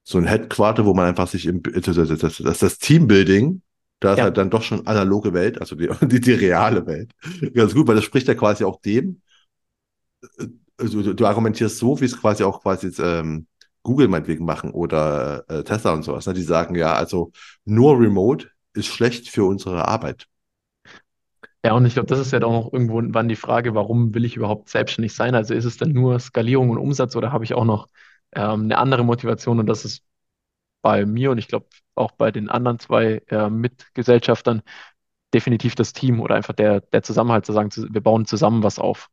[0.04, 3.62] so ein Headquarter, wo man einfach sich im, das, das, das, das, das Teambuilding,
[4.00, 7.12] da ist Ja, halt dann doch schon analoge Welt, also die, die, die reale Welt.
[7.54, 9.22] Ganz gut, weil das spricht ja quasi auch dem,
[10.40, 13.48] äh, also du, du argumentierst so, wie es quasi auch quasi jetzt, ähm,
[13.84, 16.34] Google meinetwegen machen oder äh, Tesla und sowas, ne?
[16.34, 17.32] Die sagen ja, also
[17.66, 20.28] nur Remote ist schlecht für unsere Arbeit.
[21.68, 24.38] Ja, und ich glaube, das ist ja doch noch irgendwann die Frage, warum will ich
[24.38, 25.36] überhaupt selbstständig sein?
[25.36, 27.88] Also ist es denn nur Skalierung und Umsatz oder habe ich auch noch
[28.34, 29.60] ähm, eine andere Motivation?
[29.60, 30.04] Und das ist
[30.82, 34.64] bei mir und ich glaube auch bei den anderen zwei äh, Mitgesellschaftern
[35.34, 39.10] definitiv das Team oder einfach der, der Zusammenhalt zu sagen, wir bauen zusammen was auf.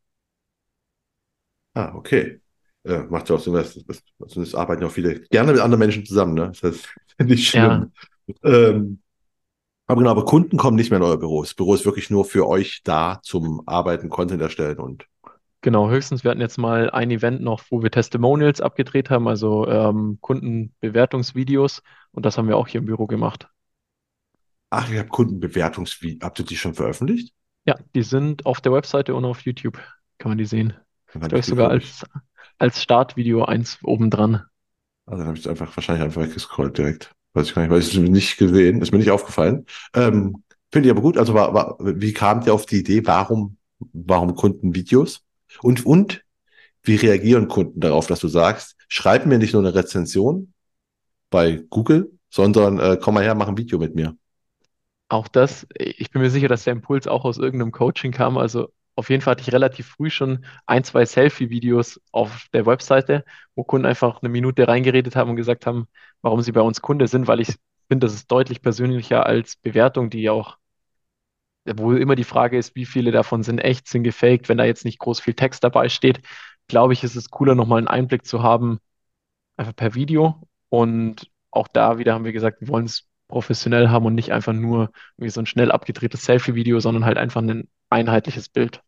[1.74, 2.40] Ah, okay.
[2.84, 5.78] Äh, macht ja auch Sinn, das, das, das, arbeiten ja auch viele gerne mit anderen
[5.80, 6.48] Menschen zusammen, ne?
[6.60, 6.88] Das heißt,
[7.28, 7.92] nicht Ja, schlimm.
[8.44, 9.00] Ähm,
[9.86, 11.42] Aber genau, aber Kunden kommen nicht mehr in euer Büro.
[11.42, 15.06] Das Büro ist wirklich nur für euch da zum Arbeiten, Content erstellen und.
[15.60, 19.66] Genau, höchstens, wir hatten jetzt mal ein Event noch, wo wir Testimonials abgedreht haben, also
[19.66, 21.82] ähm, Kundenbewertungsvideos.
[22.12, 23.48] Und das haben wir auch hier im Büro gemacht.
[24.68, 26.22] Ach, ihr habt Kundenbewertungsvideos.
[26.22, 27.32] Habt ihr die schon veröffentlicht?
[27.64, 29.78] Ja, die sind auf der Webseite und auf YouTube.
[30.18, 30.74] Kann man die sehen.
[31.14, 32.04] Ich die, sogar als,
[32.58, 34.44] als Startvideo eins oben dran.
[35.06, 37.13] Also dann habe ich es einfach wahrscheinlich einfach weggescrollt direkt.
[37.34, 39.66] Weiß ich gar nicht, weil ich es nicht gesehen, ist mir nicht aufgefallen.
[39.94, 41.18] Ähm, Finde ich aber gut.
[41.18, 43.58] Also war, war, wie kamt ihr auf die Idee, warum,
[43.92, 45.22] warum Kundenvideos?
[45.62, 46.24] Und, und
[46.82, 50.52] wie reagieren Kunden darauf, dass du sagst, schreib mir nicht nur eine Rezension
[51.30, 54.16] bei Google, sondern äh, komm mal her, mach ein Video mit mir.
[55.08, 58.36] Auch das, ich bin mir sicher, dass der Impuls auch aus irgendeinem Coaching kam.
[58.36, 63.24] Also auf jeden Fall hatte ich relativ früh schon ein, zwei Selfie-Videos auf der Webseite,
[63.54, 65.88] wo Kunden einfach eine Minute reingeredet haben und gesagt haben,
[66.22, 67.56] warum sie bei uns Kunde sind, weil ich
[67.88, 70.58] finde, das ist deutlich persönlicher als Bewertung, die ja auch,
[71.64, 74.84] wo immer die Frage ist, wie viele davon sind echt, sind gefaked, wenn da jetzt
[74.84, 76.20] nicht groß viel Text dabei steht,
[76.68, 78.78] glaube ich, ist es cooler, nochmal einen Einblick zu haben,
[79.56, 80.40] einfach per Video.
[80.68, 84.52] Und auch da wieder haben wir gesagt, wir wollen es professionell haben und nicht einfach
[84.52, 88.82] nur irgendwie so ein schnell abgedrehtes Selfie-Video, sondern halt einfach ein einheitliches Bild.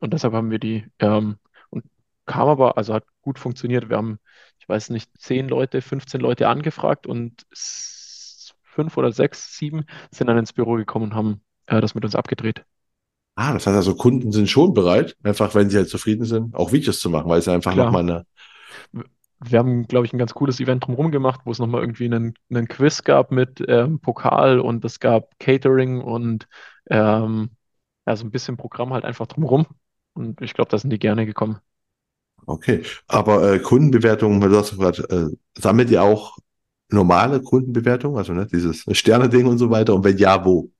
[0.00, 1.38] Und deshalb haben wir die, ähm,
[1.70, 1.84] und
[2.26, 3.88] kam aber, also hat gut funktioniert.
[3.88, 4.18] Wir haben,
[4.58, 7.46] ich weiß nicht, 10 Leute, 15 Leute angefragt und
[8.64, 12.14] fünf oder sechs, sieben sind dann ins Büro gekommen und haben äh, das mit uns
[12.14, 12.64] abgedreht.
[13.36, 16.72] Ah, das heißt also, Kunden sind schon bereit, einfach wenn sie halt zufrieden sind, auch
[16.72, 17.86] Videos zu machen, weil es einfach Klar.
[17.86, 18.26] nochmal eine,
[19.42, 22.34] Wir haben, glaube ich, ein ganz cooles Event drumherum gemacht, wo es nochmal irgendwie einen,
[22.50, 26.46] einen Quiz gab mit ähm, Pokal und es gab Catering und
[26.90, 27.50] ähm,
[28.10, 29.66] ja, so ein bisschen Programm halt einfach drumherum.
[30.14, 31.60] Und ich glaube, da sind die gerne gekommen.
[32.46, 32.82] okay.
[33.08, 35.02] Aber äh, Kundenbewertungen, weil du hast gerade,
[35.32, 36.38] äh, sammelt ihr auch
[36.90, 39.94] normale Kundenbewertungen, also ne, dieses Sterne-Ding und so weiter?
[39.94, 40.70] Und wenn ja, wo?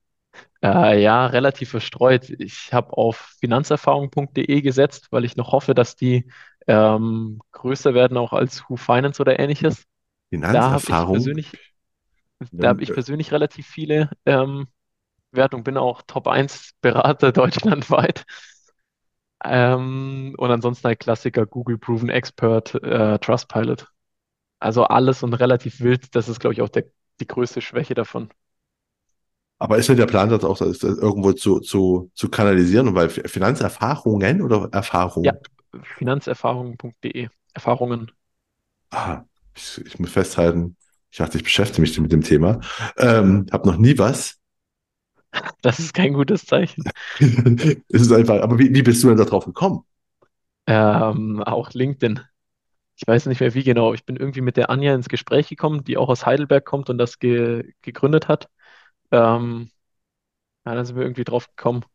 [0.63, 2.29] Äh, ja, relativ verstreut.
[2.29, 6.29] Ich habe auf finanzerfahrung.de gesetzt, weil ich noch hoffe, dass die
[6.67, 9.85] ähm, größer werden, auch als Who Finance oder ähnliches.
[10.51, 11.09] Da habe ich Finanzerfahrung?
[11.09, 11.57] persönlich,
[12.57, 14.67] da habe Ähm, ich persönlich relativ viele ähm,
[15.31, 18.25] Bewertungen, bin auch Top 1 Berater deutschlandweit.
[19.43, 23.87] Ähm, und ansonsten halt Klassiker, Google Proven Expert, äh, Trustpilot.
[24.59, 26.15] Also alles und relativ wild.
[26.15, 26.85] Das ist, glaube ich, auch der,
[27.21, 28.31] die größte Schwäche davon.
[29.59, 32.95] Aber ist denn der Plan, das auch das irgendwo zu, zu, zu kanalisieren?
[32.95, 34.69] Weil Finanzerfahrungen oder
[35.23, 35.41] Ja, Erfahrung?
[35.97, 37.29] finanzerfahrung.de.
[37.53, 38.11] Erfahrungen.
[38.89, 39.23] Ah,
[39.55, 40.75] ich, ich muss festhalten,
[41.11, 42.59] ich dachte, ich beschäftige mich mit dem Thema.
[42.97, 44.39] Ähm, habe noch nie was.
[45.61, 46.83] Das ist kein gutes Zeichen.
[47.89, 49.83] Es ist einfach, aber wie, wie bist du denn da drauf gekommen?
[50.67, 52.21] Ähm, auch LinkedIn.
[52.97, 53.93] Ich weiß nicht mehr wie genau.
[53.93, 56.97] Ich bin irgendwie mit der Anja ins Gespräch gekommen, die auch aus Heidelberg kommt und
[56.97, 58.49] das ge gegründet hat.
[59.11, 59.71] Ähm,
[60.65, 61.85] ja, dann sind wir irgendwie drauf gekommen.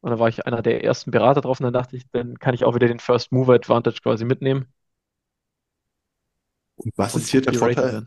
[0.00, 2.54] Und dann war ich einer der ersten Berater drauf und dann dachte ich, dann kann
[2.54, 4.66] ich auch wieder den First Mover Advantage quasi mitnehmen
[6.76, 8.06] Und was ist und hier der Vorteil.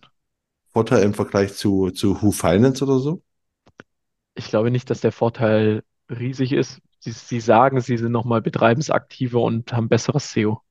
[0.74, 3.24] Vorteil im Vergleich zu, zu Who Finance oder so?
[4.36, 6.82] Ich glaube nicht, dass der Vorteil riesig ist.
[7.00, 10.62] Sie, sie sagen, sie sind nochmal betreibensaktiver und haben besseres SEO.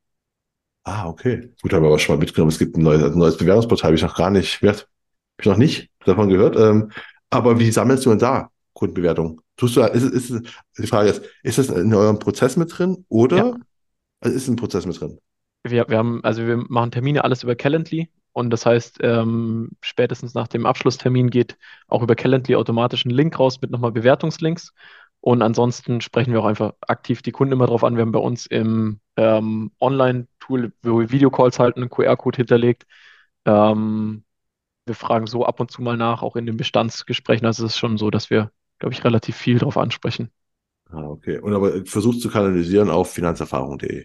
[0.85, 1.51] Ah, okay.
[1.63, 2.51] Gut, haben wir aber schon mal mitgenommen.
[2.53, 4.87] Es gibt ein neues, ein neues Bewerbungsportal, habe ich noch gar nicht, wer- hab
[5.41, 6.57] ich noch nicht davon gehört.
[6.57, 6.91] Ähm,
[7.31, 9.41] aber wie sammelst du denn da Kundenbewertungen?
[9.57, 10.43] Tust du, ist, ist, es-
[10.79, 13.61] die Frage ist, ist das in eurem Prozess mit drin Ja, oder
[14.21, 15.19] also ist ein Prozess mit drin?
[15.65, 20.35] wir, wir haben, also wir machen Termine alles über Calendly und das heißt, ähm, spätestens
[20.35, 21.57] nach dem Abschlusstermin geht
[21.87, 24.75] auch über Calendly automatisch ein Link raus mit nochmal Bewertungslinks.
[25.21, 27.95] Und ansonsten sprechen wir auch einfach aktiv die Kunden immer drauf an.
[27.95, 32.87] Wir haben bei uns im ähm, Online-Tool, wo wir Videocalls halten, einen QR-Code hinterlegt.
[33.45, 34.25] Ähm,
[34.85, 37.47] wir fragen so ab und zu mal nach, auch in den Bestandsgesprächen.
[37.47, 40.33] Also es ist schon so, dass wir, glaube ich, relativ viel drauf ansprechen.
[40.91, 41.39] Ah, okay.
[41.39, 44.03] Und aber versuchst zu kanalisieren auf finanzerfahrung.de.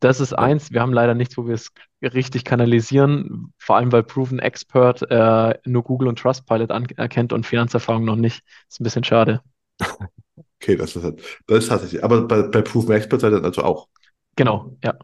[0.00, 0.38] Das ist Ja.
[0.38, 0.70] eins.
[0.72, 1.70] Wir haben leider nichts, wo wir es
[2.02, 8.04] richtig kanalisieren, vor allem weil Proven Expert äh, nur Google und Trustpilot anerkennt und Finanzerfahrung
[8.04, 8.42] noch nicht.
[8.68, 9.42] Ist ein bisschen schade.
[10.62, 12.02] Okay, das ist halt, das ist tatsächlich.
[12.04, 13.88] Aber bei, bei Proven Expert seid ihr also auch.
[14.36, 14.94] Genau, ja.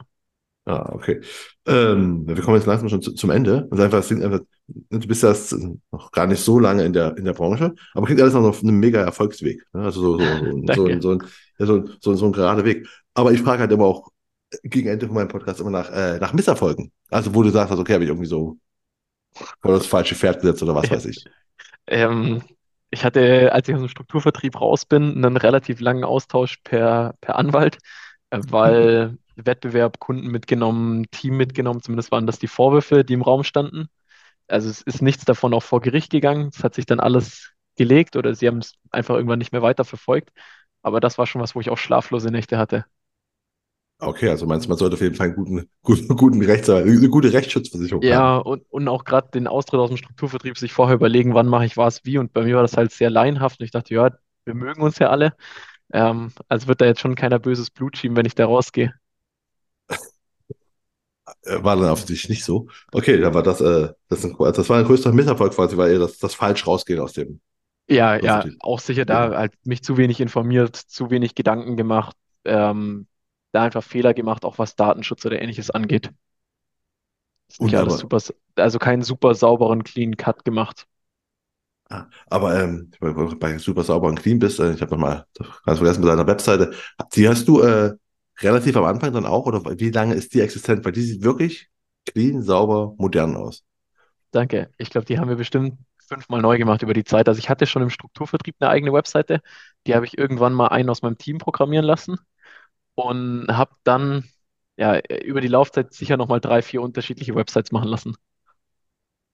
[0.65, 1.21] Ah, okay.
[1.67, 3.67] Ähm, wir kommen jetzt langsam schon zu, zum Ende.
[3.71, 5.57] Und einfach, einfach, du bist erst
[5.91, 8.63] noch gar nicht so lange in der, in der Branche, aber klingt alles noch auf
[8.63, 9.61] einem mega Erfolgsweg.
[9.73, 9.83] Ne?
[9.83, 10.93] Also so, so, so, so, Danke.
[10.93, 11.23] ein- so, ein,
[11.59, 12.87] ja, so, ein gerader Weg.
[13.15, 14.09] Aber ich frage halt immer auch
[14.63, 16.93] gegen Ende von meinem Podcast immer nach, äh, nach Misserfolgen.
[17.11, 18.57] Also wo du sagst, also, okay, habe ich irgendwie so
[19.61, 21.25] voll das falsche Pferd gesetzt oder was weiß ich.
[21.89, 22.45] Ähm,
[22.91, 27.35] ich hatte, als ich aus dem Strukturvertrieb raus bin, einen relativ langen Austausch per, per
[27.35, 27.79] Anwalt,
[28.31, 33.43] äh, weil Wettbewerb, Kunden mitgenommen, Team mitgenommen, zumindest waren das die Vorwürfe, die im Raum
[33.43, 33.89] standen.
[34.47, 36.51] Also es ist nichts davon auch vor Gericht gegangen.
[36.55, 39.85] Es hat sich dann alles gelegt oder sie haben es einfach irgendwann nicht mehr weiter
[39.85, 40.31] verfolgt.
[40.83, 42.85] Aber das war schon was, wo ich auch schlaflose Nächte hatte.
[44.03, 47.09] Okay, also meinst du, man sollte auf jeden Fall einen guten, guten, guten Rechts, eine
[47.09, 48.39] gute Rechtsschutzversicherung Ja, haben?
[48.39, 51.77] und, und auch gerade den Austritt aus dem Strukturvertrieb sich vorher überlegen, wann mache ich
[51.77, 52.19] was wie.
[52.19, 53.61] Und bei mir war das halt sehr laienhaft.
[53.61, 54.11] Und ich dachte, ja,
[54.45, 55.35] wir mögen uns ja alle.
[55.93, 58.95] Ähm, also wird da jetzt schon keiner böses Blut schieben, wenn ich da rausgehe.
[61.45, 62.69] Äh, War dann auf dich nicht so.
[62.93, 65.99] Okay, da war das, äh, das, ein, das war ein größter Misserfolg quasi, weil ihr
[65.99, 67.41] das, das falsch rausgehen aus dem
[67.89, 69.37] Ja, ja, auch sicher da Genau.
[69.37, 73.07] halt mich zu wenig informiert, zu wenig Gedanken gemacht, ähm,
[73.53, 76.11] da einfach Fehler gemacht, auch was Datenschutz oder ähnliches angeht.
[77.49, 78.19] Ist nicht alles super,
[78.57, 80.87] also keinen super sauberen Clean Cut gemacht.
[81.91, 85.27] ah, aber ähm, bei super sauber und clean bist, äh, ich habe nochmal
[85.65, 86.73] ganz vergessen bei deiner Webseite,
[87.15, 87.93] die hast du äh,
[88.41, 90.85] relativ am Anfang dann auch, oder wie lange ist die existent?
[90.85, 91.69] Weil die sieht wirklich
[92.07, 93.63] clean, sauber, modern aus.
[94.31, 94.71] Danke.
[94.79, 95.79] Ich glaube, die haben wir bestimmt
[96.09, 97.29] fünfmal neu gemacht über die Zeit.
[97.29, 99.43] Also ich hatte schon im Strukturvertrieb eine eigene Webseite.
[99.87, 102.19] Die habe ich irgendwann mal einen aus meinem Team programmieren lassen
[102.95, 104.25] und habe dann
[104.77, 108.17] ja über die Laufzeit sicher nochmal drei, vier unterschiedliche Websites machen lassen.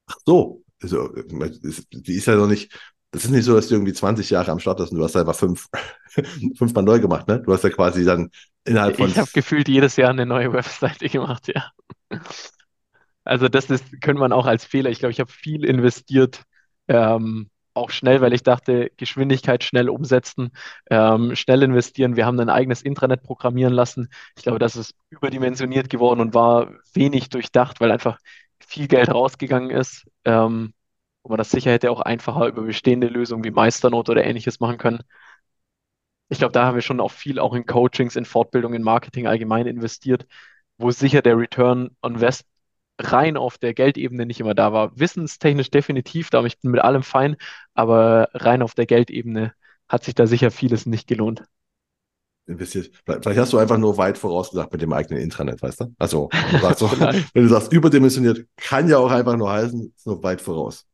[0.07, 2.73] Ach so, also, ist- die ist ja noch nicht,
[3.11, 5.17] das ist nicht so, dass du irgendwie 20 Jahre am Start hast und du hast
[5.17, 5.69] einfach fünf,
[6.57, 7.41] fünfmal neu gemacht, ne?
[7.43, 8.31] Du hast ja quasi dann
[8.65, 11.71] innerhalb von, Ich habe gefühlt jedes Jahr eine neue Webseite gemacht, ja.
[13.25, 14.91] Also das ist, könnte man auch als Fehler.
[14.91, 16.45] Ich glaube, ich habe viel investiert,
[16.89, 20.51] ähm, auch schnell, weil ich dachte, Geschwindigkeit schnell umsetzen,
[20.91, 22.17] ähm, schnell investieren.
[22.17, 24.09] Wir haben ein eigenes Intranet programmieren lassen.
[24.37, 28.19] Ich glaube, das ist überdimensioniert geworden und war wenig durchdacht, weil einfach
[28.61, 30.07] viel Geld rausgegangen ist.
[30.25, 30.75] Ähm,
[31.23, 34.79] wo man das sicher hätte auch einfacher über bestehende Lösungen wie Meisternote oder ähnliches machen
[34.79, 35.01] können.
[36.31, 39.27] Ich glaube, da haben wir schon auch viel auch in Coachings, in Fortbildung, in Marketing
[39.27, 40.27] allgemein investiert,
[40.79, 42.47] wo sicher der Return on Invest
[42.99, 44.99] rein auf der Geldebene nicht immer da war.
[44.99, 47.37] Wissenstechnisch definitiv, da ich bin mit allem fein,
[47.75, 49.55] aber rein auf der Geldebene
[49.89, 51.45] hat sich da sicher vieles nicht gelohnt.
[52.47, 52.91] investiert.
[53.05, 55.95] Vielleicht hast du einfach nur weit vorausgedacht mit dem eigenen Intranet, weißt du?
[55.99, 57.27] Also, wenn du sagst, so, Vielleicht.
[57.35, 60.87] wenn du sagst überdimensioniert, kann ja auch einfach nur heißen, ist nur weit voraus.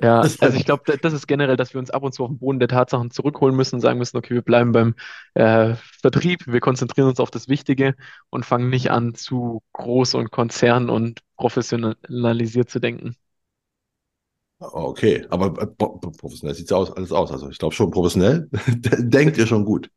[0.00, 2.38] Ja, also ich glaube, das ist generell, dass wir uns ab und zu auf den
[2.38, 4.94] Boden der Tatsachen zurückholen müssen und sagen müssen, okay, wir bleiben beim
[5.34, 7.94] äh, Vertrieb, wir konzentrieren uns auf das Wichtige
[8.30, 13.16] und fangen nicht an, zu groß und konzern und professionalisiert zu denken.
[14.60, 17.30] okay, aber äh, pro- pro- professionell sieht ja aus, alles aus.
[17.32, 19.90] Also ich glaube schon professionell, denkt ihr schon gut.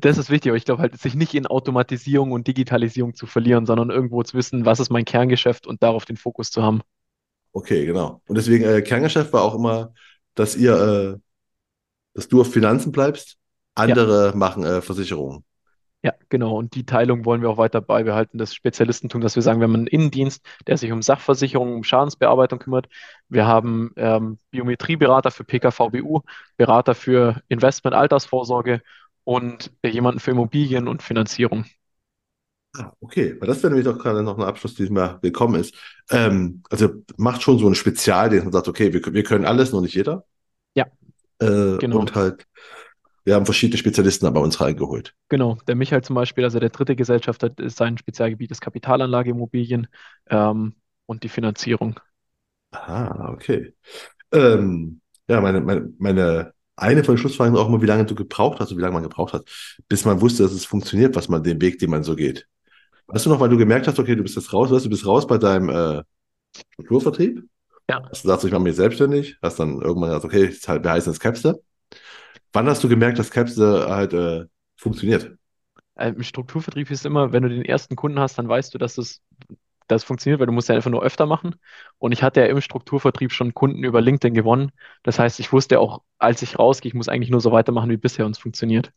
[0.00, 3.64] Das ist wichtig, aber ich glaube halt, sich nicht in Automatisierung und Digitalisierung zu verlieren,
[3.66, 6.82] sondern irgendwo zu wissen, was ist mein Kerngeschäft und darauf den Fokus zu haben.
[7.52, 8.20] Okay, genau.
[8.28, 9.94] Und deswegen, äh, Kerngeschäft war auch immer,
[10.34, 10.74] dass ihr,
[11.16, 11.18] äh,
[12.14, 13.38] dass du auf Finanzen bleibst,
[13.84, 15.44] Ja, andere machen äh, Versicherungen.
[16.06, 16.56] Ja, genau.
[16.56, 19.74] Und die Teilung wollen wir auch weiter beibehalten, das Spezialistentum, dass wir sagen, wir haben
[19.74, 22.88] einen Innendienst, der sich um Sachversicherung, um Schadensbearbeitung kümmert.
[23.28, 26.22] Wir haben ähm, Biometrieberater für PKVBU,
[26.56, 28.82] Berater für Investment, Altersvorsorge
[29.24, 31.64] und äh, jemanden für Immobilien und Finanzierung.
[32.78, 35.74] Ah, okay, weil das wäre nämlich doch gerade noch ein Abschluss, der mir willkommen ist.
[36.10, 39.72] Ähm, also macht schon so ein Spezial, den man sagt, okay, wir, wir können alles,
[39.72, 40.24] nur nicht jeder.
[40.74, 40.86] Ja,
[41.38, 41.98] Äh, genau.
[41.98, 42.46] und halt,
[43.26, 45.14] wir haben verschiedene Spezialisten bei uns reingeholt.
[45.28, 49.88] Genau, der Michael zum Beispiel, also der dritte Gesellschafter, ist sein Spezialgebiet ist Kapitalanlageimmobilien
[50.30, 51.98] ähm, und die Finanzierung.
[52.72, 53.74] Ah, okay.
[54.32, 58.14] Ähm, ja, meine, meine, meine eine von den Schlussfragen ist auch immer, wie lange du
[58.14, 59.44] gebraucht hast und wie lange man gebraucht hat,
[59.88, 62.48] bis man wusste, dass es funktioniert, was man, den Weg, den man so geht.
[63.08, 65.06] Weißt du noch, weil du gemerkt hast, okay, du bist jetzt raus, weißt du, bist
[65.06, 66.02] raus bei deinem äh,
[66.74, 67.44] Strukturvertrieb,
[67.88, 70.84] Ja, hast du gesagt, ich mache mich selbstständig, hast dann irgendwann gesagt, okay, jetzt halt,
[70.84, 71.56] wir heißen jetzt Capster.
[72.52, 75.36] Wann hast du gemerkt, dass Capster halt äh, funktioniert?
[75.96, 78.98] äh, im Strukturvertrieb ist immer, wenn du den ersten Kunden hast, dann weißt du, dass
[78.98, 79.22] es
[79.88, 81.56] das funktioniert, weil du musst ja einfach nur öfter machen.
[81.98, 84.72] Und ich hatte ja im Strukturvertrieb schon Kunden über LinkedIn gewonnen.
[85.04, 87.96] Das heißt, ich wusste auch, als ich rausgehe, ich muss eigentlich nur so weitermachen wie
[87.96, 88.92] bisher und es funktioniert.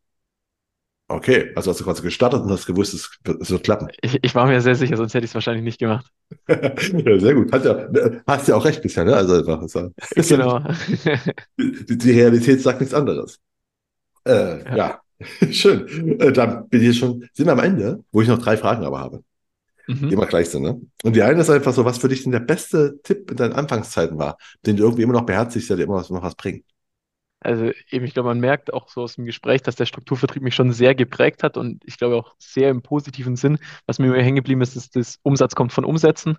[1.11, 3.87] Okay, also hast du quasi gestartet und hast gewusst, es wird, es wird klappen.
[4.01, 6.05] Ich, ich war mir sehr sicher, sonst hätte ich es wahrscheinlich nicht gemacht.
[6.47, 7.51] Ja, sehr gut.
[7.51, 7.87] Hat ja,
[8.27, 9.15] hast ja auch recht bisher, ne?
[9.15, 10.59] Also einfach, ist ja, ist Genau.
[11.57, 13.39] die, die Realität sagt nichts anderes.
[14.25, 14.75] Äh, Ja.
[14.77, 15.01] ja,
[15.51, 16.19] schön.
[16.19, 18.99] Äh, dann bin ich schon, sind wir am Ende, wo ich noch drei Fragen aber
[18.99, 19.23] habe,
[19.87, 20.13] die Mhm.
[20.15, 20.81] immer gleich sind, ne?
[21.03, 23.53] Und die eine ist einfach so, was für dich denn der beste Tipp in deinen
[23.53, 26.65] Anfangszeiten war, den du irgendwie immer noch beherzigst, der dir immer noch was bringt.
[27.41, 30.55] Also eben, ich glaube, man merkt auch so aus dem Gespräch, dass der Strukturvertrieb mich
[30.55, 33.59] schon sehr geprägt hat und ich glaube auch sehr im positiven Sinn.
[33.85, 36.37] Was mir hängen geblieben ist, ist, das Umsatz kommt von Umsätzen.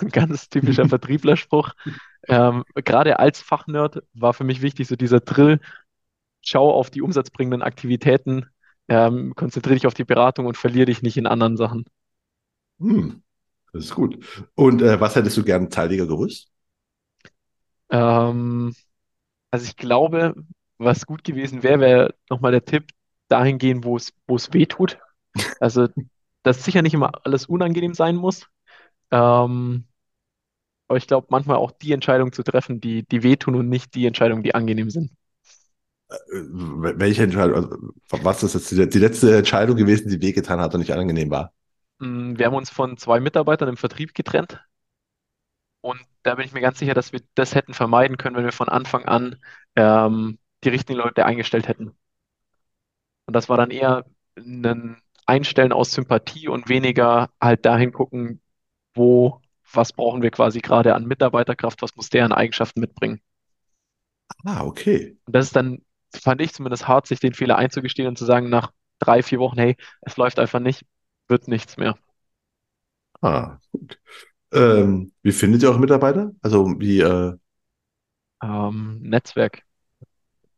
[0.00, 1.72] Ein ganz typischer Vertrieblerspruch.
[2.28, 5.60] Ähm, gerade als Fachnerd war für mich wichtig, so dieser Drill,
[6.40, 8.46] schau auf die umsatzbringenden Aktivitäten,
[8.86, 11.84] ähm, konzentriere dich auf die Beratung und verliere dich nicht in anderen Sachen.
[12.78, 13.22] Hm,
[13.72, 14.18] das ist gut.
[14.54, 16.48] Und äh, was hättest du gern teiliger gewusst?
[17.90, 18.74] Ähm,
[19.50, 20.34] also ich glaube,
[20.78, 22.90] was gut gewesen wäre, wäre nochmal der Tipp,
[23.28, 24.98] dahin gehen, wo es, wo es weh tut.
[25.60, 25.88] Also,
[26.42, 28.46] dass sicher nicht immer alles unangenehm sein muss.
[29.10, 29.86] Ähm,
[30.88, 34.06] aber ich glaube, manchmal auch die Entscheidungen zu treffen, die, die wehtun und nicht die
[34.06, 35.10] Entscheidungen, die angenehm sind.
[36.10, 40.74] Äh, welche Entscheidung, also, was ist jetzt die, die letzte Entscheidung gewesen, die wehgetan hat
[40.74, 41.52] und nicht angenehm war?
[42.00, 44.60] Mm, Wir haben uns von zwei Mitarbeitern im Vertrieb getrennt
[45.80, 48.52] und da bin ich mir ganz sicher, dass wir das hätten vermeiden können, wenn wir
[48.52, 49.36] von Anfang an
[49.76, 51.96] ähm, die richtigen Leute eingestellt hätten.
[53.26, 54.04] Und das war dann eher
[54.36, 58.40] ein Einstellen aus Sympathie und weniger halt dahin gucken,
[58.94, 59.40] wo,
[59.72, 63.20] was brauchen wir quasi gerade an Mitarbeiterkraft, was muss der an Eigenschaften mitbringen.
[64.44, 65.16] Ah, okay.
[65.26, 68.48] Und das ist dann, fand ich zumindest hart, sich den Fehler einzugestehen und zu sagen,
[68.48, 70.84] nach drei, vier Wochen, hey, es läuft einfach nicht,
[71.28, 71.96] wird nichts mehr.
[73.22, 73.98] Ah, gut.
[74.52, 76.32] Ähm, wie findet ihr eure Mitarbeiter?
[76.42, 77.34] Also wie äh,
[78.42, 79.62] Ähm, Netzwerk,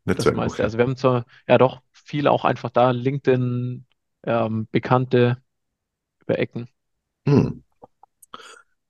[0.07, 0.62] Netzwerk, okay.
[0.62, 3.86] Also wir haben zwar, ja doch, viele auch einfach da, LinkedIn,
[4.24, 5.43] ähm, Bekannte
[6.22, 6.68] über Ecken.
[7.26, 7.61] Hm.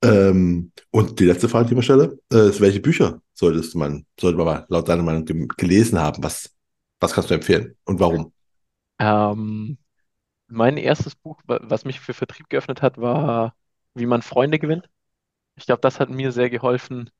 [0.02, 4.06] Ähm, und die letzte Frage, die ich mir stelle, äh, ist, welche Bücher solltest man,
[4.18, 5.24] sollte man mal laut deiner Meinung
[5.56, 6.22] gelesen haben?
[6.22, 6.50] Was,
[7.00, 8.32] was kannst du empfehlen und warum?
[8.98, 9.78] Ähm,
[10.48, 13.56] mein erstes Buch, wa- was mich für Vertrieb geöffnet hat, war
[13.94, 14.88] Wie man Freunde gewinnt.
[15.56, 17.10] Ich glaube, das hat mir sehr geholfen,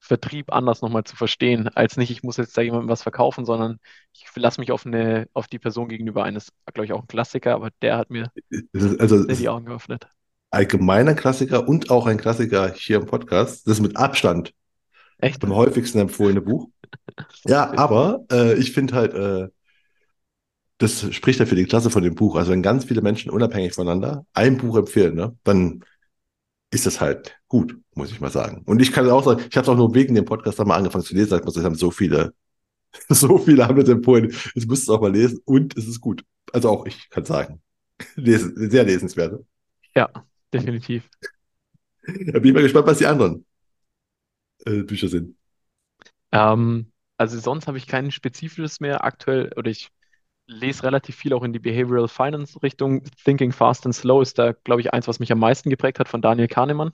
[0.00, 3.80] Vertrieb anders nochmal zu verstehen, als nicht, ich muss jetzt da jemandem was verkaufen, sondern
[4.12, 7.54] ich lasse mich auf eine, auf die Person gegenüber eines, glaube ich, auch ein Klassiker,
[7.54, 8.32] aber der hat mir
[8.98, 10.08] also die Augen geöffnet.
[10.50, 13.66] allgemeiner Klassiker und auch ein Klassiker hier im Podcast.
[13.66, 14.54] Das ist mit Abstand
[15.18, 15.44] Echt?
[15.44, 16.68] am häufigsten empfohlene Buch.
[17.46, 19.48] Ja, aber äh, ich finde halt, äh,
[20.78, 22.36] das spricht ja für die Klasse von dem Buch.
[22.36, 25.84] Also wenn ganz viele Menschen unabhängig voneinander ein Buch empfehlen, ne, dann
[26.70, 28.62] ist das halt gut, muss ich mal sagen.
[28.66, 31.04] Und ich kann auch sagen, ich habe es auch nur wegen dem Podcast mal angefangen
[31.04, 31.38] zu lesen.
[31.38, 32.34] Ich muss, es haben so viele,
[33.08, 34.32] so viele haben das empfohlen.
[34.54, 36.24] Jetzt müsst ihr auch mal lesen und es ist gut.
[36.52, 37.62] Also auch ich kann sagen,
[38.16, 39.44] lesen, sehr lesenswert.
[39.94, 40.10] Ja,
[40.52, 41.08] definitiv.
[42.02, 43.44] Da bin ich mal gespannt, was die anderen
[44.64, 45.36] äh, Bücher sind.
[46.32, 49.90] Ähm, also sonst habe ich kein spezifisches mehr aktuell, oder ich
[50.48, 53.04] lese relativ viel auch in die Behavioral Finance Richtung.
[53.24, 56.08] Thinking Fast and Slow ist da, glaube ich, eins, was mich am meisten geprägt hat
[56.08, 56.92] von Daniel Kahnemann.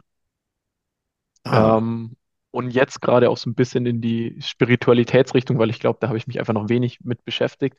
[1.44, 2.16] Ah, Ähm,
[2.50, 6.18] und jetzt gerade auch so ein bisschen in die Spiritualitätsrichtung, weil ich glaube, da habe
[6.18, 7.78] ich mich einfach noch wenig mit beschäftigt.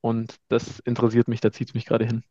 [0.00, 2.24] Und das interessiert mich, da zieht es mich gerade hin.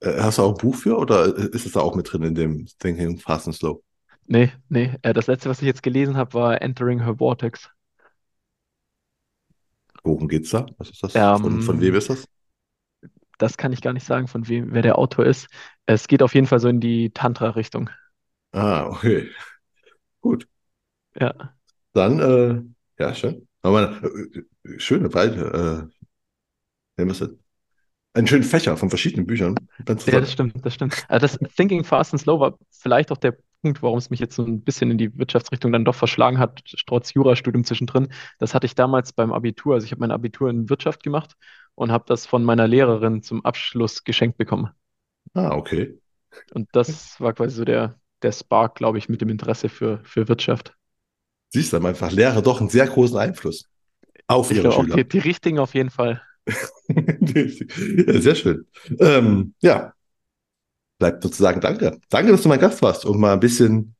[0.00, 2.34] äh, hast du auch ein Buch für oder ist es da auch mit drin in
[2.34, 3.82] dem Thinking Fast and Slow?
[4.26, 7.68] Nee, nee, äh, das letzte, was ich jetzt gelesen habe, war Entering Her Vortex.
[10.08, 10.66] Worum geht's da?
[10.78, 11.28] Was ist das?
[11.34, 12.26] Von, von wem Ähm, ist das?
[13.38, 15.48] das kann ich gar nicht sagen, von wem, wer der Autor ist.
[15.86, 17.90] Es geht auf jeden Fall so in die Tantra-Richtung.
[18.52, 19.30] Ah, okay.
[20.22, 20.48] Gut.
[21.14, 21.54] Ja.
[21.92, 23.48] Dann, äh, ja, schön.
[23.62, 25.98] Aber äh, schöne breite, äh,
[26.96, 27.38] nennen wir es denn?
[28.18, 29.54] Einen schönen Fächer von verschiedenen Büchern.
[30.06, 30.94] Ja, das stimmt, das stimmt.
[31.08, 34.36] Also das Thinking Fast and Slow war vielleicht auch der Punkt, warum es mich jetzt
[34.36, 38.08] so ein bisschen in die Wirtschaftsrichtung dann doch verschlagen hat, trotz Jurastudium zwischendrin.
[38.38, 39.74] Das hatte ich damals beim Abitur.
[39.74, 41.34] Also ich habe mein Abitur in Wirtschaft gemacht
[41.74, 44.70] und habe das von meiner Lehrerin zum Abschluss geschenkt bekommen.
[45.34, 45.98] Ah, okay.
[46.52, 50.28] Und das war quasi so der, der Spark, glaube ich, mit dem Interesse für, für
[50.28, 50.74] Wirtschaft.
[51.50, 53.64] Siehst du, einfach Lehrer doch einen sehr großen Einfluss
[54.26, 54.96] auf Ich ihre glaube auch Schüler.
[54.96, 56.22] die, die richtigen auf jeden Fall.
[56.88, 58.66] Ja, sehr schön.
[58.98, 59.92] Ähm, ja,
[60.98, 61.98] bleibt sozusagen danke.
[62.08, 63.94] Danke, dass du mein Gast warst und mal ein bisschen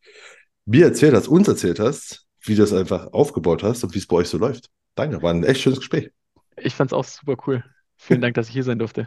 [0.64, 4.06] mir erzählt hast, uns erzählt hast, wie du das einfach aufgebaut hast und wie es
[4.06, 4.70] bei euch so läuft.
[4.94, 6.10] Danke, war ein echt schönes Gespräch.
[6.56, 7.64] Ich fand es auch super cool.
[7.96, 9.06] Vielen Dank, dass ich hier sein durfte.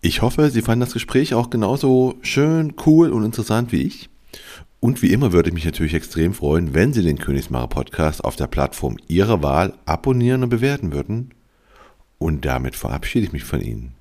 [0.00, 4.10] Ich hoffe, Sie fanden das Gespräch auch genauso schön, cool und interessant wie ich.
[4.80, 8.36] Und wie immer würde ich mich natürlich extrem freuen, wenn Sie den Königsmacher Podcast auf
[8.36, 11.34] der Plattform Ihrer Wahl abonnieren und bewerten würden.
[12.18, 13.94] Und damit verabschiede ich mich von Ihnen.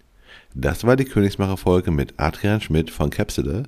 [0.54, 3.64] Das war die Königsmacher Folge mit Adrian Schmidt von Capsule.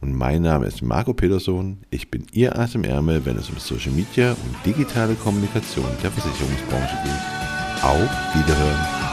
[0.00, 1.78] Und mein Name ist Marco Peterson.
[1.90, 6.12] Ich bin Ihr Ass im Ärmel, wenn es um Social Media und digitale Kommunikation der
[6.12, 7.82] Versicherungsbranche geht.
[7.82, 9.07] Auf Wiederhören.